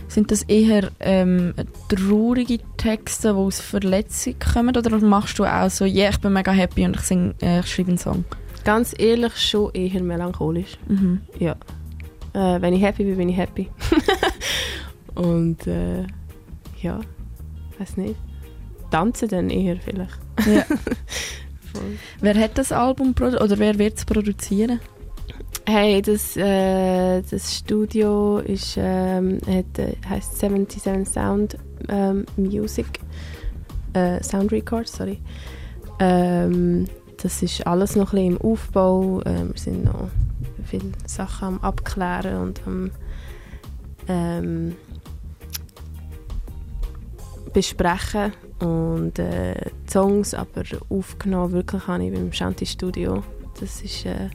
Sind 0.08 0.30
das 0.30 0.42
eher 0.42 0.90
ähm, 1.00 1.54
traurige 1.88 2.58
Texte, 2.76 3.28
die 3.32 3.34
aus 3.38 3.60
Verletzung 3.60 4.34
kommen? 4.38 4.76
Oder 4.76 4.98
machst 5.00 5.38
du 5.38 5.44
auch 5.46 5.70
so, 5.70 5.86
ja, 5.86 6.10
ich 6.10 6.18
bin 6.18 6.34
mega 6.34 6.52
happy 6.52 6.84
und 6.84 6.96
ich, 6.96 7.02
sing, 7.02 7.34
äh, 7.40 7.60
ich 7.60 7.66
schreibe 7.66 7.88
einen 7.88 7.98
Song? 7.98 8.24
Ganz 8.64 8.94
ehrlich, 8.98 9.34
schon 9.36 9.72
eher 9.72 10.02
melancholisch. 10.02 10.76
Mhm. 10.88 11.22
Ja. 11.38 11.52
Äh, 12.34 12.60
wenn 12.60 12.74
ich 12.74 12.82
happy 12.82 13.04
bin, 13.04 13.16
bin 13.16 13.28
ich 13.30 13.36
happy. 13.36 13.70
Und 15.14 15.66
äh, 15.66 16.02
ja, 16.82 17.00
weiß 17.78 17.96
nicht. 17.96 18.16
Tanzen 18.94 19.28
dann 19.28 19.50
eher 19.50 19.76
vielleicht. 19.76 20.18
Ja. 20.46 20.64
Wer 22.20 22.38
hat 22.38 22.56
das 22.56 22.70
Album 22.70 23.12
oder 23.18 23.58
wer 23.58 23.76
wird 23.80 23.98
es 23.98 24.04
produzieren? 24.04 24.78
Hey, 25.66 26.00
das, 26.00 26.36
äh, 26.36 27.20
das 27.22 27.56
Studio 27.56 28.38
ist, 28.38 28.76
ähm, 28.78 29.40
hat, 29.48 29.78
äh, 29.80 29.96
heisst 30.08 30.38
77 30.38 31.08
Sound 31.12 31.58
ähm, 31.88 32.24
Music. 32.36 33.00
Äh, 33.94 34.22
Sound 34.22 34.52
Records, 34.52 34.92
sorry. 34.92 35.18
Ähm, 35.98 36.84
das 37.20 37.42
ist 37.42 37.66
alles 37.66 37.96
noch 37.96 38.12
ein 38.12 38.18
bisschen 38.18 38.36
im 38.36 38.40
Aufbau. 38.40 39.22
Ähm, 39.26 39.50
wir 39.52 39.60
sind 39.60 39.84
noch 39.84 40.10
viele 40.64 40.92
Sachen 41.06 41.48
am 41.48 41.58
Abklären 41.58 42.40
und 42.40 42.60
am 42.64 42.90
ähm, 44.06 44.76
besprechen. 47.52 48.32
Und 48.64 49.18
äh, 49.18 49.54
die 49.86 49.90
Songs 49.90 50.32
aber 50.32 50.62
aufgenommen 50.88 51.52
wirklich 51.52 51.86
habe 51.86 52.04
ich 52.04 52.12
beim 52.12 52.32
Shanti 52.32 52.64
Studio. 52.64 53.22
Das 53.60 53.82
ist 53.82 54.06
äh, 54.06 54.30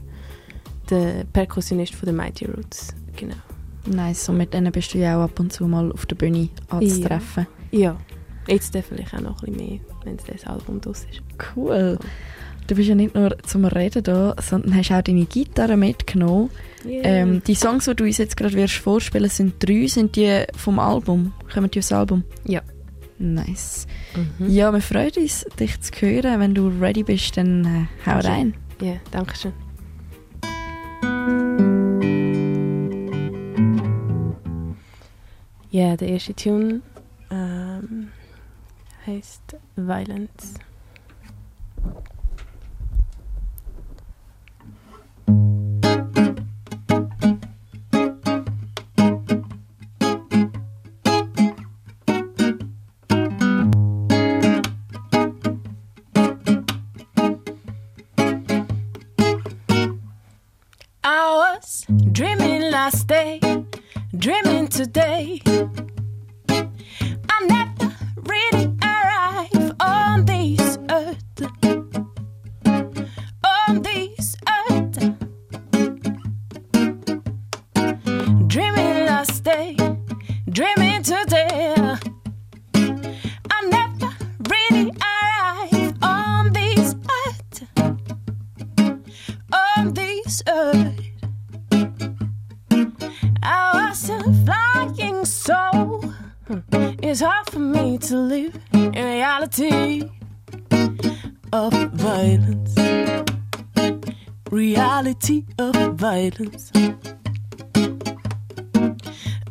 der 0.88 1.24
Perkussionist 1.32 1.94
von 1.94 2.06
den 2.06 2.16
Mighty 2.16 2.46
Roots. 2.46 2.94
Genau. 3.16 3.34
Nice, 3.86 4.28
und 4.28 4.36
mit 4.36 4.54
denen 4.54 4.70
bist 4.70 4.94
du 4.94 4.98
ja 4.98 5.18
auch 5.18 5.24
ab 5.24 5.40
und 5.40 5.52
zu 5.52 5.66
mal 5.66 5.90
auf 5.90 6.06
der 6.06 6.16
Bühne 6.16 6.48
anzutreffen. 6.68 7.46
Ja. 7.72 7.96
Jetzt 8.46 8.74
dann 8.74 8.82
vielleicht 8.82 9.14
auch 9.14 9.20
noch 9.20 9.42
ein 9.42 9.52
bisschen 9.52 9.70
mehr, 9.70 9.80
wenn 10.04 10.16
das 10.16 10.46
Album 10.46 10.80
draus 10.80 11.06
ist. 11.10 11.22
Cool. 11.56 11.98
Du 12.66 12.76
bist 12.76 12.88
ja 12.88 12.94
nicht 12.94 13.14
nur 13.16 13.36
zum 13.42 13.64
Reden 13.64 14.02
da, 14.04 14.36
sondern 14.40 14.76
hast 14.76 14.92
auch 14.92 15.02
deine 15.02 15.24
Gitarre 15.24 15.76
mitgenommen. 15.76 16.50
Yeah. 16.84 17.04
Ähm, 17.04 17.42
die 17.44 17.56
Songs, 17.56 17.86
die 17.86 17.96
du 17.96 18.04
uns 18.04 18.18
jetzt 18.18 18.36
gerade 18.36 18.54
wirst 18.54 18.74
vorspielen, 18.74 19.28
sind 19.28 19.54
drei. 19.58 19.86
Sind 19.88 20.14
die 20.14 20.44
vom 20.56 20.78
Album? 20.78 21.32
Kommen 21.52 21.70
die 21.70 21.80
aus 21.80 21.88
dem 21.88 21.98
Album? 21.98 22.24
Ja. 22.44 22.62
Nice. 23.18 23.86
Mhm. 24.14 24.50
Ja, 24.50 24.72
wir 24.72 24.80
freuen 24.80 25.12
uns, 25.16 25.44
dich 25.58 25.80
zu 25.80 25.92
hören. 26.00 26.40
Wenn 26.40 26.54
du 26.54 26.68
ready 26.68 27.02
bist, 27.02 27.36
dann 27.36 27.64
äh, 27.64 28.08
hau 28.08 28.18
rein. 28.18 28.54
Ja, 28.80 28.94
danke 29.10 29.36
schön. 29.36 29.52
Ja, 35.70 35.96
der 35.96 36.08
erste 36.08 36.34
Tune 36.34 36.82
ähm, 37.30 38.08
heißt 39.06 39.56
Violence. 39.76 40.54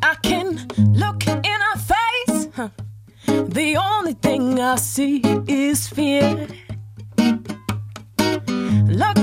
I 0.02 0.16
can 0.22 0.66
look 0.92 1.24
in 1.24 1.44
her 1.44 1.78
face. 1.78 2.48
huh. 2.56 2.70
The 3.26 3.76
only 3.76 4.14
thing 4.14 4.58
I 4.58 4.74
see 4.74 5.22
is 5.46 5.86
fear. 5.86 6.48
Look 8.88 9.18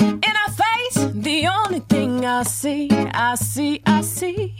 in 0.00 0.34
her 0.42 0.52
face. 0.62 0.98
The 1.14 1.46
only 1.46 1.78
thing 1.78 2.24
I 2.26 2.42
see, 2.42 2.90
I 2.90 3.36
see, 3.36 3.80
I 3.86 4.00
see 4.00 4.56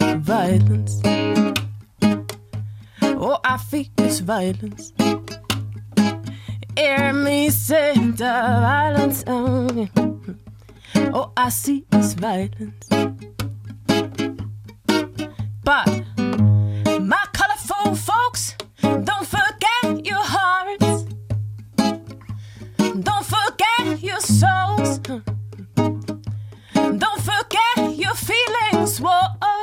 violence. 0.00 1.02
Oh, 3.02 3.38
I 3.44 3.58
feel 3.58 3.84
is 3.98 4.20
violence. 4.20 4.94
Hear 6.78 7.12
me 7.12 7.50
say 7.50 7.92
the 7.92 8.16
violence. 8.64 9.22
Oh, 9.26 10.17
oh, 11.12 11.32
I 11.36 11.48
see 11.48 11.84
is 11.92 12.14
violence. 12.14 12.88
But 15.62 15.86
my 17.00 17.24
colorful 17.32 17.94
folks, 17.94 18.54
don't 18.82 19.26
forget 19.26 20.06
your 20.06 20.22
hearts. 20.22 21.04
Don't 22.78 23.24
forget 23.24 24.02
your 24.02 24.20
souls. 24.20 24.98
Don't 26.74 27.20
forget 27.20 27.96
your 27.96 28.14
feelings, 28.14 29.00
boy. 29.00 29.57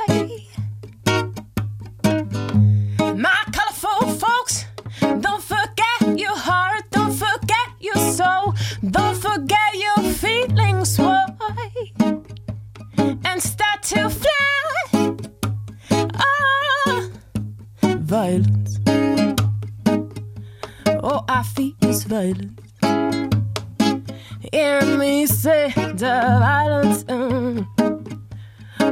Violence. 22.32 22.60
Hear 24.52 24.80
me 24.98 25.26
say 25.26 25.72
the 25.74 26.38
violence. 26.40 27.04
mm. 27.04 27.66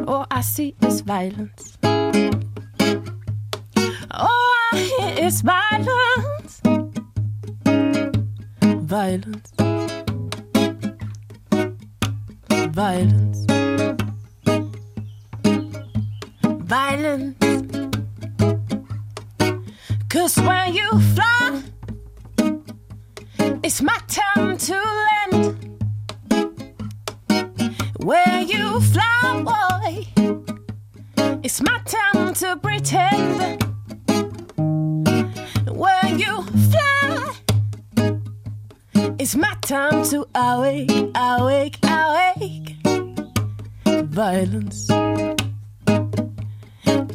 Oh, 0.07 0.27
I 0.31 0.41
see 0.41 0.75
is 0.83 1.01
violence. 1.01 1.79
Oh, 4.11 4.69
I 4.73 4.77
hear 4.77 5.27
is 5.27 5.41
violence. 5.43 6.61
Violence. 8.63 9.53
Violence. 12.71 13.47
Violence. 16.45 17.37
Cause 20.09 20.37
when 20.37 20.75
you 20.75 21.01
to 40.11 40.27
awake, 40.35 40.91
awake, 41.15 41.79
awake. 41.83 42.77
Violence. 44.11 44.91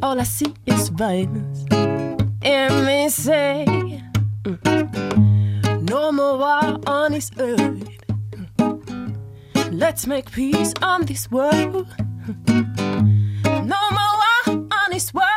All 0.01 0.19
I 0.19 0.23
see 0.23 0.53
is 0.65 0.89
violence. 0.89 1.65
And 2.41 2.85
me 2.87 3.09
say, 3.09 3.65
mm, 4.43 5.81
no 5.87 6.11
more 6.11 6.37
war 6.39 6.79
on 6.87 7.11
this 7.11 7.29
earth. 7.37 7.87
Let's 9.71 10.07
make 10.07 10.31
peace 10.31 10.73
on 10.81 11.05
this 11.05 11.29
world. 11.29 11.87
No 13.45 13.81
more 13.97 14.13
war 14.21 14.47
on 14.47 14.89
this 14.91 15.13
world. 15.13 15.28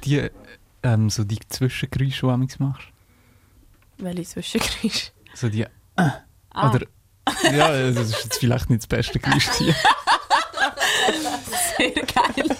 Du 0.00 0.08
die, 0.08 0.30
ähm, 0.82 1.10
so 1.10 1.24
die 1.24 1.38
Zwischengeräusche, 1.48 2.36
die 2.40 2.46
du 2.46 2.62
machst? 2.62 2.88
Welche 3.98 4.22
Zwischengeräusche? 4.24 5.10
So 5.34 5.48
die 5.48 5.62
äh, 5.62 5.68
Ah. 5.96 6.68
Oder 6.70 6.86
ja, 7.52 7.90
das 7.90 8.10
ist 8.10 8.24
jetzt 8.24 8.38
vielleicht 8.38 8.70
nicht 8.70 8.82
das 8.82 8.86
beste 8.86 9.18
Geräusch 9.18 9.48
hier. 9.58 9.74
Sehr 11.76 11.90
geil. 11.90 12.56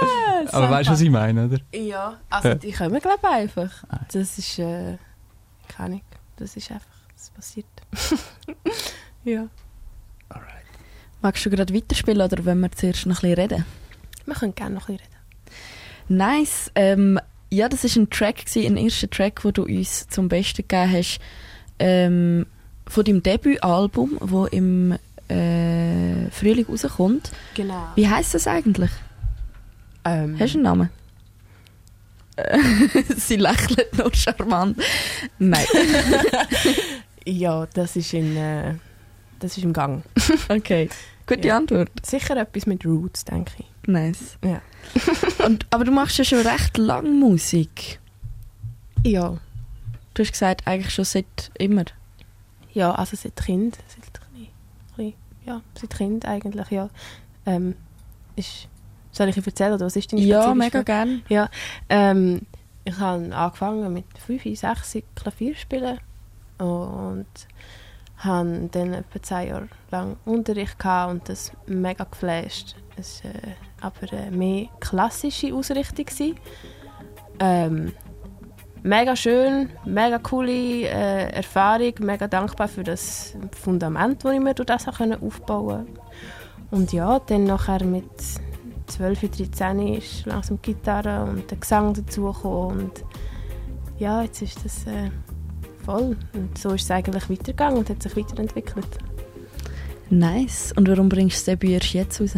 Ah, 0.00 0.44
Aber 0.52 0.70
weißt 0.70 0.88
du, 0.88 0.92
was 0.92 1.00
ich 1.00 1.10
meine, 1.10 1.46
oder? 1.46 1.58
Ja, 1.74 2.18
also 2.30 2.48
Ja. 2.48 2.54
die 2.54 2.70
kommen 2.72 3.00
glaube 3.00 3.18
ich 3.22 3.28
einfach. 3.28 3.84
Das 4.12 4.38
ist, 4.38 4.58
äh, 4.60 4.96
keine 5.68 5.86
Ahnung, 5.86 6.02
das 6.36 6.56
ist 6.56 6.70
einfach, 6.70 6.86
das 7.16 7.30
passiert. 7.30 7.66
ja. 9.24 9.48
Magst 11.20 11.44
du 11.44 11.50
gerade 11.50 11.74
weiterspielen 11.74 12.22
oder 12.22 12.44
wollen 12.44 12.60
wir 12.60 12.70
zuerst 12.72 13.06
noch 13.06 13.22
ein 13.24 13.34
bisschen 13.34 13.50
reden? 13.50 13.64
Wir 14.26 14.34
können 14.36 14.54
gerne 14.54 14.76
noch 14.76 14.88
ein 14.88 14.96
bisschen 14.96 15.12
reden. 15.12 15.17
Nice. 16.08 16.70
Ähm, 16.74 17.18
ja, 17.50 17.68
das 17.68 17.84
war 17.84 18.02
ein 18.02 18.10
Track, 18.10 18.46
gewesen, 18.46 18.76
ein 18.76 18.76
erster 18.84 19.08
Track, 19.08 19.42
den 19.42 19.52
du 19.52 19.62
uns 19.64 20.06
zum 20.08 20.28
Besten 20.28 20.66
gegeben 20.68 20.92
hast, 20.92 21.18
ähm, 21.78 22.46
von 22.86 23.04
deinem 23.04 23.22
Debütalbum, 23.22 24.16
wo 24.20 24.46
im 24.46 24.92
äh, 25.28 26.30
Frühling 26.30 26.66
rauskommt. 26.66 27.30
Genau. 27.54 27.88
Wie 27.94 28.08
heißt 28.08 28.34
das 28.34 28.46
eigentlich? 28.46 28.90
Ähm, 30.04 30.36
Hast 30.38 30.54
du 30.54 30.58
einen 30.58 30.62
Namen? 30.64 30.90
Äh, 32.36 32.58
Sie 33.16 33.36
lächelt 33.36 33.96
noch 33.98 34.14
charmant. 34.14 34.78
Nein. 35.38 35.66
ja, 37.26 37.66
das 37.74 37.96
ist 37.96 38.12
in, 38.14 38.36
äh, 38.36 38.74
das 39.38 39.56
ist 39.56 39.64
im 39.64 39.72
Gang. 39.72 40.02
okay, 40.48 40.88
gute 41.26 41.48
Ja. 41.48 41.56
Antwort. 41.56 41.90
Sicher 42.04 42.36
etwas 42.36 42.66
mit 42.66 42.84
Roots, 42.86 43.24
denke 43.24 43.52
ich. 43.58 43.66
Nice. 43.88 44.36
Ja. 44.44 44.60
Und, 45.46 45.66
aber 45.70 45.84
du 45.84 45.92
machst 45.92 46.18
ja 46.18 46.24
schon 46.24 46.46
recht 46.46 46.76
lange 46.76 47.08
Musik. 47.08 47.98
Ja. 49.04 49.38
Du 50.14 50.22
hast 50.22 50.32
gesagt, 50.32 50.66
eigentlich 50.66 50.92
schon 50.92 51.04
seit 51.06 51.50
immer. 51.58 51.84
Ja, 52.74 52.92
also 52.92 53.16
seit 53.16 53.36
Kind. 53.36 53.78
Seit, 53.88 54.20
klein- 54.94 55.14
ja, 55.46 55.62
seit 55.80 55.90
Kind 55.96 56.26
eigentlich, 56.26 56.70
ja. 56.70 56.90
Ähm, 57.46 57.76
ist, 58.36 58.68
soll 59.10 59.28
ich 59.28 59.34
dir 59.36 59.46
erzählen, 59.46 59.72
oder 59.72 59.86
was 59.86 59.96
ist 59.96 60.12
deine 60.12 60.20
Ja, 60.22 60.52
mega 60.54 60.70
Frage? 60.70 60.84
gern. 60.84 61.22
Ja, 61.30 61.48
ähm, 61.88 62.42
ich 62.84 62.98
habe 62.98 63.34
angefangen 63.34 63.90
mit 63.92 64.04
5, 64.18 64.42
6 64.58 64.98
Klavier 65.14 65.56
spielen 65.56 65.98
und 66.58 67.26
habe 68.18 68.68
dann 68.72 68.92
etwa 68.92 69.22
10 69.22 69.48
Jahre 69.48 69.68
lang 69.90 70.16
Unterricht 70.26 70.78
gehabt 70.78 71.10
und 71.12 71.28
das 71.28 71.52
mega 71.66 72.04
geflasht. 72.04 72.76
Es 72.98 73.22
war 73.24 73.30
äh, 73.30 73.54
aber 73.80 74.12
eine 74.12 74.30
mehr 74.30 74.66
klassische 74.80 75.54
Ausrichtung. 75.54 76.34
Ähm, 77.40 77.92
mega 78.82 79.14
schön, 79.14 79.70
mega 79.84 80.18
coole 80.18 80.82
äh, 80.82 81.30
Erfahrung, 81.30 81.94
mega 82.00 82.26
dankbar 82.26 82.68
für 82.68 82.84
das 82.84 83.36
Fundament, 83.52 84.24
das 84.24 84.32
ich 84.32 84.40
mir 84.40 84.54
durch 84.54 84.66
das 84.66 84.88
aufbauen 84.88 85.86
konnte. 85.86 85.86
Und 86.70 86.92
ja, 86.92 87.18
dann 87.20 87.44
nachher 87.44 87.84
mit 87.84 88.10
12, 88.86 89.20
13 89.20 89.94
ist 89.94 90.26
langsam 90.26 90.58
die 90.62 90.72
Gitarre 90.72 91.24
und 91.24 91.50
der 91.50 91.58
Gesang 91.58 91.94
dazugekommen 91.94 92.80
und 92.80 93.04
ja, 93.98 94.22
jetzt 94.22 94.42
ist 94.42 94.64
das 94.64 94.86
äh, 94.86 95.10
voll. 95.84 96.16
Und 96.32 96.56
so 96.56 96.70
ist 96.70 96.84
es 96.84 96.90
eigentlich 96.90 97.28
weitergegangen 97.28 97.78
und 97.78 97.90
hat 97.90 98.02
sich 98.02 98.16
weiterentwickelt. 98.16 98.98
Nice. 100.10 100.72
Und 100.76 100.88
warum 100.88 101.08
bringst 101.08 101.36
du 101.36 101.52
das 101.52 101.58
Debüt 101.58 101.82
erst 101.82 101.94
jetzt 101.94 102.20
raus? 102.20 102.36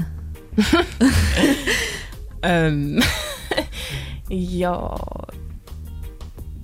ähm, 2.43 3.02
ja, 4.28 4.97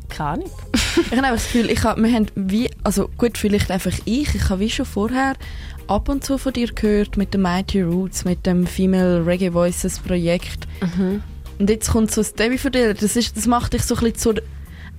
keine 0.09 0.31
Ahnung. 0.31 0.51
ich 0.73 1.13
habe 1.13 1.27
einfach 1.27 1.31
das 1.33 1.45
Gefühl, 1.45 1.71
ich 1.71 1.85
hab, 1.85 1.99
wir 1.99 2.13
haben 2.13 2.27
wie, 2.35 2.71
also 2.85 3.09
gut, 3.19 3.39
vielleicht 3.39 3.71
einfach 3.71 3.93
ich, 4.05 4.35
ich 4.35 4.49
habe 4.49 4.61
wie 4.61 4.71
schon 4.71 4.87
vorher 4.87 5.35
ab 5.89 6.09
und 6.09 6.25
zu 6.25 6.39
von 6.39 6.53
dir 6.53 6.73
gehört 6.73 7.17
mit 7.17 7.35
den 7.35 7.43
Mighty 7.43 7.83
Roots, 7.83 8.25
mit 8.25 8.47
dem 8.47 8.67
Female 8.67 9.25
Reggae 9.25 9.53
Voices 9.53 9.99
Projekt. 9.99 10.67
Und 11.59 11.71
jetzt 11.71 11.91
kommt 11.91 12.11
so 12.11 12.21
das 12.21 12.35
Debüt 12.35 12.61
von 12.61 12.73
dir, 12.73 12.95
das, 12.95 13.17
ist, 13.17 13.37
das 13.37 13.47
macht 13.47 13.73
dich 13.73 13.83
so 13.83 13.95
ein 13.95 14.13
bisschen 14.13 14.19
zur 14.19 14.35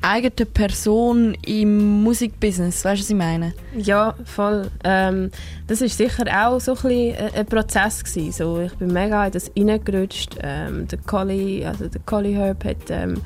eigenen 0.02 0.48
Person 0.54 1.36
im 1.46 2.04
Musikbusiness, 2.04 2.86
weißt 2.86 3.00
du, 3.00 3.04
was 3.04 3.10
ich 3.10 3.16
meine? 3.16 3.54
Ja, 3.76 4.16
voll. 4.26 4.70
Ähm, 4.84 5.32
das 5.68 5.82
war 5.82 5.90
sicher 5.90 6.26
auch 6.48 6.60
so 6.60 6.72
ein, 6.74 6.82
bisschen 6.82 7.16
ein- 7.36 7.46
Prozess. 7.46 8.04
Gewesen. 8.04 8.32
So, 8.32 8.60
ich 8.62 8.74
bin 8.76 8.94
mega 8.94 9.26
in 9.26 9.32
das 9.32 9.52
reingerutscht. 9.58 10.38
Ähm, 10.42 10.88
der 10.88 11.00
Collie, 11.00 11.66
also 11.68 11.88
der 11.88 12.02
Collie 12.06 12.36
Herb 12.36 12.64
hat, 12.64 12.90
ähm, 12.90 13.22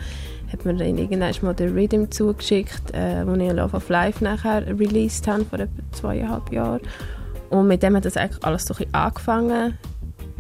hat 0.52 0.65
mir 0.65 0.73
dann 0.73 0.98
irgendwann 0.98 1.34
mal 1.41 1.53
den 1.53 1.73
Rhythm 1.77 2.06
zugeschickt, 2.10 2.91
äh, 2.93 3.23
den 3.26 3.39
ich 3.41 3.52
Love 3.53 3.76
of 3.77 3.89
Life 3.89 4.23
nachher 4.23 4.65
released 4.68 5.27
habe, 5.27 5.45
vor 5.45 5.60
etwa 5.60 5.81
zweieinhalb 5.91 6.52
Jahren. 6.52 6.81
Und 7.49 7.68
mit 7.68 7.84
dem 7.84 7.95
hat 7.95 8.06
das 8.06 8.18
eigentlich 8.18 8.43
alles 8.43 8.65
so 8.65 8.73
ein 8.73 8.77
bisschen 8.77 8.93
angefangen. 8.93 9.77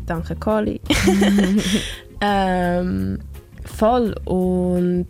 Danke, 0.05 0.35
Collie. 0.35 0.79
ähm, 2.21 3.19
voll. 3.65 4.15
Und 4.25 5.07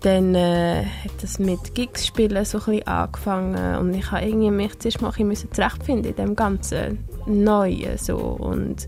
dann 0.00 0.34
äh, 0.34 0.84
hat 0.84 1.22
das 1.22 1.38
mit 1.38 1.74
Gigs 1.74 2.06
spielen 2.06 2.44
so 2.44 2.58
ein 2.58 2.64
bisschen 2.64 2.86
angefangen 2.86 3.76
und 3.76 3.94
ich 3.94 4.10
habe 4.10 4.24
irgendwie 4.24 4.50
mich 4.50 4.78
zuerst 4.78 5.02
mal 5.02 5.12
ein 5.16 5.28
bisschen 5.28 5.52
zurechtfinden 5.52 6.10
in 6.10 6.16
dem 6.16 6.36
ganzen 6.36 7.04
Neuen 7.26 7.98
so 7.98 8.16
und 8.16 8.86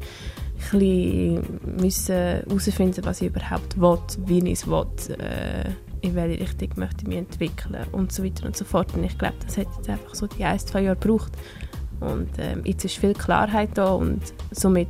ein 0.72 0.78
bisschen 0.78 1.60
müssen 1.78 2.14
herausfinden, 2.14 3.05
was 3.05 3.20
ich 3.20 3.28
überhaupt 3.28 3.80
will, 3.80 3.98
wie 4.26 4.39
ich 4.51 4.60
es 4.60 4.66
will, 4.66 4.86
äh, 5.18 5.70
in 6.01 6.14
welche 6.14 6.40
Richtung 6.40 6.70
möchte 6.76 7.02
ich 7.02 7.09
mich 7.09 7.18
entwickeln 7.18 7.76
und 7.93 8.12
so 8.12 8.24
weiter 8.24 8.47
und 8.47 8.56
so 8.56 8.64
fort. 8.64 8.93
Und 8.94 9.05
ich 9.05 9.16
glaube, 9.18 9.36
das 9.44 9.59
hat 9.59 9.68
jetzt 9.76 9.89
einfach 9.89 10.14
so 10.14 10.26
die 10.26 10.44
ein, 10.44 10.59
zwei 10.59 10.82
Jahre 10.82 10.97
gebraucht. 10.97 11.32
Und 12.01 12.30
ähm, 12.39 12.62
jetzt 12.64 12.84
ist 12.84 12.97
viel 12.97 13.14
Klarheit 13.14 13.70
da 13.74 13.93
und 13.93 14.20
somit 14.51 14.89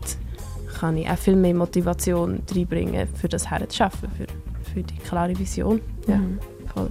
kann 0.78 0.97
ich 0.97 1.09
auch 1.09 1.19
viel 1.19 1.36
mehr 1.36 1.55
Motivation 1.55 2.43
reinbringen, 2.51 3.07
für 3.15 3.28
das 3.28 3.51
herzuarbeiten, 3.51 4.11
für, 4.16 4.52
für 4.73 4.82
die 4.82 4.97
klare 4.99 5.39
Vision. 5.39 5.81
Ja, 6.07 6.16
Mhm. 6.16 6.39
voll. 6.73 6.90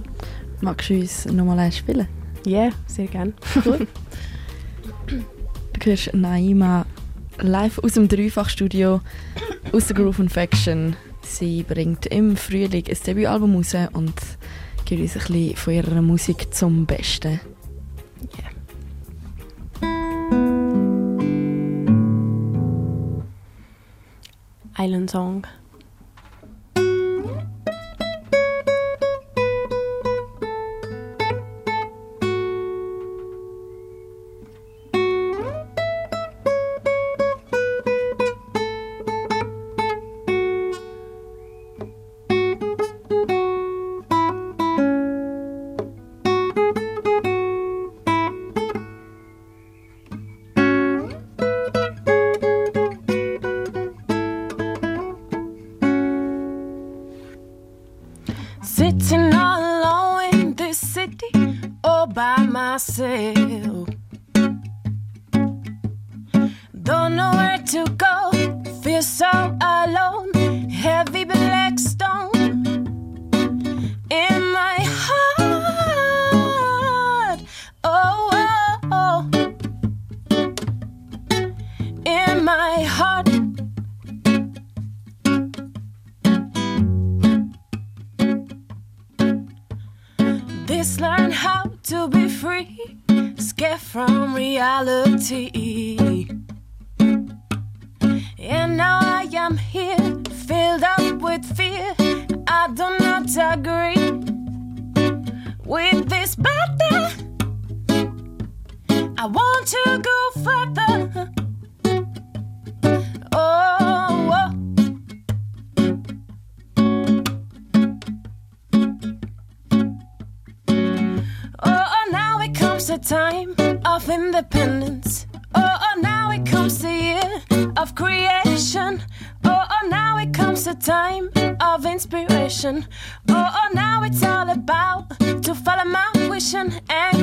Magst 0.60 0.90
du 0.90 0.94
uns 1.00 1.26
nochmal 1.26 1.58
eins 1.58 1.76
spielen? 1.78 2.06
Ja, 2.46 2.70
sehr 2.86 3.06
gerne. 3.06 3.32
Gut. 3.64 3.86
Du 5.06 5.90
hörst 5.90 6.14
Naima 6.14 6.86
live 7.40 7.80
aus 7.80 7.94
dem 7.94 8.06
Dreifachstudio, 8.06 9.00
aus 9.72 9.88
der 9.88 9.96
Groove 9.96 10.20
Infection. 10.20 10.94
Sie 11.22 11.64
bringt 11.64 12.06
im 12.06 12.36
Frühling 12.36 12.84
ein 12.88 12.96
Debütalbum 13.04 13.56
raus 13.56 13.74
und 13.92 14.12
gibt 14.84 15.00
uns 15.02 15.16
ein 15.16 15.22
bisschen 15.32 15.56
von 15.56 15.74
ihrer 15.74 16.02
Musik 16.02 16.54
zum 16.54 16.86
Besten. 16.86 17.40
Island 24.78 25.10
Song. 25.10 25.46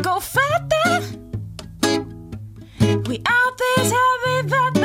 Go. 0.10 0.20
We 3.08 3.22
out 3.26 3.58
this 3.58 3.92
heavy 3.92 4.48
weather. 4.50 4.79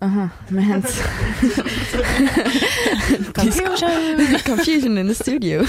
Haben 0.00 0.30
es. 0.84 0.96
Confusion. 3.34 3.90
Confusion 4.44 4.96
in 4.96 5.08
the 5.08 5.14
studio. 5.14 5.64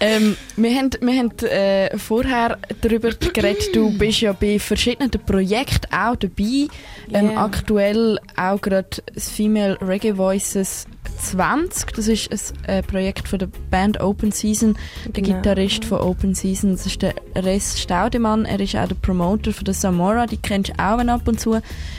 ähm, 0.00 0.36
wir 0.56 0.74
haben, 0.74 0.90
wir 1.00 1.18
haben 1.18 1.30
äh, 1.48 1.96
vorher 1.98 2.58
darüber 2.82 3.10
geredet, 3.10 3.74
du 3.74 3.96
bist 3.96 4.20
ja 4.20 4.32
bei 4.32 4.58
verschiedenen 4.58 5.10
Projekten 5.10 5.92
auch 5.94 6.16
dabei. 6.16 6.68
Ähm, 7.12 7.30
Yeah. 7.30 7.44
aktuell 7.44 8.18
auch 8.36 8.60
gerade 8.60 8.86
das 9.14 9.28
Female 9.28 9.76
Reggae 9.80 10.16
Voices 10.16 10.86
20. 11.18 11.92
Das 11.94 12.08
ist 12.08 12.30
ein 12.66 12.78
äh, 12.78 12.82
Projekt 12.82 13.28
von 13.28 13.38
der 13.38 13.48
Band 13.70 14.00
Open 14.00 14.32
Season. 14.32 14.76
Der 15.06 15.22
Genau. 15.22 15.36
Gitarrist 15.36 15.84
von 15.84 15.98
Open 16.00 16.34
Season, 16.34 16.72
das 16.72 16.86
ist 16.86 17.02
der 17.02 17.14
Res 17.36 17.80
Staudemann. 17.80 18.44
Er 18.44 18.60
ist 18.60 18.76
auch 18.76 18.88
der 18.88 18.94
Promoter 18.96 19.52
von 19.52 19.64
der 19.64 19.74
Samora. 19.74 20.26
Die 20.26 20.36
kennst 20.36 20.70
du 20.70 20.78
auch, 20.78 20.98
wenn 20.98 21.08
ab 21.08 21.26
und 21.28 21.40
zu 21.40 21.54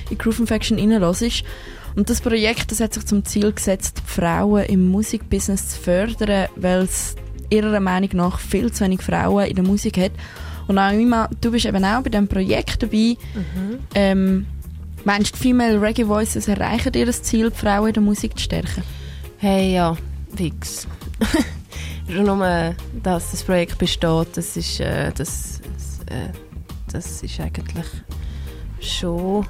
in 0.09 0.17
Groove 0.17 0.39
Infection 0.39 0.79
reinhörst. 0.79 1.43
Und 1.95 2.09
das 2.09 2.21
Projekt 2.21 2.71
das 2.71 2.79
hat 2.79 2.93
sich 2.93 3.05
zum 3.05 3.25
Ziel 3.25 3.51
gesetzt, 3.51 4.01
Frauen 4.05 4.63
im 4.65 4.87
Musikbusiness 4.89 5.69
zu 5.69 5.79
fördern, 5.81 6.47
weil 6.55 6.83
es 6.83 7.15
ihrer 7.49 7.79
Meinung 7.81 8.09
nach 8.13 8.39
viel 8.39 8.71
zu 8.71 8.83
wenig 8.85 9.01
Frauen 9.01 9.45
in 9.45 9.55
der 9.55 9.65
Musik 9.65 9.97
hat. 9.97 10.11
Und 10.67 10.77
auch 10.77 10.93
immer, 10.93 11.29
du 11.41 11.51
bist 11.51 11.65
eben 11.65 11.83
auch 11.83 12.01
bei 12.01 12.09
diesem 12.09 12.29
Projekt 12.29 12.81
dabei. 12.81 13.17
Mhm. 13.35 13.79
Ähm, 13.93 14.45
meinst 15.05 15.35
du, 15.35 15.37
Female 15.39 15.81
Reggae 15.81 16.07
Voices 16.07 16.47
erreichen 16.47 16.93
ihr 16.93 17.05
das 17.05 17.23
Ziel, 17.23 17.49
die 17.49 17.57
Frauen 17.57 17.87
in 17.87 17.93
der 17.93 18.03
Musik 18.03 18.37
zu 18.37 18.43
stärken? 18.43 18.83
Hey, 19.37 19.73
ja, 19.73 19.97
fix. 20.35 20.87
Schon 22.09 22.25
nur, 22.25 22.75
dass 23.01 23.31
das 23.31 23.43
Projekt 23.43 23.77
besteht, 23.77 24.35
das 24.35 24.57
ist, 24.57 24.79
äh, 24.79 25.11
das, 25.13 25.61
das, 25.73 25.99
äh, 26.15 26.31
das 26.91 27.23
ist 27.23 27.39
eigentlich 27.39 27.85
schon. 28.81 29.45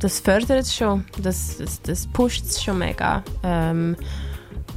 Das 0.00 0.20
fördert 0.20 0.62
es 0.62 0.74
schon, 0.74 1.04
das, 1.22 1.56
das, 1.58 1.82
das 1.82 2.06
pusht 2.06 2.44
es 2.44 2.62
schon 2.62 2.78
mega. 2.78 3.22
Ähm, 3.42 3.96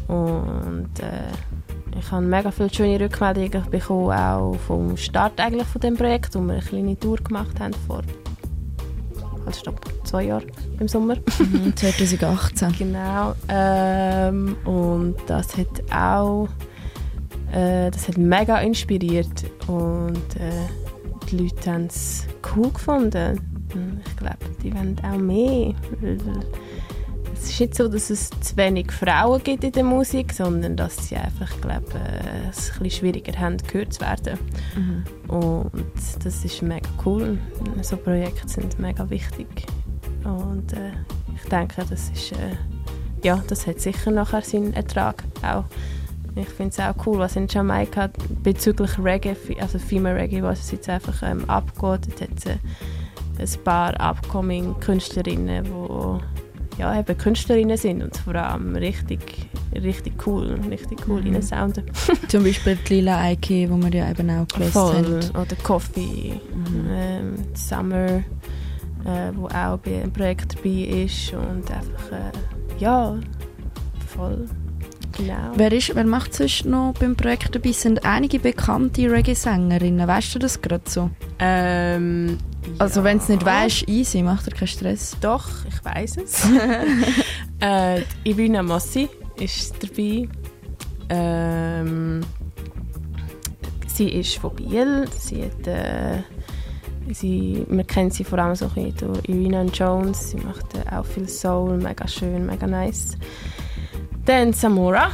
und 0.07 0.89
äh, 0.99 1.31
ich 1.99 2.11
habe 2.11 2.25
mega 2.25 2.51
viele 2.51 2.73
schöne 2.73 2.99
Rückmeldungen 2.99 3.69
bekommen, 3.69 4.11
auch 4.11 4.55
vom 4.67 4.97
Start 4.97 5.39
eigentlich 5.39 5.67
von 5.67 5.81
dem 5.81 5.95
Projekt, 5.95 6.35
wo 6.35 6.39
wir 6.39 6.53
eine 6.53 6.61
kleine 6.61 6.99
Tour 6.99 7.17
gemacht 7.17 7.59
haben 7.59 7.73
vor 7.87 8.01
halt 9.45 9.55
stopp, 9.55 9.81
zwei 10.03 10.23
Jahren 10.23 10.51
im 10.79 10.87
Sommer. 10.87 11.15
Mhm, 11.39 11.73
2018. 11.75 12.73
Genau. 12.77 13.33
Ähm, 13.47 14.55
und 14.65 15.15
das 15.27 15.57
hat 15.57 15.67
auch 15.91 16.47
äh, 17.51 17.89
das 17.89 18.07
hat 18.07 18.17
mega 18.17 18.59
inspiriert 18.59 19.45
und 19.67 20.35
äh, 20.35 20.67
die 21.29 21.37
Leute 21.37 21.71
haben 21.71 21.87
es 21.87 22.25
cool 22.55 22.69
gefunden. 22.71 23.39
Und 23.73 24.01
Ich 24.05 24.15
glaube, 24.17 24.37
die 24.63 24.73
wollen 24.73 24.97
auch 25.03 25.17
mehr. 25.17 25.73
Es 27.41 27.51
ist 27.51 27.59
nicht 27.61 27.75
so, 27.75 27.87
dass 27.87 28.09
es 28.09 28.29
zu 28.41 28.57
wenig 28.57 28.91
Frauen 28.91 29.41
gibt 29.41 29.63
in 29.63 29.71
der 29.71 29.85
Musik, 29.85 30.33
sondern 30.33 30.75
dass 30.75 31.07
sie 31.07 31.15
einfach, 31.15 31.49
glaube 31.61 31.87
äh, 31.93 32.49
es 32.49 32.71
ein 32.71 32.83
bisschen 32.83 32.99
schwieriger 32.99 33.39
haben, 33.39 33.57
gehört 33.57 33.93
zu 33.93 34.01
werden. 34.01 34.37
Mhm. 34.75 35.03
Und 35.33 35.71
das 36.23 36.43
ist 36.43 36.61
mega 36.61 36.89
cool. 37.05 37.37
So 37.81 37.95
Projekte 37.95 38.47
sind 38.49 38.77
mega 38.77 39.09
wichtig. 39.09 39.47
Und 40.25 40.73
äh, 40.73 40.91
ich 41.33 41.49
denke, 41.49 41.85
das 41.89 42.09
ist, 42.09 42.33
äh, 42.33 42.57
ja, 43.23 43.41
das 43.47 43.65
hat 43.67 43.79
sicher 43.79 44.11
nachher 44.11 44.41
seinen 44.41 44.73
Ertrag 44.73 45.23
auch. 45.41 45.63
Ich 46.35 46.49
finde 46.49 46.71
es 46.71 46.79
auch 46.79 47.07
cool, 47.07 47.19
was 47.19 47.37
in 47.37 47.47
Jamaika 47.47 48.09
bezüglich 48.43 48.91
Reggae, 48.99 49.35
also 49.61 49.79
Female 49.79 50.15
Reggae, 50.15 50.43
was 50.43 50.59
es 50.59 50.71
jetzt 50.71 50.89
einfach 50.89 51.23
ähm, 51.23 51.49
abgeht. 51.49 52.07
Dort 52.07 52.21
hat 52.21 52.59
es 53.39 53.55
äh, 53.55 53.57
ein 53.59 53.63
paar 53.63 53.99
upcoming 53.99 54.77
Künstlerinnen, 54.81 55.63
die 55.63 56.38
ja, 56.79 56.97
eben 56.99 57.17
Künstlerinnen 57.17 57.77
sind 57.77 58.01
und 58.01 58.17
vor 58.17 58.33
allem 58.35 58.75
richtig, 58.75 59.19
richtig 59.75 60.13
cool, 60.25 60.57
richtig 60.69 60.99
cool 61.07 61.21
Mhm. 61.21 61.33
mhm. 61.33 61.41
sounden. 61.41 61.83
Zum 62.29 62.43
Beispiel 62.43 62.77
die 62.87 62.95
Lila 62.95 63.19
Eike, 63.21 63.69
wo 63.69 63.77
wir 63.77 63.93
ja 63.93 64.09
eben 64.09 64.29
auch 64.29 64.47
gelesen 64.47 64.75
haben. 64.81 65.19
Oder 65.31 65.55
Coffee, 65.61 66.39
ähm, 66.89 67.35
Summer, 67.53 68.23
äh, 69.05 69.31
wo 69.35 69.47
auch 69.47 69.77
bei 69.79 70.01
einem 70.01 70.11
Projekt 70.13 70.55
dabei 70.57 71.03
ist 71.03 71.33
und 71.33 71.69
einfach, 71.69 72.11
äh, 72.11 72.79
ja, 72.79 73.15
voll, 74.07 74.47
genau. 75.17 75.51
Wer, 75.55 75.71
ist, 75.71 75.95
wer 75.95 76.05
macht 76.05 76.33
sonst 76.33 76.65
noch 76.65 76.93
beim 76.99 77.15
Projekt 77.15 77.55
dabei? 77.55 77.69
Es 77.69 77.81
sind 77.81 78.05
einige 78.05 78.39
bekannte 78.39 79.11
Reggae-Sängerinnen. 79.11 80.07
Weißt 80.07 80.35
du 80.35 80.39
das 80.39 80.61
gerade 80.61 80.83
so? 80.87 81.09
Ähm, 81.39 82.37
also 82.77 83.03
wenn 83.03 83.17
du 83.17 83.23
es 83.23 83.29
nicht 83.29 83.43
ja. 83.43 83.47
weißt, 83.47 83.87
easy, 83.89 84.21
macht 84.21 84.47
dir 84.47 84.51
keinen 84.51 84.67
Stress. 84.67 85.17
Doch, 85.21 85.47
ich 85.67 85.83
weiß 85.83 86.17
es. 86.17 86.45
äh, 87.59 88.01
die 88.25 88.29
Irina 88.29 88.63
Mossi 88.63 89.09
ist 89.37 89.75
dabei. 89.81 90.27
Ähm, 91.09 92.21
sie 93.87 94.09
ist 94.09 94.37
von 94.37 94.55
Biel. 94.55 95.07
Sie 95.17 95.43
hat, 95.43 95.67
äh, 95.67 96.23
sie, 97.13 97.65
man 97.69 97.85
kennt 97.87 98.13
sie 98.13 98.23
vor 98.23 98.39
allem 98.39 98.55
so 98.55 98.65
ein 98.65 98.91
bisschen 98.91 99.13
durch 99.13 99.27
Irina 99.27 99.63
Jones. 99.63 100.31
Sie 100.31 100.37
macht 100.37 100.75
äh, 100.75 100.95
auch 100.95 101.05
viel 101.05 101.27
Soul, 101.27 101.77
mega 101.77 102.07
schön, 102.07 102.45
mega 102.45 102.67
nice. 102.67 103.17
Dann 104.29 104.53
Samora. 104.53 105.09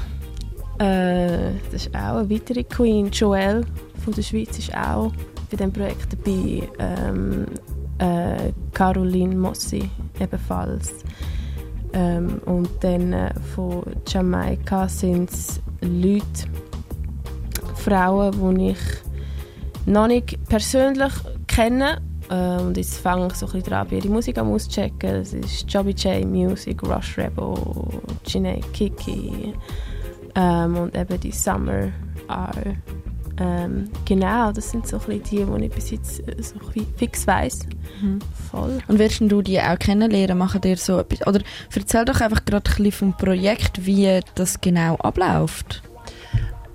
Äh, 0.78 1.54
das 1.72 1.86
ist 1.86 1.96
auch 1.96 2.18
eine 2.18 2.30
weitere 2.30 2.66
Queen. 2.66 3.10
Joelle 3.12 3.64
von 4.04 4.12
der 4.14 4.22
Schweiz 4.22 4.60
ist 4.60 4.76
auch 4.76 5.14
bei 5.50 5.56
diesem 5.56 5.72
Projekt 5.72 6.12
dabei. 6.12 6.68
Ähm, 6.80 7.46
äh, 8.00 8.52
Caroline 8.74 9.34
Mossi 9.34 9.90
ebenfalls. 10.20 10.96
Ähm, 11.94 12.42
und 12.46 12.68
dann 12.82 13.14
äh, 13.14 13.34
von 13.56 13.86
Jamaika 14.06 14.90
sind 14.90 15.30
es 15.30 15.62
Leute, 15.80 16.26
Frauen, 17.76 18.58
die 18.58 18.72
ich 18.72 19.86
noch 19.86 20.08
nicht 20.08 20.38
persönlich 20.50 21.14
kenne. 21.48 22.02
Äh, 22.30 22.62
und 22.62 22.78
jetzt 22.78 22.98
fange 22.98 23.28
ich 23.28 23.34
so 23.36 23.46
ein 23.46 23.52
bisschen 23.52 23.70
dran, 23.70 23.88
ihre 23.92 24.10
Musik 24.10 24.38
am 24.38 24.52
auszuchecken. 24.52 25.20
Das 25.20 25.34
ist 25.34 25.72
Joby 25.72 25.92
J 25.92 26.26
Music, 26.26 26.82
Rush 26.84 27.18
Rebel, 27.18 27.56
Janae 28.26 28.62
Kiki 28.74 29.54
ähm, 30.36 30.78
und 30.78 30.96
eben 30.96 31.20
die 31.20 31.32
Summer 31.32 31.92
R. 32.28 32.76
Ähm, 33.38 33.90
genau, 34.06 34.54
das 34.54 34.72
sind 34.72 34.88
so 34.88 34.98
ein 34.98 35.20
bisschen 35.20 35.46
die, 35.46 35.60
die 35.60 35.66
ich 35.66 35.72
bis 35.72 35.92
jetzt 35.92 36.28
äh, 36.28 36.42
so 36.42 36.56
ein 36.56 36.88
fix 36.96 37.28
weiss. 37.28 37.60
Mhm. 38.02 38.20
Voll. 38.50 38.80
Und 38.88 38.98
wirst 38.98 39.20
du 39.20 39.42
die 39.42 39.60
auch 39.60 39.78
kennenlernen? 39.78 40.38
Machen 40.38 40.62
dir 40.62 40.78
so 40.78 41.00
etwas? 41.00 41.28
Oder 41.28 41.42
erzähl 41.76 42.06
doch 42.06 42.22
einfach 42.22 42.46
gerade 42.46 42.70
ein 42.70 42.76
bisschen 42.78 42.92
vom 42.92 43.18
Projekt, 43.18 43.86
wie 43.86 44.22
das 44.36 44.62
genau 44.62 44.96
abläuft. 44.96 45.84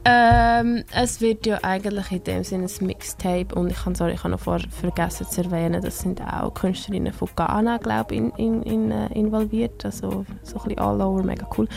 Ähm, 0.04 0.84
es 0.94 1.20
wird 1.20 1.44
ja 1.44 1.58
eigentlich 1.62 2.10
in 2.10 2.24
dem 2.24 2.44
Sinne 2.44 2.66
ein 2.66 2.86
Mixtape 2.86 3.54
und 3.54 3.70
ich 3.70 3.84
habe 3.84 3.94
sorry, 3.94 4.12
ich 4.12 4.20
habe 4.20 4.30
noch 4.30 4.40
vor, 4.40 4.58
vergessen 4.70 5.26
zu 5.26 5.42
erwähnen, 5.42 5.82
das 5.82 5.98
sind 5.98 6.22
auch 6.22 6.54
Künstlerinnen 6.54 7.12
von 7.12 7.28
Ghana, 7.36 7.76
glaube 7.76 8.14
ich, 8.14 8.20
in, 8.20 8.30
in, 8.36 8.62
in, 8.62 8.90
äh, 8.90 9.12
involviert, 9.12 9.84
also 9.84 10.24
so 10.42 10.58
ein 10.58 10.64
bisschen 10.64 10.78
all 10.78 11.02
over, 11.02 11.22
mega 11.22 11.46
cool. 11.56 11.68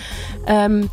Ähm, 0.48 0.90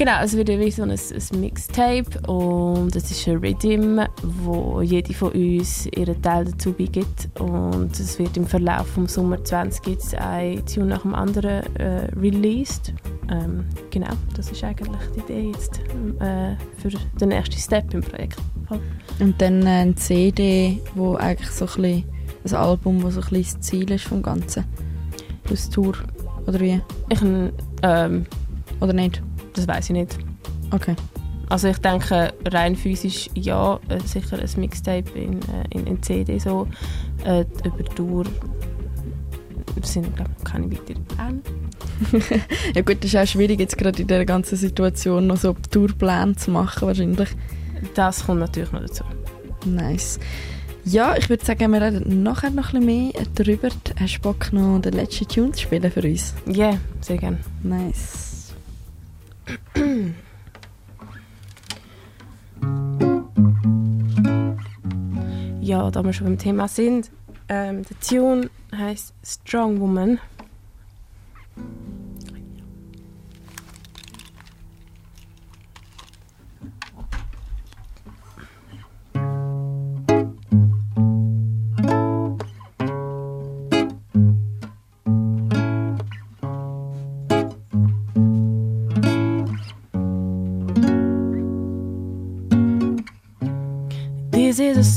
genau, 0.00 0.22
es 0.22 0.34
wird 0.34 0.48
ja 0.48 0.58
wie 0.58 0.70
so 0.70 0.82
ein, 0.82 0.90
ein 0.92 1.40
Mixtape 1.40 2.20
und 2.26 2.96
es 2.96 3.10
ist 3.10 3.28
ein 3.28 3.36
Rhythm, 3.36 4.00
wo 4.22 4.80
jede 4.80 5.12
von 5.12 5.30
uns 5.32 5.86
ihren 5.94 6.22
Teil 6.22 6.46
dazu 6.46 6.72
beigibt 6.72 7.28
und 7.38 7.90
es 7.92 8.18
wird 8.18 8.34
im 8.38 8.46
Verlauf 8.46 8.86
vom 8.86 9.06
Sommer 9.06 9.44
20 9.44 9.86
jetzt 9.86 10.14
ein 10.14 10.64
Tune 10.64 10.86
nach 10.86 11.02
dem 11.02 11.14
anderen 11.14 11.76
äh, 11.76 12.08
released. 12.18 12.94
Ähm, 13.30 13.66
genau, 13.90 14.12
das 14.34 14.50
ist 14.50 14.64
eigentlich 14.64 15.02
die 15.14 15.20
Idee 15.20 15.50
jetzt 15.54 15.80
äh, 16.20 16.56
für 16.78 16.88
den 17.20 17.28
nächsten 17.28 17.58
Step 17.58 17.92
im 17.92 18.00
Projekt. 18.00 18.38
Und 19.18 19.38
dann 19.42 19.66
äh, 19.66 19.70
eine 19.70 19.94
CD, 19.96 20.80
wo 20.94 21.16
eigentlich 21.16 21.50
so 21.50 21.66
ein 21.66 21.82
bisschen, 21.82 22.04
ein 22.46 22.54
Album, 22.54 23.02
das 23.02 23.14
so 23.14 23.20
ein 23.20 23.28
bisschen 23.28 23.60
das 23.60 23.68
Ziel 23.68 23.90
ist 23.90 24.04
vom 24.04 24.22
Ganzen. 24.22 24.64
Aus 25.52 25.68
Tour, 25.68 25.92
oder 26.46 26.58
wie? 26.58 26.80
Ich, 27.10 27.20
ähm, 27.82 28.26
oder 28.80 28.94
nicht? 28.94 29.20
Das 29.54 29.66
weiß 29.66 29.90
ich 29.90 29.94
nicht. 29.94 30.18
Okay. 30.70 30.94
Also 31.48 31.66
ich 31.68 31.78
denke, 31.78 32.32
rein 32.46 32.76
physisch 32.76 33.28
ja, 33.34 33.80
äh, 33.88 33.98
sicher 34.04 34.38
ein 34.38 34.60
Mixtape 34.60 35.10
in, 35.16 35.40
äh, 35.40 35.64
in, 35.70 35.86
in 35.86 36.02
CD 36.02 36.38
so. 36.38 36.68
Äh, 37.24 37.44
über 37.64 37.84
Tour 37.96 38.24
sind 39.82 40.14
glaube 40.14 40.30
ich 40.38 40.44
keine 40.44 40.70
weiteren 40.70 41.04
Pläne. 41.06 41.40
ja 42.74 42.82
gut, 42.82 42.98
das 43.00 43.12
ist 43.12 43.16
auch 43.16 43.26
schwierig 43.26 43.58
jetzt 43.58 43.76
gerade 43.76 44.00
in 44.00 44.06
dieser 44.06 44.24
ganzen 44.24 44.56
Situation 44.56 45.26
noch 45.26 45.38
so 45.38 45.54
Tourpläne 45.70 46.36
zu 46.36 46.52
machen 46.52 46.86
wahrscheinlich. 46.86 47.30
Das 47.94 48.26
kommt 48.26 48.40
natürlich 48.40 48.70
noch 48.72 48.82
dazu. 48.82 49.04
Nice. 49.64 50.20
Ja, 50.84 51.16
ich 51.16 51.28
würde 51.28 51.44
sagen, 51.44 51.72
wir 51.72 51.82
reden 51.82 52.22
nachher 52.22 52.50
noch 52.50 52.72
ein 52.72 52.86
bisschen 52.86 52.86
mehr 52.86 53.12
darüber. 53.34 53.68
Hast 53.98 54.16
du 54.16 54.20
Bock 54.20 54.52
noch 54.52 54.80
den 54.80 54.94
letzten 54.94 55.28
Tune 55.28 55.52
zu 55.52 55.62
spielen 55.62 55.90
für 55.90 56.02
uns? 56.02 56.34
Ja, 56.46 56.70
yeah, 56.70 56.78
sehr 57.00 57.18
gerne. 57.18 57.38
Nice. 57.62 58.29
ja, 65.60 65.90
da 65.90 66.02
wir 66.02 66.12
schon 66.12 66.26
beim 66.26 66.38
Thema 66.38 66.68
sind, 66.68 67.10
ähm, 67.48 67.82
der 67.84 67.98
Tune 68.00 68.50
heißt 68.74 69.14
Strong 69.24 69.80
Woman. 69.80 70.18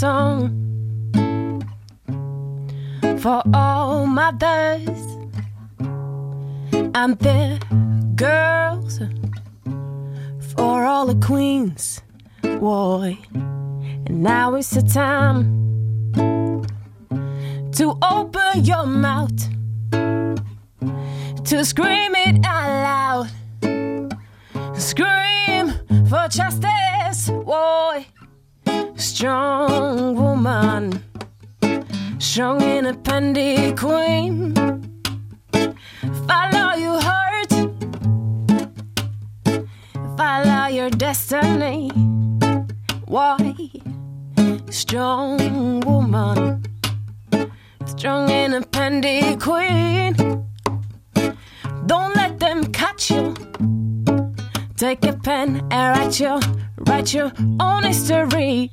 Song 0.03 0.51
for 3.19 3.41
all 3.53 4.05
mothers 4.05 4.99
and 6.93 7.17
their 7.19 7.57
girls, 8.15 8.99
for 10.57 10.84
all 10.84 11.05
the 11.05 11.15
queens 11.25 12.01
boy. 12.59 13.17
And 14.05 14.21
now 14.21 14.55
is 14.55 14.71
the 14.71 14.81
time 14.81 15.41
to 17.77 17.97
open 18.03 18.65
your 18.65 18.85
mouth, 18.85 19.39
to 21.49 21.63
scream 21.63 22.13
it 22.27 22.45
out 22.45 22.71
loud. 22.89 23.27
Scream 24.77 25.71
for 26.09 26.27
justice, 26.27 27.30
boy. 27.30 28.12
Strong 29.15 30.15
woman, 30.15 31.03
strong 32.18 32.64
independent 32.64 33.77
queen. 33.80 34.56
Follow 36.27 36.73
your 36.73 36.99
heart, 36.99 37.53
follow 40.18 40.65
your 40.65 40.90
destiny. 40.90 41.90
Why? 43.06 43.53
Strong 44.72 45.81
woman, 45.81 46.64
strong 47.85 48.31
independent 48.31 49.40
queen. 49.40 50.15
Don't 51.85 52.15
let 52.15 52.40
them 52.40 52.65
catch 52.72 53.11
you. 53.11 53.35
Take 54.84 55.05
a 55.05 55.14
pen 55.14 55.65
and 55.72 55.97
write 55.97 56.19
your, 56.19 56.39
write 56.89 57.14
your 57.14 57.31
own 57.61 57.84
history. 57.84 58.69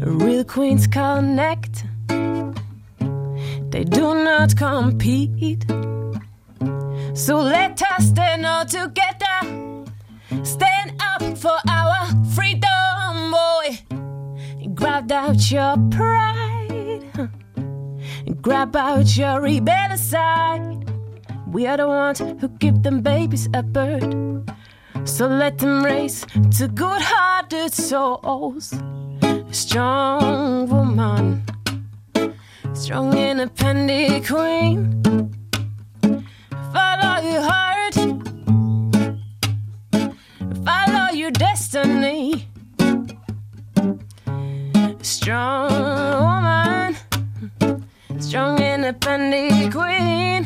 Real 0.00 0.42
queens 0.42 0.88
connect. 0.88 1.84
They 2.08 3.84
do 3.84 4.24
not 4.24 4.56
compete. 4.56 5.64
So 7.14 7.40
let 7.40 7.80
us 7.80 8.08
stand 8.08 8.44
all 8.44 8.64
together. 8.64 9.84
Stand 10.42 11.00
up 11.00 11.38
for 11.38 11.56
our 11.68 12.08
freedom, 12.34 13.30
boy. 13.30 13.78
Grab 14.74 15.12
out 15.12 15.48
your 15.48 15.76
pride. 15.92 17.30
Grab 18.40 18.74
out 18.74 19.16
your 19.16 19.40
rebellious 19.40 20.02
side. 20.10 20.90
We 21.46 21.68
are 21.68 21.76
the 21.76 21.86
ones 21.86 22.18
who 22.18 22.48
give 22.58 22.82
them 22.82 23.00
babies 23.00 23.48
a 23.54 23.62
bird. 23.62 24.32
So 25.04 25.26
let 25.26 25.58
them 25.58 25.84
race 25.84 26.24
to 26.58 26.68
good 26.68 27.02
hearted 27.02 27.72
souls. 27.72 28.74
Strong 29.50 30.68
woman, 30.68 31.42
strong 32.72 33.16
independent 33.16 34.26
queen. 34.26 35.02
Follow 36.72 37.20
your 37.22 37.42
heart, 37.42 37.94
follow 40.64 41.12
your 41.12 41.30
destiny. 41.30 42.48
Strong 45.02 45.70
woman, 46.26 46.96
strong 48.20 48.60
independent 48.60 49.72
queen. 49.72 50.44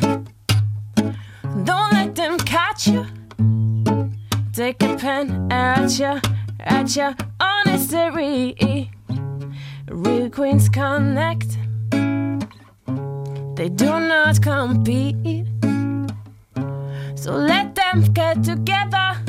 Don't 1.63 1.93
let 1.93 2.15
them 2.15 2.37
catch 2.39 2.87
you. 2.87 3.05
Take 4.57 4.81
a 4.81 4.95
pen 4.97 5.49
write 5.49 5.99
your, 5.99 6.19
write 6.65 6.95
your 6.95 7.13
history. 7.67 8.89
Real 9.87 10.31
queens 10.31 10.67
connect. 10.67 11.59
They 13.55 13.69
do 13.69 13.99
not 13.99 14.41
compete. 14.41 15.45
So 17.13 17.33
let 17.33 17.75
them 17.75 18.01
get 18.13 18.43
together. 18.43 19.21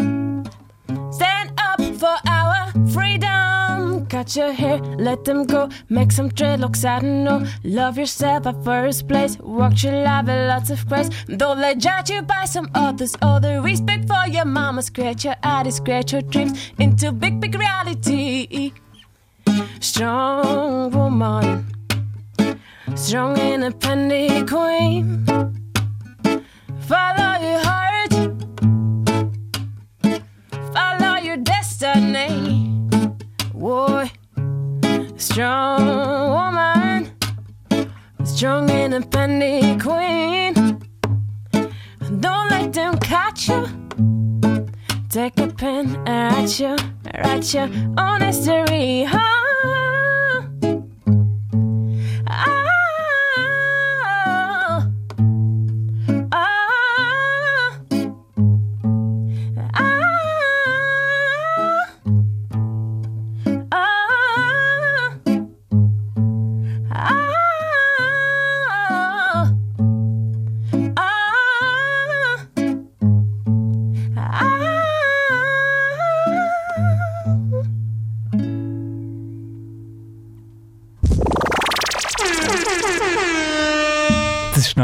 Stand 1.11 1.53
up 1.59 1.83
for 1.99 2.17
our 2.27 2.73
freedom. 2.91 3.58
Cut 4.19 4.35
your 4.35 4.51
hair, 4.53 4.79
let 4.99 5.25
them 5.25 5.45
go. 5.45 5.69
Make 5.89 6.11
some 6.11 6.29
dreadlocks, 6.29 6.85
I 6.85 6.99
don't 6.99 7.23
know. 7.23 7.47
Love 7.63 7.99
yourself 7.99 8.49
at 8.49 8.65
first 8.65 9.07
place. 9.07 9.39
Walk 9.39 9.81
your 9.85 10.03
life 10.03 10.27
with 10.27 10.49
lots 10.49 10.71
of 10.71 10.89
grace. 10.89 11.09
Don't 11.37 11.61
let 11.61 11.79
judge 11.79 12.11
you 12.11 12.23
by 12.23 12.45
some 12.45 12.69
others. 12.75 13.15
All 13.23 13.39
the 13.39 13.61
respect 13.61 14.09
for 14.09 14.27
your 14.27 14.45
mama. 14.45 14.83
Scratch 14.83 15.25
your 15.25 15.37
eyes, 15.45 15.77
scratch 15.77 16.13
your 16.13 16.23
dreams 16.23 16.59
into 16.81 17.13
big, 17.13 17.41
big 17.41 17.55
reality. 17.55 18.73
Strong 19.79 20.91
woman, 20.91 21.73
strong 22.97 23.39
independent 23.39 24.51
queen. 24.51 25.25
Follow 26.89 27.33
your 27.41 27.61
heart, 27.61 27.98
Boy, 33.59 34.09
strong 35.17 35.85
woman, 36.31 37.11
strong 38.25 38.71
independent 38.71 39.83
queen. 39.83 40.55
Don't 42.21 42.51
let 42.51 42.73
them 42.73 42.97
catch 42.99 43.49
you. 43.49 43.67
Take 45.11 45.41
a 45.41 45.49
pen 45.49 45.97
and 46.07 46.37
write 46.37 46.61
your, 46.61 46.77
write 47.19 47.53
your 47.53 47.69
own 47.99 48.21
history. 48.21 49.05
Ah, 49.09 49.48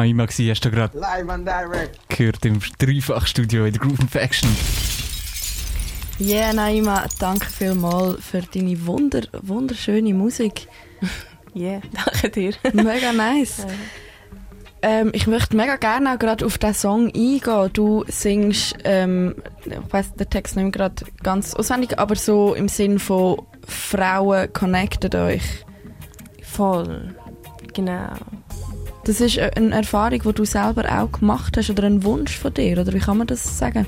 War 0.04 0.08
Naima, 0.08 0.26
gewesen, 0.26 0.50
hast 0.50 0.60
du 0.66 0.70
gerade 0.70 0.98
Live 0.98 1.28
and 1.30 1.48
direct. 1.48 2.08
gehört 2.10 2.44
im 2.44 2.60
Dreifachstudio 2.78 3.64
in 3.64 3.72
der 3.72 3.80
Groove 3.80 4.06
Faction. 4.10 4.50
Yeah, 6.20 6.52
Naima, 6.52 7.06
danke 7.18 7.46
vielmals 7.46 8.22
für 8.22 8.42
deine 8.42 8.84
wunder, 8.86 9.22
wunderschöne 9.40 10.12
Musik. 10.12 10.68
Yeah, 11.56 11.80
danke 11.92 12.30
dir. 12.30 12.52
Mega 12.72 13.12
nice. 13.12 13.64
Ähm, 14.82 15.12
ich 15.14 15.28
möchte 15.28 15.56
mega 15.56 15.76
gerne 15.76 16.12
auch 16.12 16.18
gerade 16.18 16.44
auf 16.44 16.58
diesen 16.58 16.74
Song 16.74 17.06
eingehen. 17.06 17.70
Du 17.72 18.04
singst, 18.08 18.74
ähm, 18.82 19.36
ich 19.64 19.72
weiss 19.88 20.12
den 20.14 20.28
Text 20.28 20.56
nicht 20.56 20.64
mehr 20.64 20.72
gerade 20.72 21.04
ganz 21.22 21.54
auswendig, 21.54 21.96
aber 21.96 22.16
so 22.16 22.54
im 22.54 22.66
Sinn 22.66 22.98
von 22.98 23.40
Frauen 23.68 24.52
connecten 24.52 25.14
euch. 25.14 25.64
Voll, 26.42 27.14
genau. 27.72 28.14
Das 29.04 29.20
ist 29.20 29.38
eine 29.38 29.74
Erfahrung, 29.74 30.20
die 30.24 30.32
du 30.32 30.44
selber 30.46 30.84
auch 30.90 31.12
gemacht 31.12 31.58
hast 31.58 31.68
oder 31.68 31.84
ein 31.84 32.02
Wunsch 32.04 32.38
von 32.38 32.54
dir, 32.54 32.80
oder 32.80 32.92
wie 32.94 32.98
kann 32.98 33.18
man 33.18 33.26
das 33.26 33.58
sagen? 33.58 33.86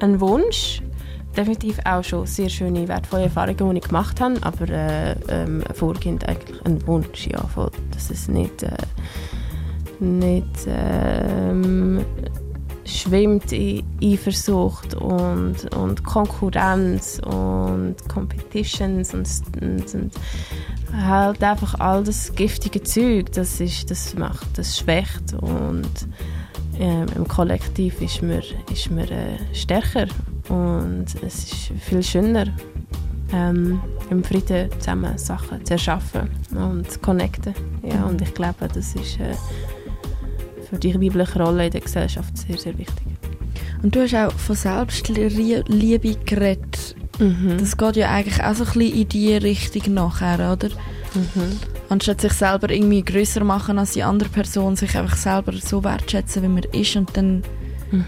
Ein 0.00 0.20
Wunsch? 0.20 0.82
Definitiv 1.36 1.78
auch 1.84 2.02
schon 2.02 2.26
sehr 2.26 2.48
schöne, 2.48 2.88
wertvolle 2.88 3.24
Erfahrungen, 3.24 3.74
die 3.74 3.78
ich 3.78 3.84
gemacht 3.84 4.20
habe, 4.20 4.34
aber 4.42 4.68
äh, 4.68 5.14
ähm, 5.28 5.62
vorgehend 5.72 6.28
eigentlich 6.28 6.60
ein 6.66 6.84
Wunsch, 6.88 7.28
ja, 7.28 7.48
dass 7.92 8.10
es 8.10 8.26
nicht, 8.28 8.64
äh, 8.64 8.70
nicht 10.00 10.66
ähm, 10.66 12.04
schwimmt 12.84 13.52
in 13.52 13.84
Eifersucht 14.02 14.94
und, 14.94 15.74
und 15.74 16.04
Konkurrenz 16.04 17.20
und 17.24 17.96
Competitions 18.08 19.14
und, 19.14 19.28
und, 19.60 19.94
und 19.94 20.12
halt 20.92 21.42
einfach 21.42 21.78
all 21.80 22.04
das 22.04 22.34
giftige 22.34 22.82
Zeug, 22.82 23.32
das, 23.32 23.60
ist, 23.60 23.90
das 23.90 24.14
macht, 24.14 24.46
das 24.58 24.78
schwächt 24.78 25.34
und 25.40 25.90
ähm, 26.78 27.06
im 27.14 27.28
Kollektiv 27.28 28.00
ist 28.00 28.22
man, 28.22 28.42
ist 28.72 28.90
man 28.90 29.08
äh, 29.08 29.38
stärker 29.52 30.06
und 30.48 31.06
es 31.22 31.44
ist 31.44 31.72
viel 31.80 32.02
schöner, 32.02 32.46
ähm, 33.32 33.80
im 34.10 34.22
Frieden 34.22 34.70
zusammen 34.78 35.16
Sachen 35.16 35.64
zu 35.64 35.74
erschaffen 35.74 36.30
und 36.50 36.90
zu 36.90 36.98
connecten. 36.98 37.54
Ja, 37.82 38.04
und 38.04 38.20
ich 38.20 38.34
glaube, 38.34 38.68
das 38.72 38.94
ist 38.94 39.18
äh, 39.20 39.34
für 40.72 40.78
die 40.78 40.94
weibliche 40.94 41.38
Rolle 41.42 41.66
in 41.66 41.70
der 41.70 41.82
Gesellschaft 41.82 42.36
sehr, 42.38 42.56
sehr 42.56 42.78
wichtig. 42.78 43.06
Und 43.82 43.94
du 43.94 44.00
hast 44.00 44.14
auch 44.14 44.32
von 44.32 44.56
Selbstliebe 44.56 46.16
geredet. 46.24 46.96
Das 47.58 47.76
geht 47.76 47.96
ja 47.96 48.10
eigentlich 48.10 48.42
auch 48.42 48.54
so 48.54 48.64
ein 48.64 48.72
bisschen 48.72 49.00
in 49.00 49.08
die 49.08 49.34
Richtung 49.34 49.94
nachher, 49.94 50.52
oder? 50.52 50.68
Anstatt 51.90 52.22
sich 52.22 52.32
selber 52.32 52.70
irgendwie 52.70 53.02
größer 53.02 53.44
machen 53.44 53.78
als 53.78 53.92
die 53.92 54.02
andere 54.02 54.30
Person, 54.30 54.76
sich 54.76 54.96
einfach 54.96 55.16
selber 55.16 55.52
so 55.52 55.84
wertschätzen, 55.84 56.42
wie 56.42 56.48
man 56.48 56.62
ist 56.72 56.96
und 56.96 57.14
dann 57.16 57.42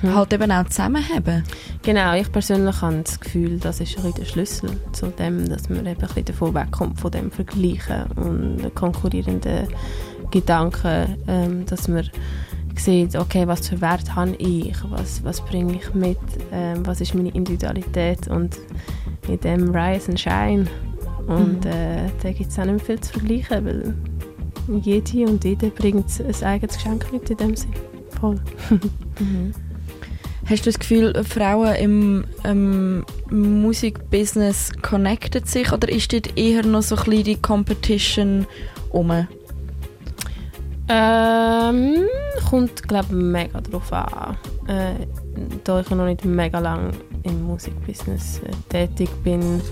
halt 0.03 0.33
eben 0.33 0.51
auch 0.51 0.65
zusammenhaben. 0.65 1.45
Genau, 1.83 2.15
ich 2.15 2.33
persönlich 2.33 2.81
habe 2.81 3.03
das 3.05 3.21
Gefühl, 3.21 3.59
das 3.59 3.81
ist 3.81 3.99
ein 3.99 4.05
bisschen 4.05 4.15
der 4.15 4.25
Schlüssel 4.25 4.71
zu 4.93 5.09
dem, 5.09 5.47
dass 5.51 5.69
man 5.69 5.81
eben 5.81 5.89
ein 5.89 5.97
bisschen 5.99 6.25
davon 6.25 6.55
wegkommt, 6.55 6.99
von 6.99 7.11
dem 7.11 7.31
Vergleichen 7.31 8.05
und 8.17 8.57
den 8.63 8.75
konkurrierenden 8.75 9.69
Gedanken, 10.31 11.19
ähm, 11.29 11.67
dass 11.67 11.87
man 11.89 12.09
sieht, 12.79 13.17
okay, 13.17 13.47
was 13.47 13.69
für 13.69 13.81
Wert 13.81 14.15
habe 14.15 14.35
ich, 14.37 14.75
was, 14.91 15.23
was 15.25 15.41
bringe 15.41 15.75
ich 15.77 15.95
mit, 15.95 16.19
ähm, 16.53 16.85
was 16.87 17.01
ist 17.01 17.15
meine 17.15 17.31
Individualität 17.31 18.29
und 18.29 18.57
in 19.29 19.41
dem 19.41 19.75
Rise 19.75 20.11
and 20.11 20.21
Shine. 20.21 20.67
Und 21.27 21.65
Mhm. 21.65 21.71
äh, 21.71 22.11
da 22.23 22.33
gibt 22.33 22.51
es 22.51 22.59
auch 22.59 22.65
nicht 22.65 22.77
mehr 22.77 22.85
viel 22.85 23.01
zu 23.01 23.13
vergleichen, 23.19 23.65
weil 23.65 23.95
jede 24.83 25.27
und 25.31 25.45
jeder 25.45 25.69
bringt 25.69 26.07
ein 26.21 26.45
eigenes 26.47 26.77
Geschenk 26.77 27.13
mit 27.13 27.31
in 27.31 27.37
dem 27.37 27.57
Sinn. 27.57 27.73
Voll. 28.21 28.41
Hast 30.47 30.67
du 30.67 30.71
das 30.71 30.79
Gefühl, 30.79 31.15
Frauen 31.25 31.75
im 31.77 32.25
ähm, 32.45 33.05
Musikbusiness 33.31 34.73
connecten 34.83 35.45
sich 35.47 35.73
oder 35.73 35.89
ist 35.89 36.13
dort 36.13 36.37
eher 36.37 36.65
noch 36.67 36.83
so 36.83 36.97
ein 36.97 37.05
bisschen 37.05 37.25
die 37.25 37.37
Competition 37.37 38.47
um? 38.91 39.27
Ähm, 40.89 42.07
kommt, 42.49 42.87
glaube 42.87 43.15
mega 43.15 43.61
drauf 43.61 43.93
an. 43.93 44.37
Äh, 44.67 45.07
da 45.65 45.81
ich 45.81 45.91
noch 45.91 46.05
nicht 46.05 46.25
mega 46.25 46.59
lang 46.59 46.93
im 47.23 47.45
Musikbusiness 47.45 48.41
äh, 48.41 48.51
tätig 48.69 49.09
bin, 49.23 49.63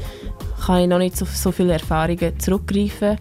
kann 0.65 0.83
ich 0.83 0.89
noch 0.89 0.99
nicht 0.99 1.17
so, 1.17 1.25
so 1.25 1.53
viele 1.53 1.75
Erfahrungen 1.75 2.39
zurückgreifen. 2.39 3.19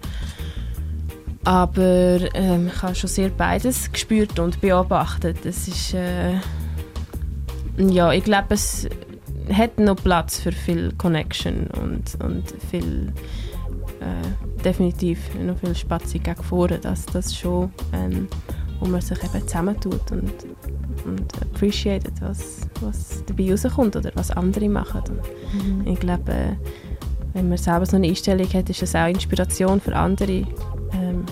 Aber 1.44 2.20
ähm, 2.34 2.68
ich 2.68 2.82
habe 2.82 2.96
schon 2.96 3.10
sehr 3.10 3.30
beides 3.30 3.92
gespürt 3.92 4.40
und 4.40 4.62
beobachtet. 4.62 5.46
Es 5.46 5.68
ist, 5.68 5.94
äh, 5.94 6.36
ja, 7.78 8.14
ich 8.14 8.24
glaube, 8.24 8.54
es 8.54 8.88
hat 9.52 9.80
noch 9.80 9.96
Platz 9.96 10.40
für 10.40 10.52
viel 10.52 10.94
Connection 10.98 11.68
und, 11.82 12.16
und 12.24 12.44
viel 12.70 13.12
äh, 14.00 14.51
definitiv 14.62 15.20
noch 15.36 15.58
viel 15.58 15.76
Spatzig 15.76 16.24
gegen 16.24 16.44
vorne, 16.44 16.80
das, 16.80 17.06
das 17.08 17.36
schon, 17.36 17.72
ähm, 17.94 18.28
wo 18.80 18.88
man 18.88 19.02
sich 19.02 19.22
eben 19.24 19.48
zusammentut 19.48 20.12
und, 20.12 20.34
und 21.06 21.42
appreciated, 21.42 22.14
was, 22.22 22.62
was 22.82 23.24
dabei 23.26 23.52
rauskommt 23.52 23.96
oder 23.96 24.12
was 24.16 24.32
andere 24.32 24.70
machen. 24.70 25.02
Und 25.10 25.22
Mhm. 25.54 25.88
Ich 25.88 26.00
glaube, 26.00 26.32
äh, 26.32 26.56
wenn 27.34 27.50
man 27.50 27.58
selber 27.58 27.86
so 27.86 27.96
eine 27.96 28.08
Einstellung 28.08 28.48
hat, 28.54 28.70
ist 28.70 28.82
das 28.82 28.96
auch 28.96 29.08
Inspiration 29.08 29.80
für 29.80 29.96
andere. 29.96 30.46
Ähm, 30.94 31.26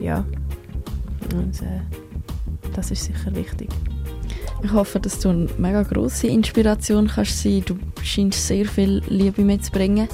ja, 0.00 0.24
und 1.34 1.62
äh, 1.62 1.80
das 2.74 2.90
ist 2.90 3.04
sicher 3.04 3.34
wichtig. 3.34 3.68
Ich 4.62 4.72
hoffe, 4.72 4.98
dass 4.98 5.20
du 5.20 5.28
eine 5.28 5.48
mega 5.56 5.82
grosse 5.82 6.26
Inspiration 6.26 7.06
kannst 7.06 7.42
sein. 7.42 7.62
Du 7.64 7.78
scheinst 8.02 8.46
sehr 8.46 8.66
viel 8.66 9.02
Liebe 9.08 9.42
mitzubringen. 9.42 10.08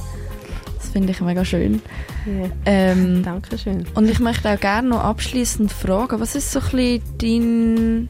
Finde 0.94 1.10
ich 1.10 1.20
mega 1.20 1.44
schön. 1.44 1.82
Ja. 2.24 2.48
Ähm, 2.66 3.22
Dankeschön. 3.24 3.84
Und 3.96 4.08
ich 4.08 4.20
möchte 4.20 4.48
auch 4.48 4.60
gerne 4.60 4.90
noch 4.90 5.02
abschließend 5.02 5.72
fragen, 5.72 6.20
was 6.20 6.36
ist 6.36 6.52
so 6.52 6.60
ein 6.60 6.70
bisschen 6.70 7.02
dein, 7.18 8.08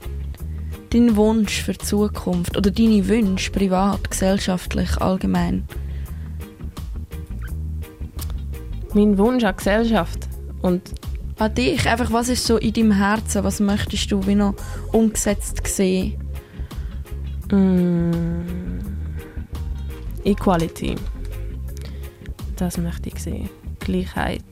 dein 0.90 1.16
Wunsch 1.16 1.62
für 1.62 1.72
die 1.72 1.78
Zukunft 1.78 2.58
oder 2.58 2.70
deine 2.70 3.08
Wünsche 3.08 3.50
privat, 3.52 4.10
gesellschaftlich, 4.10 4.98
allgemein? 4.98 5.64
Mein 8.92 9.16
Wunsch 9.16 9.44
an 9.44 9.52
die 9.52 9.56
Gesellschaft 9.56 10.28
und 10.60 10.82
an 11.38 11.54
dich, 11.54 11.88
einfach 11.88 12.12
was 12.12 12.28
ist 12.28 12.46
so 12.46 12.58
in 12.58 12.74
deinem 12.74 12.92
Herzen, 12.92 13.44
was 13.44 13.60
möchtest 13.60 14.12
du 14.12 14.26
wie 14.26 14.34
noch 14.34 14.54
umgesetzt 14.92 15.66
sehen? 15.66 16.22
Mm. 17.50 18.78
Equality. 20.22 20.96
Das 22.56 22.78
möchte 22.78 23.08
ich 23.08 23.18
sehen. 23.18 23.50
Gleichheit. 23.80 24.44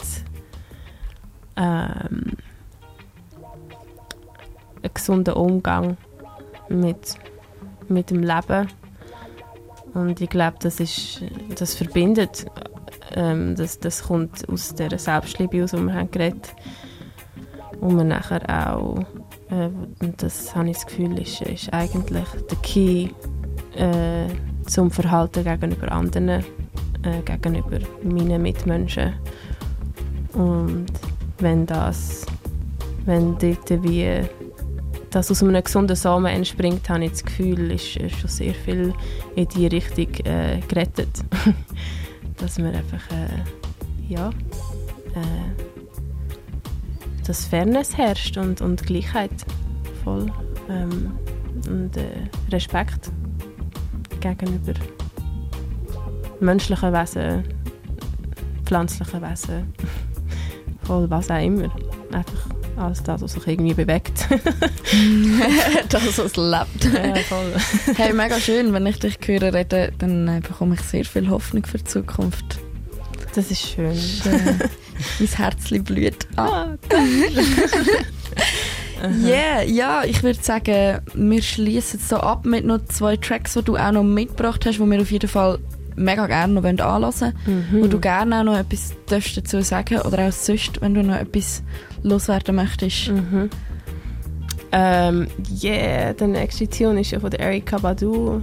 Ähm, 1.57 2.33
ein 4.83 4.91
gesunder 4.93 5.37
Umgang 5.37 5.97
mit, 6.69 7.17
mit 7.89 8.11
dem 8.11 8.23
Leben. 8.23 8.69
Und 9.95 10.21
ich 10.21 10.31
glaube, 10.31 10.57
das, 10.61 10.81
ist, 10.81 11.23
das 11.57 11.75
verbindet. 11.75 12.47
Ähm, 13.15 13.55
das, 13.57 13.79
das 13.79 14.05
kommt 14.05 14.49
aus 14.49 14.75
dieser 14.75 14.99
Selbstliebe 14.99 15.63
aus, 15.63 15.73
die 15.73 15.83
wir 15.83 15.95
haben 15.95 16.11
geredet 16.11 16.55
Und 17.81 17.97
man 17.97 18.09
nachher 18.09 18.43
auch, 18.49 19.01
äh, 19.51 19.69
und 20.01 20.23
das 20.23 20.55
habe 20.57 20.71
ich 20.71 20.77
das 20.77 20.87
Gefühl, 20.87 21.21
ist, 21.21 21.43
ist 21.43 21.73
eigentlich 21.73 22.29
der 22.51 22.59
Key 22.63 23.09
äh, 23.77 24.29
zum 24.67 24.91
Verhalten 24.91 25.45
gegenüber 25.45 25.93
anderen, 25.93 26.45
äh, 27.03 27.23
gegenüber 27.23 27.79
meinen 28.03 28.43
Mitmenschen. 28.43 29.15
Und 30.35 30.87
wenn 31.39 31.67
das, 31.67 32.27
wenn 33.05 33.37
dort 33.39 33.83
wie 33.83 34.23
das 35.11 35.31
aus 35.31 35.43
einem 35.43 35.63
gesunden 35.63 35.97
Samen 35.97 36.27
entspringt, 36.27 36.89
habe 36.89 37.05
ich 37.05 37.11
das 37.13 37.25
Gefühl, 37.25 37.71
ist 37.73 37.97
äh, 37.99 38.09
schon 38.09 38.29
sehr 38.31 38.55
viel 38.55 38.95
in 39.37 39.49
die 39.49 39.67
Richtung 39.67 40.09
äh, 40.25 40.61
gerettet. 40.69 41.09
Dass 42.39 42.59
man 42.59 42.75
einfach, 42.75 43.11
äh, 43.11 44.13
ja, 44.13 44.31
äh, 44.31 45.63
dass 47.25 47.45
Fairness 47.45 47.97
herrscht 47.97 48.37
und, 48.37 48.61
und 48.61 48.85
Gleichheit 48.85 49.31
voll 50.03 50.27
ähm, 50.69 51.13
und 51.69 51.97
äh, 51.97 52.29
Respekt 52.51 53.13
gegenüber 54.21 54.73
menschlichen 56.43 56.93
Wesen, 56.93 57.45
pflanzlichen 58.65 59.23
Wesen, 59.23 59.73
voll 60.83 61.09
was 61.11 61.31
auch 61.31 61.43
immer. 61.43 61.71
Einfach 62.13 62.49
alles 62.77 63.03
das, 63.03 63.23
was 63.23 63.33
sich 63.33 63.47
irgendwie 63.47 63.75
bewegt. 63.75 64.27
das, 65.89 66.19
was 66.19 66.37
lebt. 66.37 66.95
Ja, 66.95 67.15
voll. 67.17 67.55
hey, 67.97 68.13
mega 68.13 68.39
schön, 68.41 68.73
wenn 68.73 68.87
ich 68.87 68.99
dich 68.99 69.19
höre 69.25 69.53
reden, 69.53 69.93
dann 69.99 70.29
äh, 70.29 70.41
bekomme 70.41 70.75
ich 70.75 70.81
sehr 70.83 71.05
viel 71.05 71.29
Hoffnung 71.29 71.65
für 71.65 71.79
die 71.79 71.85
Zukunft. 71.85 72.59
Das 73.35 73.51
ist 73.51 73.63
schön. 73.63 73.99
mein 75.19 75.29
Herzchen 75.29 75.85
blüht 75.85 76.27
an. 76.37 76.79
Yeah, 79.25 79.63
ja, 79.63 80.05
ich 80.05 80.23
würde 80.23 80.41
sagen, 80.41 81.01
wir 81.15 81.43
schließen 81.43 81.99
so 81.99 82.19
ab 82.19 82.45
mit 82.45 82.65
noch 82.65 82.85
zwei 82.85 83.17
Tracks, 83.17 83.55
die 83.55 83.63
du 83.63 83.77
auch 83.77 83.91
noch 83.91 84.05
mitgebracht 84.05 84.65
hast, 84.65 84.79
die 84.79 84.87
wir 84.91 85.01
auf 85.01 85.11
jeden 85.11 85.29
Fall 85.29 85.59
mega 85.97 86.27
gerne 86.27 86.53
noch 86.53 86.65
anhören 86.65 87.03
wollen. 87.03 87.35
Mhm. 87.47 87.83
Wo 87.83 87.87
du 87.87 88.01
gerne 88.01 88.41
auch 88.41 88.45
noch 88.45 88.59
etwas 88.59 88.93
darfst 89.07 89.37
dazu 89.37 89.61
sagen 89.63 90.01
oder 90.01 90.29
auch 90.29 90.33
sonst, 90.33 90.81
wenn 90.81 90.95
du 90.95 91.03
noch 91.03 91.17
etwas 91.17 91.63
loswerden 92.03 92.57
möchtest. 92.57 93.09
Mhm. 93.09 93.51
Ähm, 94.73 95.27
yeah, 95.63 96.13
der 96.15 96.29
nächste 96.29 96.67
Tune 96.69 97.01
ist 97.03 97.11
ja 97.11 97.21
von 97.21 97.31
der 97.31 97.41
Erika 97.41 97.79
Badu. 97.79 98.43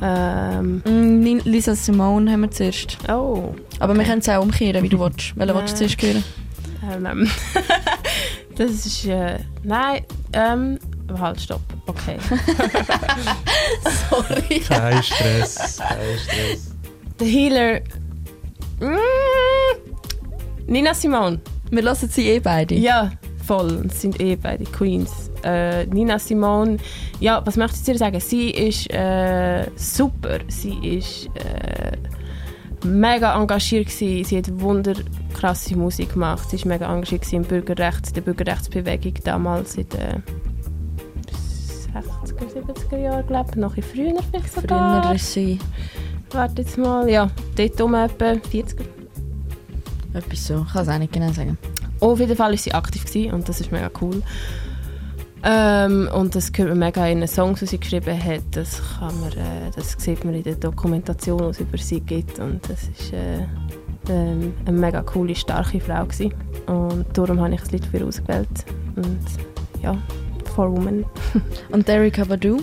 Ähm, 0.00 0.82
Mm, 0.86 1.40
Lisa 1.44 1.74
Simone 1.74 2.30
haben 2.32 2.42
wir 2.42 2.50
zuerst. 2.50 2.96
Oh. 3.08 3.54
Aber 3.80 3.94
wir 3.94 4.04
können 4.04 4.20
es 4.20 4.28
auch 4.28 4.42
umkehren, 4.42 4.82
wie 4.82 4.88
du 4.88 4.98
willst. 5.00 5.32
Welchen 5.36 5.54
willst 5.56 5.74
du 5.74 5.86
zuerst 5.86 6.02
hören? 6.02 6.24
Ähm, 7.04 7.30
das 8.56 8.70
ist. 8.70 9.04
Äh, 9.06 9.38
nein, 9.62 10.02
ähm. 10.32 10.78
Halt, 11.18 11.40
stopp. 11.40 11.60
Okay. 11.86 12.18
Sorry. 14.10 14.60
Kein 14.60 15.02
Stress, 15.02 15.78
kein 15.78 16.18
Stress. 16.18 16.67
Der 17.20 17.26
Healer. 17.26 17.80
Mm, 18.80 18.96
Nina 20.66 20.94
Simone. 20.94 21.40
Wir 21.70 21.82
lassen 21.82 22.08
sie 22.08 22.28
eh 22.28 22.38
beide. 22.38 22.74
Ja, 22.76 23.10
voll. 23.44 23.86
Es 23.86 24.00
sind 24.02 24.20
eh 24.20 24.36
beide 24.36 24.64
Queens. 24.64 25.30
Äh, 25.42 25.86
Nina 25.86 26.18
Simone. 26.18 26.78
Ja, 27.18 27.44
was 27.44 27.56
möchte 27.56 27.76
ich 27.76 27.82
dir 27.82 27.98
sagen? 27.98 28.20
Sie 28.20 28.50
ist 28.50 28.92
äh, 28.92 29.66
super. 29.74 30.38
Sie 30.46 30.96
ist 30.96 31.28
äh, 31.34 31.96
mega 32.86 33.34
engagiert 33.36 33.86
gewesen. 33.86 34.24
Sie 34.24 34.38
hat 34.38 34.60
wunderkrasse 34.60 35.76
Musik 35.76 36.12
gemacht. 36.12 36.50
Sie 36.50 36.60
war 36.60 36.68
mega 36.68 36.94
engagiert 36.94 37.32
im 37.32 37.42
Bürgerrecht, 37.42 38.14
der 38.14 38.20
Bürgerrechtsbewegung 38.20 39.14
damals 39.24 39.76
in 39.76 39.88
den 39.88 40.22
60er, 41.94 42.64
70er 42.64 42.98
Jahren, 42.98 43.26
glaube 43.26 43.50
ich. 43.50 43.56
Noch 43.56 43.74
bisschen 43.74 44.12
früher 44.12 44.22
vielleicht 44.30 44.54
sogar. 44.54 45.02
Früher 45.02 45.14
ist 45.14 45.32
sie 45.32 45.58
Warte 46.30 46.62
jetzt 46.62 46.78
mal. 46.78 47.08
Ja, 47.08 47.30
dort 47.56 47.80
um 47.80 47.94
etwa 47.94 48.32
40er. 48.32 48.84
etwas 50.14 50.46
so. 50.46 50.64
Ich 50.66 50.72
kann 50.72 50.82
es 50.82 50.88
auch 50.88 50.98
nicht 50.98 51.12
genau 51.12 51.32
sagen. 51.32 51.58
Auf 52.00 52.20
jeden 52.20 52.36
Fall 52.36 52.50
war 52.50 52.56
sie 52.56 52.72
aktiv 52.72 53.04
gewesen, 53.04 53.32
und 53.32 53.48
das 53.48 53.60
ist 53.60 53.72
mega 53.72 53.90
cool. 54.00 54.22
Ähm, 55.44 56.08
und 56.12 56.34
das 56.34 56.50
hört 56.54 56.68
man 56.68 56.78
mega 56.78 57.06
in 57.06 57.20
den 57.20 57.28
Songs, 57.28 57.60
die 57.60 57.66
sie 57.66 57.78
geschrieben 57.78 58.22
hat. 58.22 58.42
Das, 58.52 58.80
kann 58.98 59.18
man, 59.20 59.32
äh, 59.32 59.70
das 59.74 59.96
sieht 59.98 60.24
man 60.24 60.34
in 60.34 60.42
der 60.42 60.56
Dokumentation, 60.56 61.38
die 61.38 61.44
es 61.44 61.60
über 61.60 61.78
sie 61.78 62.00
gibt. 62.00 62.38
Und 62.38 62.68
das 62.68 62.82
ist 62.84 63.12
äh, 63.12 63.38
ähm, 64.08 64.52
eine 64.66 64.78
mega 64.78 65.02
coole, 65.02 65.34
starke 65.34 65.80
Frau 65.80 66.04
gewesen. 66.04 66.34
Und 66.66 67.06
darum 67.12 67.40
habe 67.40 67.54
ich 67.54 67.60
das 67.60 67.70
Lied 67.70 67.84
für 67.86 68.04
ausgewählt. 68.04 68.48
Und 68.96 69.20
ja, 69.82 69.96
For 70.54 70.70
Women. 70.70 71.04
Und 71.70 71.88
Erika 71.88 72.24
Badu? 72.24 72.58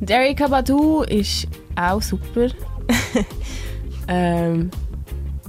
Und 0.00 0.10
Erika 0.10 0.48
Badu 0.48 1.02
ist 1.02 1.46
auch 1.76 2.02
super. 2.02 2.48
ähm, 4.08 4.70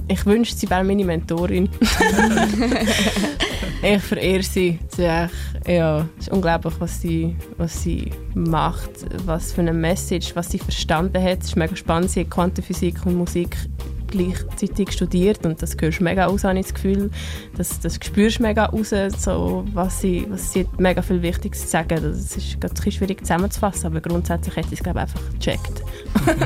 ich 0.08 0.24
wünschte, 0.24 0.56
sie 0.56 0.70
wäre 0.70 0.84
meine 0.84 1.04
Mentorin. 1.04 1.68
ich 3.82 4.02
verehre 4.02 4.42
sie. 4.42 4.78
sie 4.88 5.02
echt, 5.02 5.34
ja, 5.66 6.06
es 6.18 6.26
ist 6.26 6.32
unglaublich, 6.32 6.74
was 6.78 7.00
sie, 7.00 7.34
was 7.56 7.82
sie 7.82 8.10
macht, 8.34 8.90
was 9.24 9.52
für 9.52 9.62
eine 9.62 9.72
Message, 9.72 10.36
was 10.36 10.50
sie 10.50 10.58
verstanden 10.58 11.22
hat. 11.22 11.40
Es 11.40 11.48
ist 11.48 11.56
mega 11.56 11.74
spannend. 11.74 12.10
Sie 12.10 12.20
hat 12.20 12.30
Quantenphysik 12.30 13.04
und 13.04 13.16
Musik 13.16 13.56
gleichzeitig 14.08 14.92
studiert 14.92 15.44
und 15.44 15.60
das 15.62 15.76
hörst 15.80 16.00
mega 16.00 16.26
aus, 16.26 16.44
habe 16.44 16.58
ich 16.58 16.66
das 16.66 16.74
Gefühl. 16.74 17.10
Das, 17.56 17.80
das 17.80 17.96
spürst 17.96 18.40
mega 18.40 18.66
raus, 18.66 18.94
so, 19.18 19.64
was, 19.72 20.00
sie, 20.00 20.26
was 20.28 20.52
sie 20.52 20.66
mega 20.78 21.02
viel 21.02 21.22
Wichtiges 21.22 21.62
zu 21.62 21.68
sagen. 21.68 21.98
Das 22.02 22.36
ist 22.36 22.60
gerade 22.60 22.72
ein 22.72 22.74
bisschen 22.74 22.92
schwierig 22.92 23.20
zusammenzufassen, 23.20 23.86
aber 23.86 24.00
grundsätzlich 24.00 24.56
hat 24.56 24.66
sie 24.68 24.74
es 24.74 24.82
glaube 24.82 24.98
ich, 24.98 25.02
einfach 25.02 25.20
gecheckt. 25.38 25.82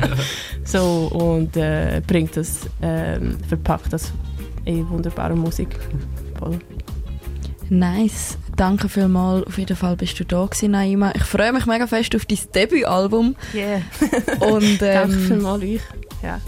so, 0.63 1.09
und 1.13 1.55
äh, 1.57 2.01
bringt 2.05 2.35
das, 2.37 2.61
ähm, 2.81 3.37
verpackt 3.47 3.93
das 3.93 4.11
in 4.65 4.89
wunderbare 4.89 5.35
Musik. 5.35 5.79
Voll. 6.37 6.59
Nice. 7.69 8.37
Danke 8.57 8.89
vielmals. 8.89 9.47
Auf 9.47 9.57
jeden 9.57 9.77
Fall 9.77 9.95
bist 9.95 10.19
du 10.19 10.25
da 10.25 10.45
gewesen, 10.45 10.71
Naima. 10.71 11.13
Ich 11.15 11.23
freue 11.23 11.53
mich 11.53 11.65
mega 11.65 11.87
fest 11.87 12.15
auf 12.15 12.25
dein 12.25 12.39
Debütalbum. 12.53 13.35
Yeah. 13.53 13.81
Und, 14.41 14.63
ähm, 14.81 14.93
Danke 14.93 15.17
vielmals 15.17 15.63
euch. 15.63 15.81
Ja. 16.21 16.39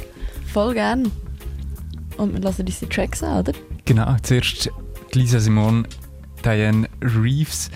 Voll 0.53 0.73
gern. 0.75 1.11
Und 2.17 2.34
wir 2.34 2.39
lassen 2.41 2.65
diese 2.65 2.88
Tracks 2.88 3.23
an, 3.23 3.39
oder? 3.39 3.53
Genau, 3.85 4.15
zuerst 4.21 4.69
die 5.13 5.19
Lisa 5.19 5.39
Simon, 5.39 5.88
Diane 6.45 6.88
Reeves. 7.01 7.69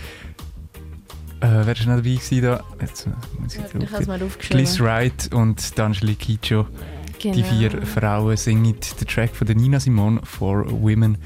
Äh, 1.40 1.48
wer 1.48 1.68
war 1.68 1.74
noch 1.74 1.86
dabei 1.86 2.02
gewesen 2.02 2.42
da? 2.44 2.64
Jetzt, 2.80 3.08
äh, 3.08 3.10
muss 3.40 3.56
ich 3.56 3.62
Ja, 3.62 3.80
ich 3.80 3.92
hab's 3.92 4.08
mal 4.08 4.22
aufgeschrieben. 4.22 4.58
Gliss 4.64 4.80
Wright 4.80 5.34
und 5.34 5.60
D'Angeli 5.60 6.16
Kicho. 6.16 6.68
Die 7.24 7.32
Genau. 7.32 7.48
vier 7.48 7.82
Frauen 7.82 8.38
singen 8.38 8.64
den 8.80 9.08
Track 9.08 9.36
von 9.36 9.48
der 9.48 9.56
Nina 9.56 9.80
Simon 9.80 10.20
«For 10.24 10.70
Women». 10.70 11.18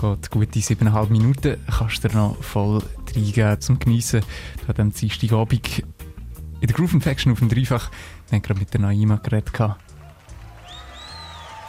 Geht 0.00 0.30
gute 0.30 0.60
siebeneinhalb 0.60 1.10
Minuten. 1.10 1.56
Kannst 1.68 2.02
du 2.04 2.08
dir 2.08 2.16
noch 2.16 2.42
voll 2.42 2.82
reingeben 3.14 3.60
zum 3.60 3.78
Geniessen. 3.78 4.22
Da 4.66 4.80
am 4.82 4.92
Dienstagabend 4.92 5.84
in 6.60 6.66
der 6.66 6.76
Groove 6.76 6.94
Infection 6.94 7.32
auf 7.32 7.38
dem 7.38 7.48
Dreifach. 7.48 7.90
Wir 8.28 8.36
haben 8.36 8.42
gerade 8.42 8.60
mit 8.60 8.72
der 8.74 8.80
Naima 8.80 9.16
geredet. 9.16 9.52
gehabt. 9.52 9.80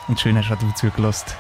Und 0.10 0.20
schön 0.20 0.36
hast 0.40 0.52
auch 0.52 0.58
du 0.58 0.74
zugelassen. 0.74 1.36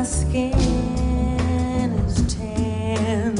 my 0.00 0.06
skin 0.06 1.92
is 2.06 2.34
tan. 2.34 3.34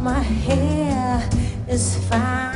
My 0.00 0.20
hair 0.20 1.28
is 1.66 1.96
fine. 2.06 2.51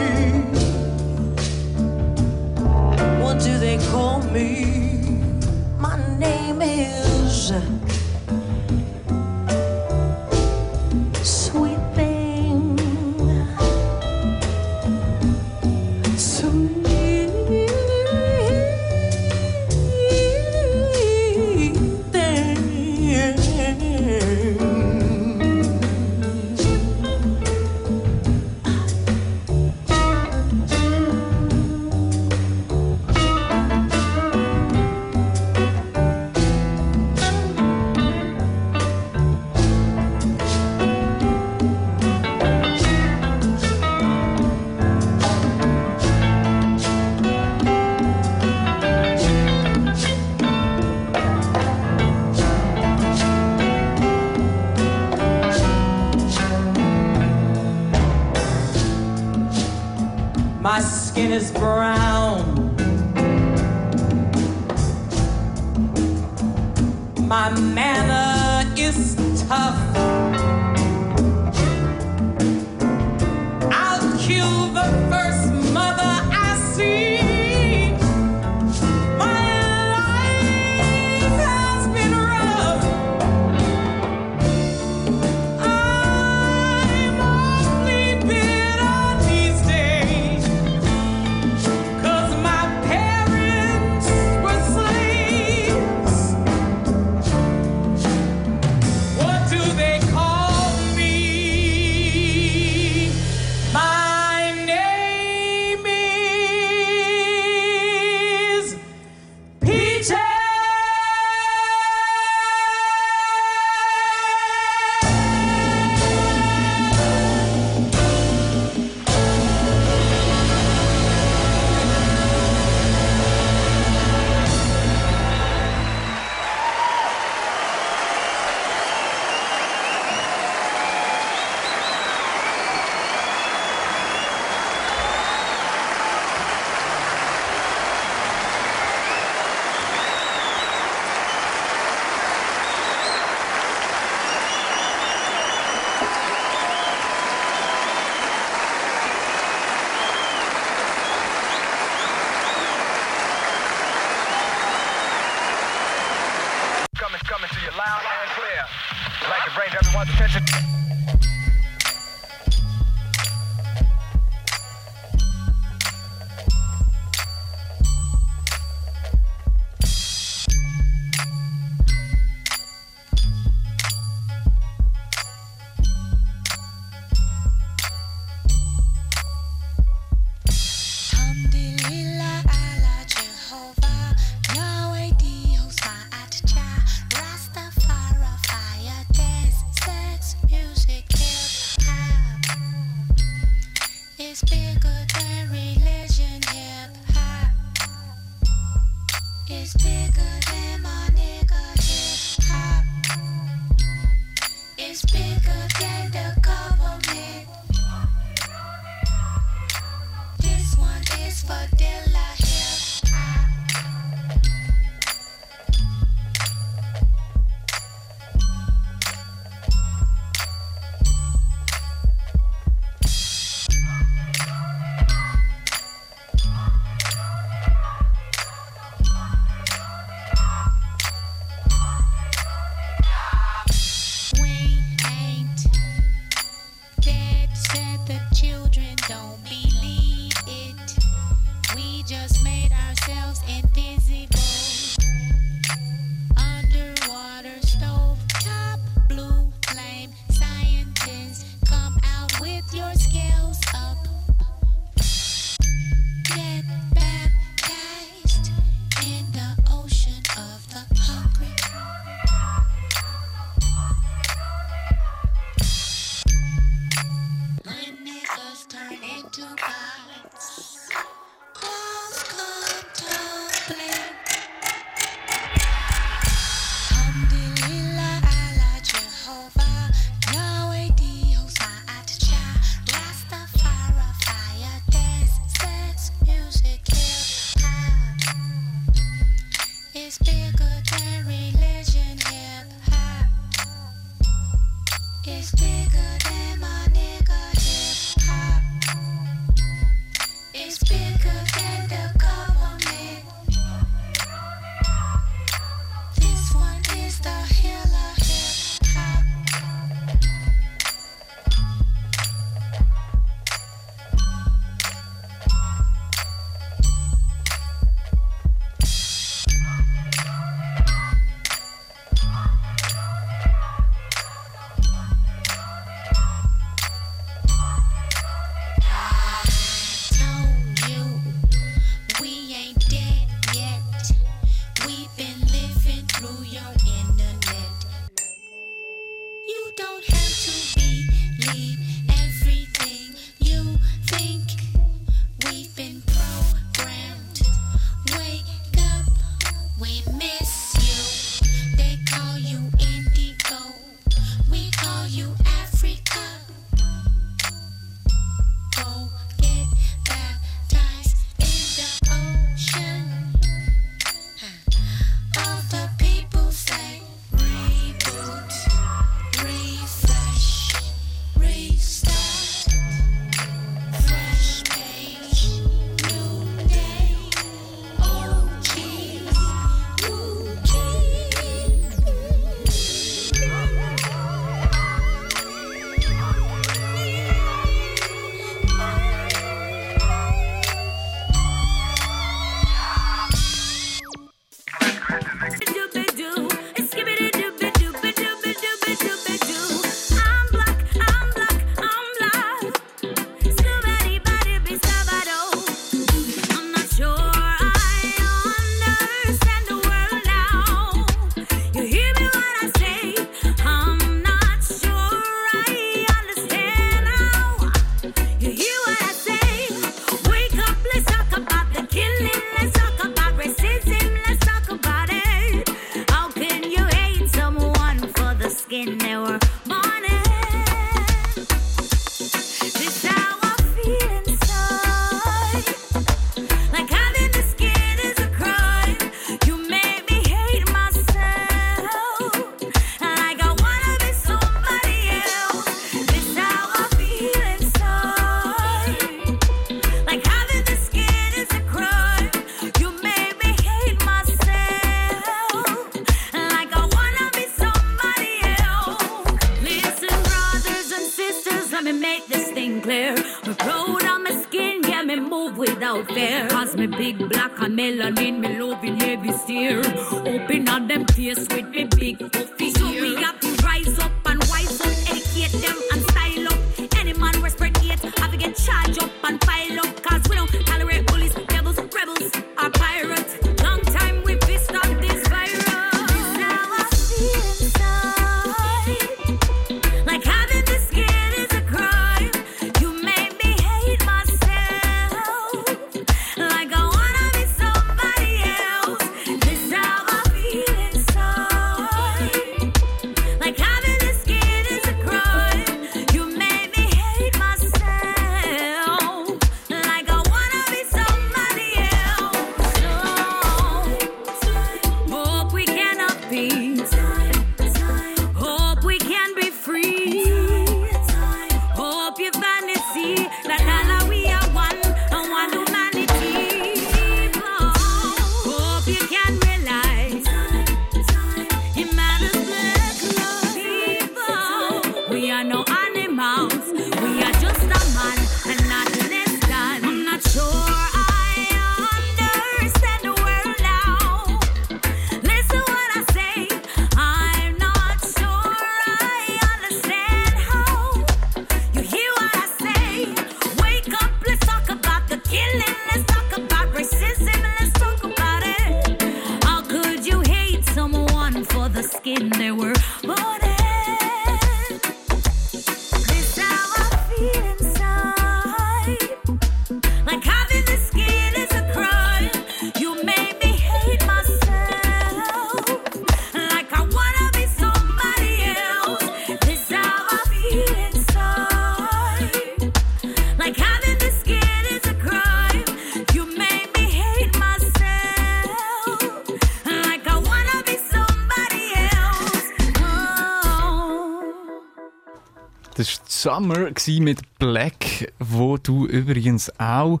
Summer 596.24 596.70
gsi 596.70 597.00
mit 597.00 597.20
Black, 597.38 598.10
wo 598.18 598.56
du 598.56 598.86
übrigens 598.86 599.52
auch 599.60 600.00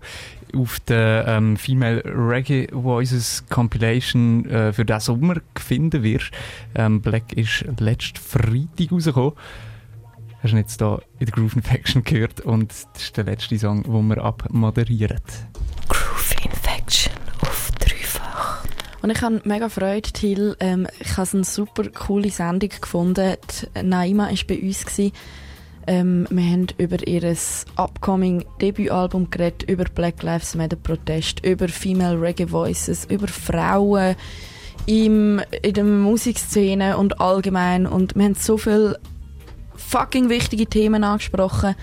auf 0.56 0.80
der 0.80 1.26
ähm, 1.28 1.58
Female 1.58 2.02
Reggae 2.02 2.66
Voices 2.72 3.44
Compilation 3.50 4.48
äh, 4.48 4.72
für 4.72 4.86
diesen 4.86 5.00
Sommer 5.00 5.42
finden 5.54 6.02
wirst. 6.02 6.30
Ähm, 6.76 7.02
Black 7.02 7.34
ist 7.34 7.66
letzten 7.78 8.16
Freitag 8.16 8.90
rausgekommen. 8.90 9.34
Hast 10.42 10.52
du 10.54 10.56
jetzt 10.56 10.78
hier 10.78 11.02
in 11.18 11.26
der 11.26 11.34
Groove 11.34 11.56
Infection 11.56 12.02
gehört 12.02 12.40
und 12.40 12.70
das 12.70 13.02
ist 13.02 13.16
der 13.18 13.24
letzte 13.24 13.58
Song, 13.58 13.82
den 13.82 14.08
wir 14.08 14.24
abmoderieren. 14.24 15.20
Groove 15.90 16.36
Infection 16.42 17.12
auf 17.42 17.70
dreifach. 17.78 18.64
Und 19.02 19.10
ich 19.10 19.20
habe 19.20 19.42
mega 19.44 19.68
Freude, 19.68 20.10
Till. 20.10 20.56
Ähm, 20.60 20.86
ich 21.00 21.18
habe 21.18 21.28
eine 21.34 21.44
super 21.44 21.86
coole 21.90 22.30
Sendung 22.30 22.70
gefunden. 22.70 23.36
Die 23.76 23.82
Naima 23.82 24.30
war 24.30 24.38
bei 24.48 24.58
uns. 24.62 24.86
Gewesen. 24.86 25.12
Ähm, 25.86 26.26
wir 26.30 26.44
haben 26.44 26.66
über 26.78 27.06
ihr 27.06 27.36
upcoming 27.76 28.44
Debütalbum 28.60 29.30
geredet, 29.30 29.64
über 29.68 29.84
Black 29.84 30.22
Lives 30.22 30.54
Matter 30.54 30.76
Protest, 30.76 31.44
über 31.44 31.68
Female 31.68 32.20
Reggae 32.20 32.50
Voices, 32.50 33.04
über 33.06 33.28
Frauen 33.28 34.16
im, 34.86 35.40
in 35.62 35.74
der 35.74 35.84
Musikszene 35.84 36.96
und 36.96 37.20
allgemein. 37.20 37.86
Und 37.86 38.14
wir 38.16 38.24
haben 38.24 38.34
so 38.34 38.56
viele 38.56 38.98
fucking 39.76 40.28
wichtige 40.28 40.66
Themen 40.66 41.04
angesprochen. 41.04 41.74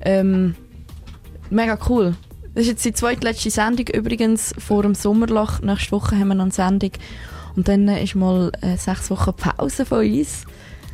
Ähm, 0.00 0.54
mega 1.50 1.78
cool. 1.88 2.14
Das 2.54 2.62
ist 2.62 2.68
jetzt 2.68 2.84
die 2.84 2.92
zweitletzte 2.92 3.50
Sendung 3.50 3.88
übrigens 3.88 4.54
vor 4.58 4.82
dem 4.82 4.94
Sommerloch. 4.94 5.60
Nächste 5.62 5.92
Woche 5.92 6.18
haben 6.18 6.28
wir 6.28 6.34
noch 6.34 6.44
eine 6.44 6.52
Sendung. 6.52 6.90
Und 7.56 7.68
dann 7.68 7.88
ist 7.88 8.14
mal 8.14 8.52
äh, 8.60 8.76
sechs 8.76 9.10
Wochen 9.10 9.32
Pause 9.34 9.84
von 9.84 10.06
uns. 10.06 10.44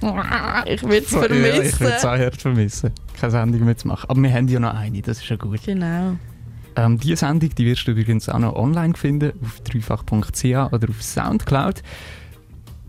Ich 0.66 0.82
würde 0.82 0.96
es 0.98 1.10
Ja, 1.12 1.22
ich 1.22 1.28
vermissen. 1.28 1.80
würde 1.80 1.96
es 1.96 2.04
auch 2.04 2.18
hart 2.18 2.40
vermissen, 2.40 2.90
keine 3.18 3.30
Sendung 3.30 3.64
mehr 3.64 3.76
zu 3.76 3.88
machen. 3.88 4.08
Aber 4.08 4.20
wir 4.22 4.32
haben 4.32 4.48
ja 4.48 4.60
noch 4.60 4.74
eine, 4.74 5.02
das 5.02 5.18
ist 5.18 5.28
ja 5.28 5.36
gut. 5.36 5.62
genau. 5.64 6.16
Ähm, 6.76 6.98
diese 6.98 7.16
Sendung 7.16 7.50
die 7.54 7.66
wirst 7.66 7.88
du 7.88 7.90
übrigens 7.92 8.28
auch 8.28 8.38
noch 8.38 8.54
online 8.54 8.94
finden, 8.94 9.32
auf 9.42 9.60
dreifach.ch 9.62 10.44
oder 10.44 10.88
auf 10.88 11.02
Soundcloud. 11.02 11.82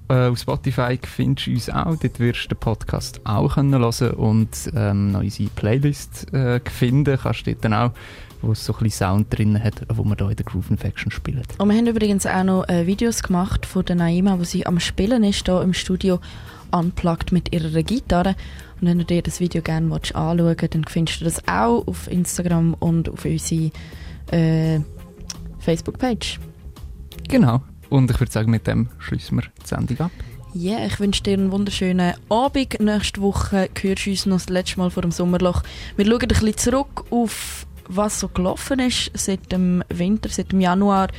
Äh, 0.10 0.27
auf 0.27 0.40
Spotify 0.40 0.99
findest 1.02 1.48
du 1.48 1.52
uns 1.52 1.69
auch, 1.69 1.95
dort 1.95 2.19
wirst 2.19 2.45
du 2.45 2.48
den 2.49 2.60
Podcast 2.60 3.22
auch 3.26 3.56
können 3.56 3.73
hören 3.80 4.11
und 4.11 4.49
ähm, 4.76 5.11
noch 5.11 5.22
unsere 5.22 5.49
Playlist 5.52 6.31
äh, 6.34 6.60
finden. 6.69 7.18
Kannst 7.22 7.45
du 7.48 7.52
dort 7.53 7.65
dann 7.65 7.73
auch, 7.73 7.91
wo 8.41 8.52
es 8.53 8.64
so 8.65 8.73
ein 8.73 8.80
bisschen 8.84 9.07
Sound 9.07 9.38
drin 9.38 9.61
hat, 9.64 9.81
wo 9.94 10.03
wir 10.03 10.15
hier 10.18 10.30
in 10.30 10.36
der 10.36 10.45
Groove 10.45 10.69
Infection 10.72 11.11
spielen. 11.11 11.41
Und 11.57 11.69
wir 11.69 11.77
haben 11.77 11.88
übrigens 11.88 12.26
auch 12.26 12.44
noch 12.44 12.68
äh, 12.69 12.86
Videos 12.88 13.22
gemacht 13.23 13.65
von 13.65 13.86
der 13.86 13.95
Naima, 13.98 14.40
wo 14.40 14.44
sie 14.44 14.65
am 14.65 14.80
Spielen 14.80 15.23
ist, 15.23 15.45
hier 15.45 15.61
im 15.61 15.73
Studio, 15.73 16.19
unplugged 16.71 17.31
mit 17.31 17.53
ihrer 17.53 17.83
Gitarre. 17.83 18.35
Und 18.79 18.87
wenn 18.87 18.99
du 18.99 19.05
dir 19.05 19.21
das 19.21 19.39
Video 19.39 19.61
gerne 19.61 19.93
anschauen 19.93 20.39
willst, 20.39 20.73
dann 20.73 20.85
findest 20.85 21.21
du 21.21 21.25
das 21.25 21.47
auch 21.47 21.85
auf 21.87 22.09
Instagram 22.09 22.75
und 22.75 23.09
auf 23.09 23.25
unserer 23.25 23.71
äh, 24.31 24.79
Facebook-Page. 25.59 26.39
Genau. 27.27 27.61
Und 27.89 28.09
ich 28.11 28.19
würde 28.19 28.31
sagen, 28.31 28.51
mit 28.51 28.67
dem 28.67 28.89
schließen 28.99 29.37
wir 29.37 29.43
die 29.61 29.67
Sendung 29.67 29.99
ab. 29.99 30.11
Ja, 30.53 30.77
yeah, 30.77 30.87
ich 30.87 30.99
wünsche 30.99 31.21
dir 31.21 31.33
einen 31.33 31.51
wunderschönen 31.51 32.15
Abend. 32.29 32.79
Nächste 32.79 33.21
Woche 33.21 33.69
hörst 33.79 34.05
du 34.05 34.09
uns 34.09 34.25
noch 34.25 34.37
das 34.37 34.49
letzte 34.49 34.79
Mal 34.79 34.89
vor 34.89 35.03
dem 35.03 35.11
Sommerloch. 35.11 35.61
Wir 35.95 36.05
schauen 36.05 36.21
ein 36.21 36.27
bisschen 36.27 36.57
zurück 36.57 37.05
auf, 37.11 37.67
was 37.87 38.19
so 38.19 38.29
gelaufen 38.29 38.79
ist 38.79 39.11
seit 39.13 39.51
dem 39.51 39.83
Winter, 39.89 40.29
seit 40.29 40.51
dem 40.51 40.61
Januar. 40.61 41.09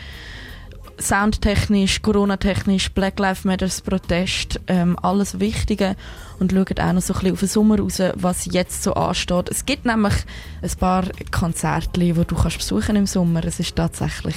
Soundtechnisch, 1.01 2.03
Corona-technisch, 2.03 2.91
Black 2.91 3.19
Lives 3.19 3.45
Matter, 3.45 3.69
Protest, 3.85 4.61
ähm, 4.67 4.97
alles 5.03 5.41
Wichtige. 5.41 5.97
Und 6.39 6.53
schauen 6.53 6.67
auch 6.79 6.93
noch 6.93 7.03
so 7.03 7.15
ein 7.15 7.21
bisschen 7.21 7.33
auf 7.33 7.41
den 7.41 7.49
Sommer 7.49 7.79
raus, 7.79 8.03
was 8.15 8.47
jetzt 8.47 8.83
so 8.83 8.95
ansteht. 8.95 9.49
Es 9.51 9.67
gibt 9.67 9.85
nämlich 9.85 10.15
ein 10.63 10.71
paar 10.79 11.05
Konzerte, 11.31 12.01
die 12.01 12.13
du 12.13 12.35
kannst 12.35 12.59
besuchen 12.59 12.97
im 12.97 13.07
Sommer. 13.07 13.45
Es 13.45 13.61
ist 13.61 13.77
tatsächlich 13.77 14.37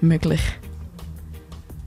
möglich. 0.00 0.40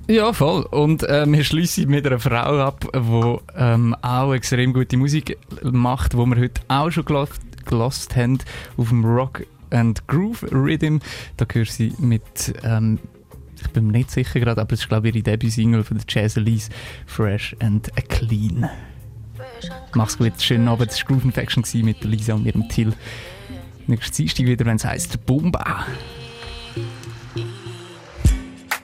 Ja, 0.08 0.34
voll. 0.34 0.64
Und 0.64 1.04
äh, 1.04 1.26
wir 1.26 1.44
schließen 1.44 1.90
mit 1.90 2.06
einer 2.06 2.20
Frau 2.20 2.60
ab, 2.60 2.86
die 2.94 3.38
ähm, 3.56 3.96
auch 4.02 4.34
extrem 4.34 4.74
gute 4.74 4.98
Musik 4.98 5.38
macht, 5.64 6.14
die 6.14 6.18
wir 6.18 6.38
heute 6.38 6.62
auch 6.68 6.92
schon 6.92 7.06
gelost 7.66 8.16
haben 8.16 8.40
auf 8.76 8.90
dem 8.90 9.06
Rock 9.06 9.44
and 9.70 10.06
Groove 10.08 10.44
Rhythm. 10.52 10.98
Da 11.38 11.46
gehört 11.46 11.70
sie 11.70 11.94
mit, 11.98 12.54
ähm, 12.64 13.00
ich 13.62 13.70
bin 13.70 13.88
mir 13.88 13.94
nicht 13.94 14.12
sicher 14.12 14.40
gerade, 14.40 14.62
aber 14.62 14.74
es 14.74 14.82
ist 14.82 14.90
glaube 14.90 15.10
ich 15.10 15.16
ihre 15.16 15.24
Debüt-Single 15.24 15.84
von 15.84 15.98
der 15.98 16.06
Jazz 16.08 16.38
Elise, 16.38 16.70
Fresh 17.06 17.56
and 17.60 17.90
Clean. 18.10 18.70
Mach's 19.94 20.18
gut, 20.18 20.42
schönen 20.42 20.68
Abend. 20.68 20.90
Das 20.90 21.00
war 21.02 21.08
Groove 21.08 21.26
Infection 21.26 21.64
mit 21.84 22.04
Lisa 22.04 22.34
und 22.34 22.46
ihrem 22.46 22.68
Till. 22.70 22.94
Nächstes 23.88 24.18
Dienstag 24.18 24.46
wieder, 24.46 24.66
wenn 24.66 24.78
es 24.78 24.86
heisst 24.86 25.26
Bomba. 25.26 25.86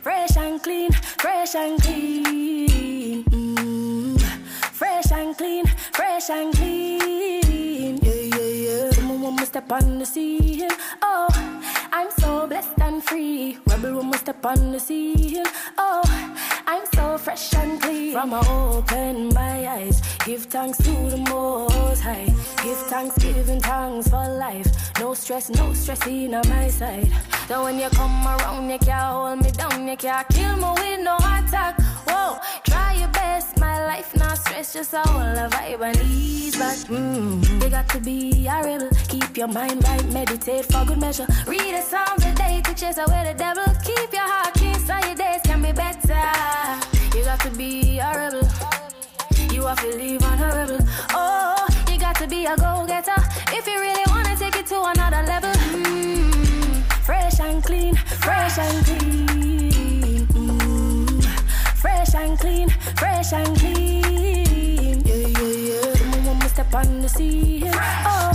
Fresh 0.04 0.38
and 0.38 0.64
clean, 0.64 0.92
fresh 1.18 1.56
and 1.56 1.82
clean. 1.82 3.24
Mm. 3.30 4.18
Fresh 4.74 5.12
and 5.12 5.38
clean, 5.38 5.66
fresh 5.94 6.30
and 6.30 6.54
clean. 6.54 8.00
Yeah. 8.04 8.17
Step 9.48 9.72
on 9.72 10.00
the 10.00 10.06
scene. 10.06 10.68
Oh, 11.02 11.30
I'm 11.94 12.12
so 12.20 12.48
blessed 12.48 12.78
and 12.82 13.02
free. 13.02 13.58
Rebel 13.66 13.94
want 13.94 14.10
me 14.12 14.18
step 14.18 14.46
on 14.46 14.74
the 14.74 14.80
scene. 14.80 15.46
Oh, 15.78 16.04
I'm 16.68 16.86
so 16.94 16.97
fresh 17.18 17.54
and 17.56 17.82
clean. 17.82 18.14
From 18.14 18.34
I 18.34 18.40
open 18.48 19.34
my 19.34 19.68
eyes, 19.68 20.02
give 20.26 20.44
thanks 20.44 20.78
to 20.80 20.92
the 20.92 21.18
Most 21.30 22.02
High. 22.02 22.26
Give 22.64 22.78
thanks, 22.90 23.18
giving 23.18 23.60
thanks 23.60 24.08
for 24.08 24.28
life. 24.38 24.68
No 25.00 25.14
stress, 25.14 25.50
no 25.50 25.74
stress 25.74 26.06
in 26.08 26.34
on 26.34 26.48
my 26.50 26.68
side. 26.70 27.12
So 27.48 27.64
when 27.64 27.80
you 27.80 27.90
come 27.90 28.28
around, 28.28 28.70
you 28.70 28.78
can't 28.80 29.14
hold 29.14 29.40
me 29.44 29.52
down, 29.52 29.88
you 29.88 29.98
can't 29.98 30.28
kill 30.30 30.56
me 30.58 30.70
with 30.82 31.00
no 31.02 31.16
attack. 31.16 31.80
Whoa, 32.08 32.40
try 32.64 32.94
your 32.94 33.10
best, 33.10 33.60
my 33.60 33.86
life 33.86 34.16
not 34.16 34.38
stress, 34.38 34.74
just 34.74 34.94
a 34.94 35.00
whole 35.00 35.50
vibe 35.50 35.82
and 35.82 36.02
ease 36.12 36.58
back. 36.58 36.78
Mm, 36.88 37.64
you 37.64 37.70
got 37.70 37.88
to 37.90 38.00
be 38.00 38.48
a 38.48 38.64
rebel, 38.64 38.90
keep 39.08 39.38
your 39.38 39.48
mind 39.48 39.84
right, 39.88 40.06
meditate 40.12 40.66
for 40.66 40.86
good 40.86 41.00
measure. 41.00 41.28
Read 41.48 41.74
the 41.76 41.82
Psalms 41.82 42.26
a 42.26 42.34
day 42.36 42.62
to 42.64 42.74
chase 42.74 42.98
away 42.98 43.32
the 43.32 43.38
devil. 43.38 43.66
Keep 43.84 44.14
your 44.14 44.28
heart 44.28 44.54
clean 44.56 44.77
so 44.88 44.96
your 45.06 45.16
days 45.16 45.42
can 45.44 45.62
be 45.62 45.74
better. 45.74 46.28
You 47.14 47.24
got 47.26 47.40
to 47.42 47.52
be 47.52 48.00
a 48.00 48.10
rebel. 48.16 48.48
You 49.52 49.66
have 49.68 49.82
to 49.82 49.90
live 49.98 50.24
on 50.24 50.40
a 50.42 50.48
rebel. 50.56 50.80
Oh, 51.14 51.68
you 51.92 52.00
got 52.00 52.16
to 52.22 52.28
be 52.28 52.46
a 52.46 52.56
go-getter 52.56 53.20
if 53.52 53.68
you 53.68 53.78
really 53.82 54.06
wanna 54.08 54.36
take 54.38 54.56
it 54.56 54.66
to 54.68 54.82
another 54.94 55.24
level. 55.28 55.52
Mm, 55.76 56.84
fresh 57.04 57.40
and 57.42 57.62
clean, 57.64 57.96
fresh 57.96 58.58
and 58.58 58.86
clean. 58.86 60.28
Mm, 60.28 61.24
fresh 61.84 62.16
and 62.16 62.40
clean, 62.40 62.70
fresh 62.96 63.34
and 63.34 63.60
clean. 63.60 65.02
Yeah, 65.06 65.28
yeah, 65.42 65.84
yeah. 65.84 66.34
Me 66.42 66.48
step 66.48 66.74
on 66.74 67.02
the 67.02 67.10
scene. 67.10 67.72
Oh, 68.14 68.32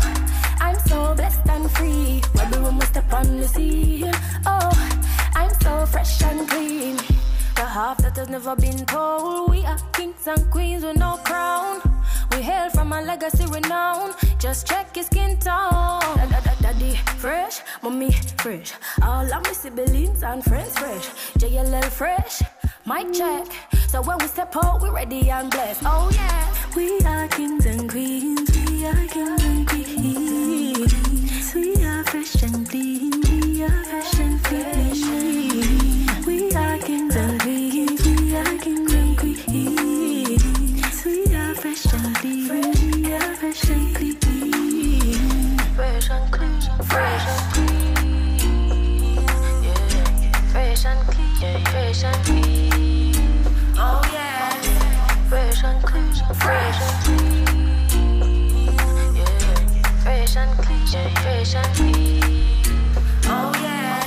I'm 0.61 0.79
so 0.87 1.15
blessed 1.15 1.49
and 1.49 1.71
free. 1.71 2.21
When 2.35 2.79
we 2.79 2.85
step 2.87 3.11
on 3.13 3.41
the 3.41 3.49
scene. 3.49 4.13
Oh, 4.45 4.71
I'm 5.35 5.51
so 5.61 5.87
fresh 5.87 6.23
and 6.23 6.49
clean. 6.49 6.97
The 7.55 7.67
half 7.67 7.99
that 7.99 8.17
has 8.17 8.29
never 8.29 8.57
been 8.57 8.85
told. 8.87 9.51
We 9.51 9.65
are 9.65 9.79
kings 9.93 10.27
and 10.27 10.51
queens 10.51 10.85
with 10.85 10.97
no 10.97 11.17
crown. 11.25 11.81
We 12.33 12.43
hail 12.43 12.71
from 12.71 12.93
a 12.93 13.01
legacy 13.03 13.47
renown. 13.47 14.13
Just 14.39 14.67
check 14.67 14.97
your 14.97 15.05
skin 15.05 15.37
tone. 15.39 16.01
Da, 16.19 16.27
da, 16.27 16.41
da, 16.41 16.55
daddy 16.61 16.97
fresh, 17.19 17.61
mommy 17.83 18.13
fresh. 18.39 18.73
All 19.03 19.25
of 19.33 19.45
my 19.45 19.53
siblings 19.53 20.23
and 20.23 20.43
friends 20.45 20.79
fresh. 20.79 21.09
JLL 21.39 21.85
fresh, 21.85 22.43
mic 22.87 23.13
check. 23.13 23.47
So 23.89 24.03
when 24.03 24.19
we 24.19 24.27
step 24.27 24.57
out, 24.57 24.83
we 24.83 24.89
ready 24.91 25.31
and 25.31 25.51
blessed. 25.51 25.83
Oh 25.85 26.11
yeah, 26.13 26.55
we 26.75 27.01
are 27.01 27.29
kings 27.29 27.67
and 27.67 27.89
queens. 27.91 28.51
We 28.69 28.87
are 28.87 29.07
kings 29.07 29.45
and 29.45 29.69
queens. 29.69 31.55
We 31.55 31.85
are 31.85 32.05
fresh 32.05 32.43
and 32.43 32.69
clean 32.69 33.32
fresh 60.03 60.37
and 60.37 60.59
clean, 60.59 60.81
yeah, 60.93 61.15
fresh 61.23 61.55
and 61.55 61.77
clean. 61.77 62.62
Oh 63.35 63.53
yeah. 63.63 64.01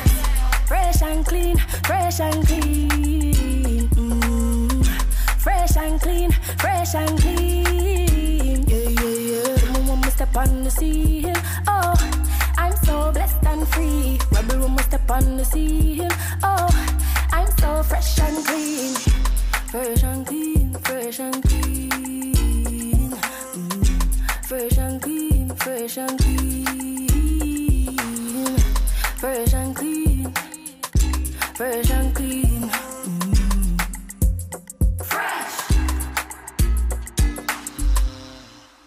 Fresh 0.68 1.02
and 1.02 1.26
clean. 1.26 1.58
Fresh 1.90 2.20
and 2.20 2.46
clean. 2.48 3.90
Yeah. 3.98 4.94
Fresh 5.40 5.78
and 5.78 6.00
clean. 6.00 6.32
Fresh 6.62 6.94
and 6.96 7.20
clean. 7.20 8.64
Yeah. 8.68 8.78
Yeah, 8.78 8.90
yeah, 9.02 9.18
yeah. 9.32 9.56
Someone 9.58 9.88
want 9.88 10.06
me 10.06 10.12
step 10.12 10.36
on 10.38 10.64
the 10.64 10.70
scene. 10.70 11.34
Oh, 11.68 11.96
I'm 12.58 12.76
so 12.86 13.12
blessed 13.12 13.44
and 13.46 13.68
free. 13.68 14.20
Rebel 14.32 14.60
woman 14.60 14.84
step 14.84 15.10
on 15.10 15.38
the 15.38 15.46
scene. 15.46 16.10
Oh, 16.44 16.70
I'm 17.32 17.50
so 17.58 17.82
fresh 17.84 18.20
and 18.20 18.46
clean. 18.46 18.94
Fresh 19.72 20.04
and 20.04 20.26
clean, 20.26 20.74
fresh 20.86 21.20
and 21.20 21.44
clean. 21.44 23.10
Mm. 23.58 24.46
Fresh 24.46 24.78
and 24.78 25.02
clean, 25.02 25.50
fresh 25.56 25.98
and 25.98 26.20
clean 26.20 27.05
fresh 29.26 29.54
and 29.54 29.76
clean, 29.76 30.32
fresh 31.56 31.90
and 31.90 32.16
clean. 32.16 32.45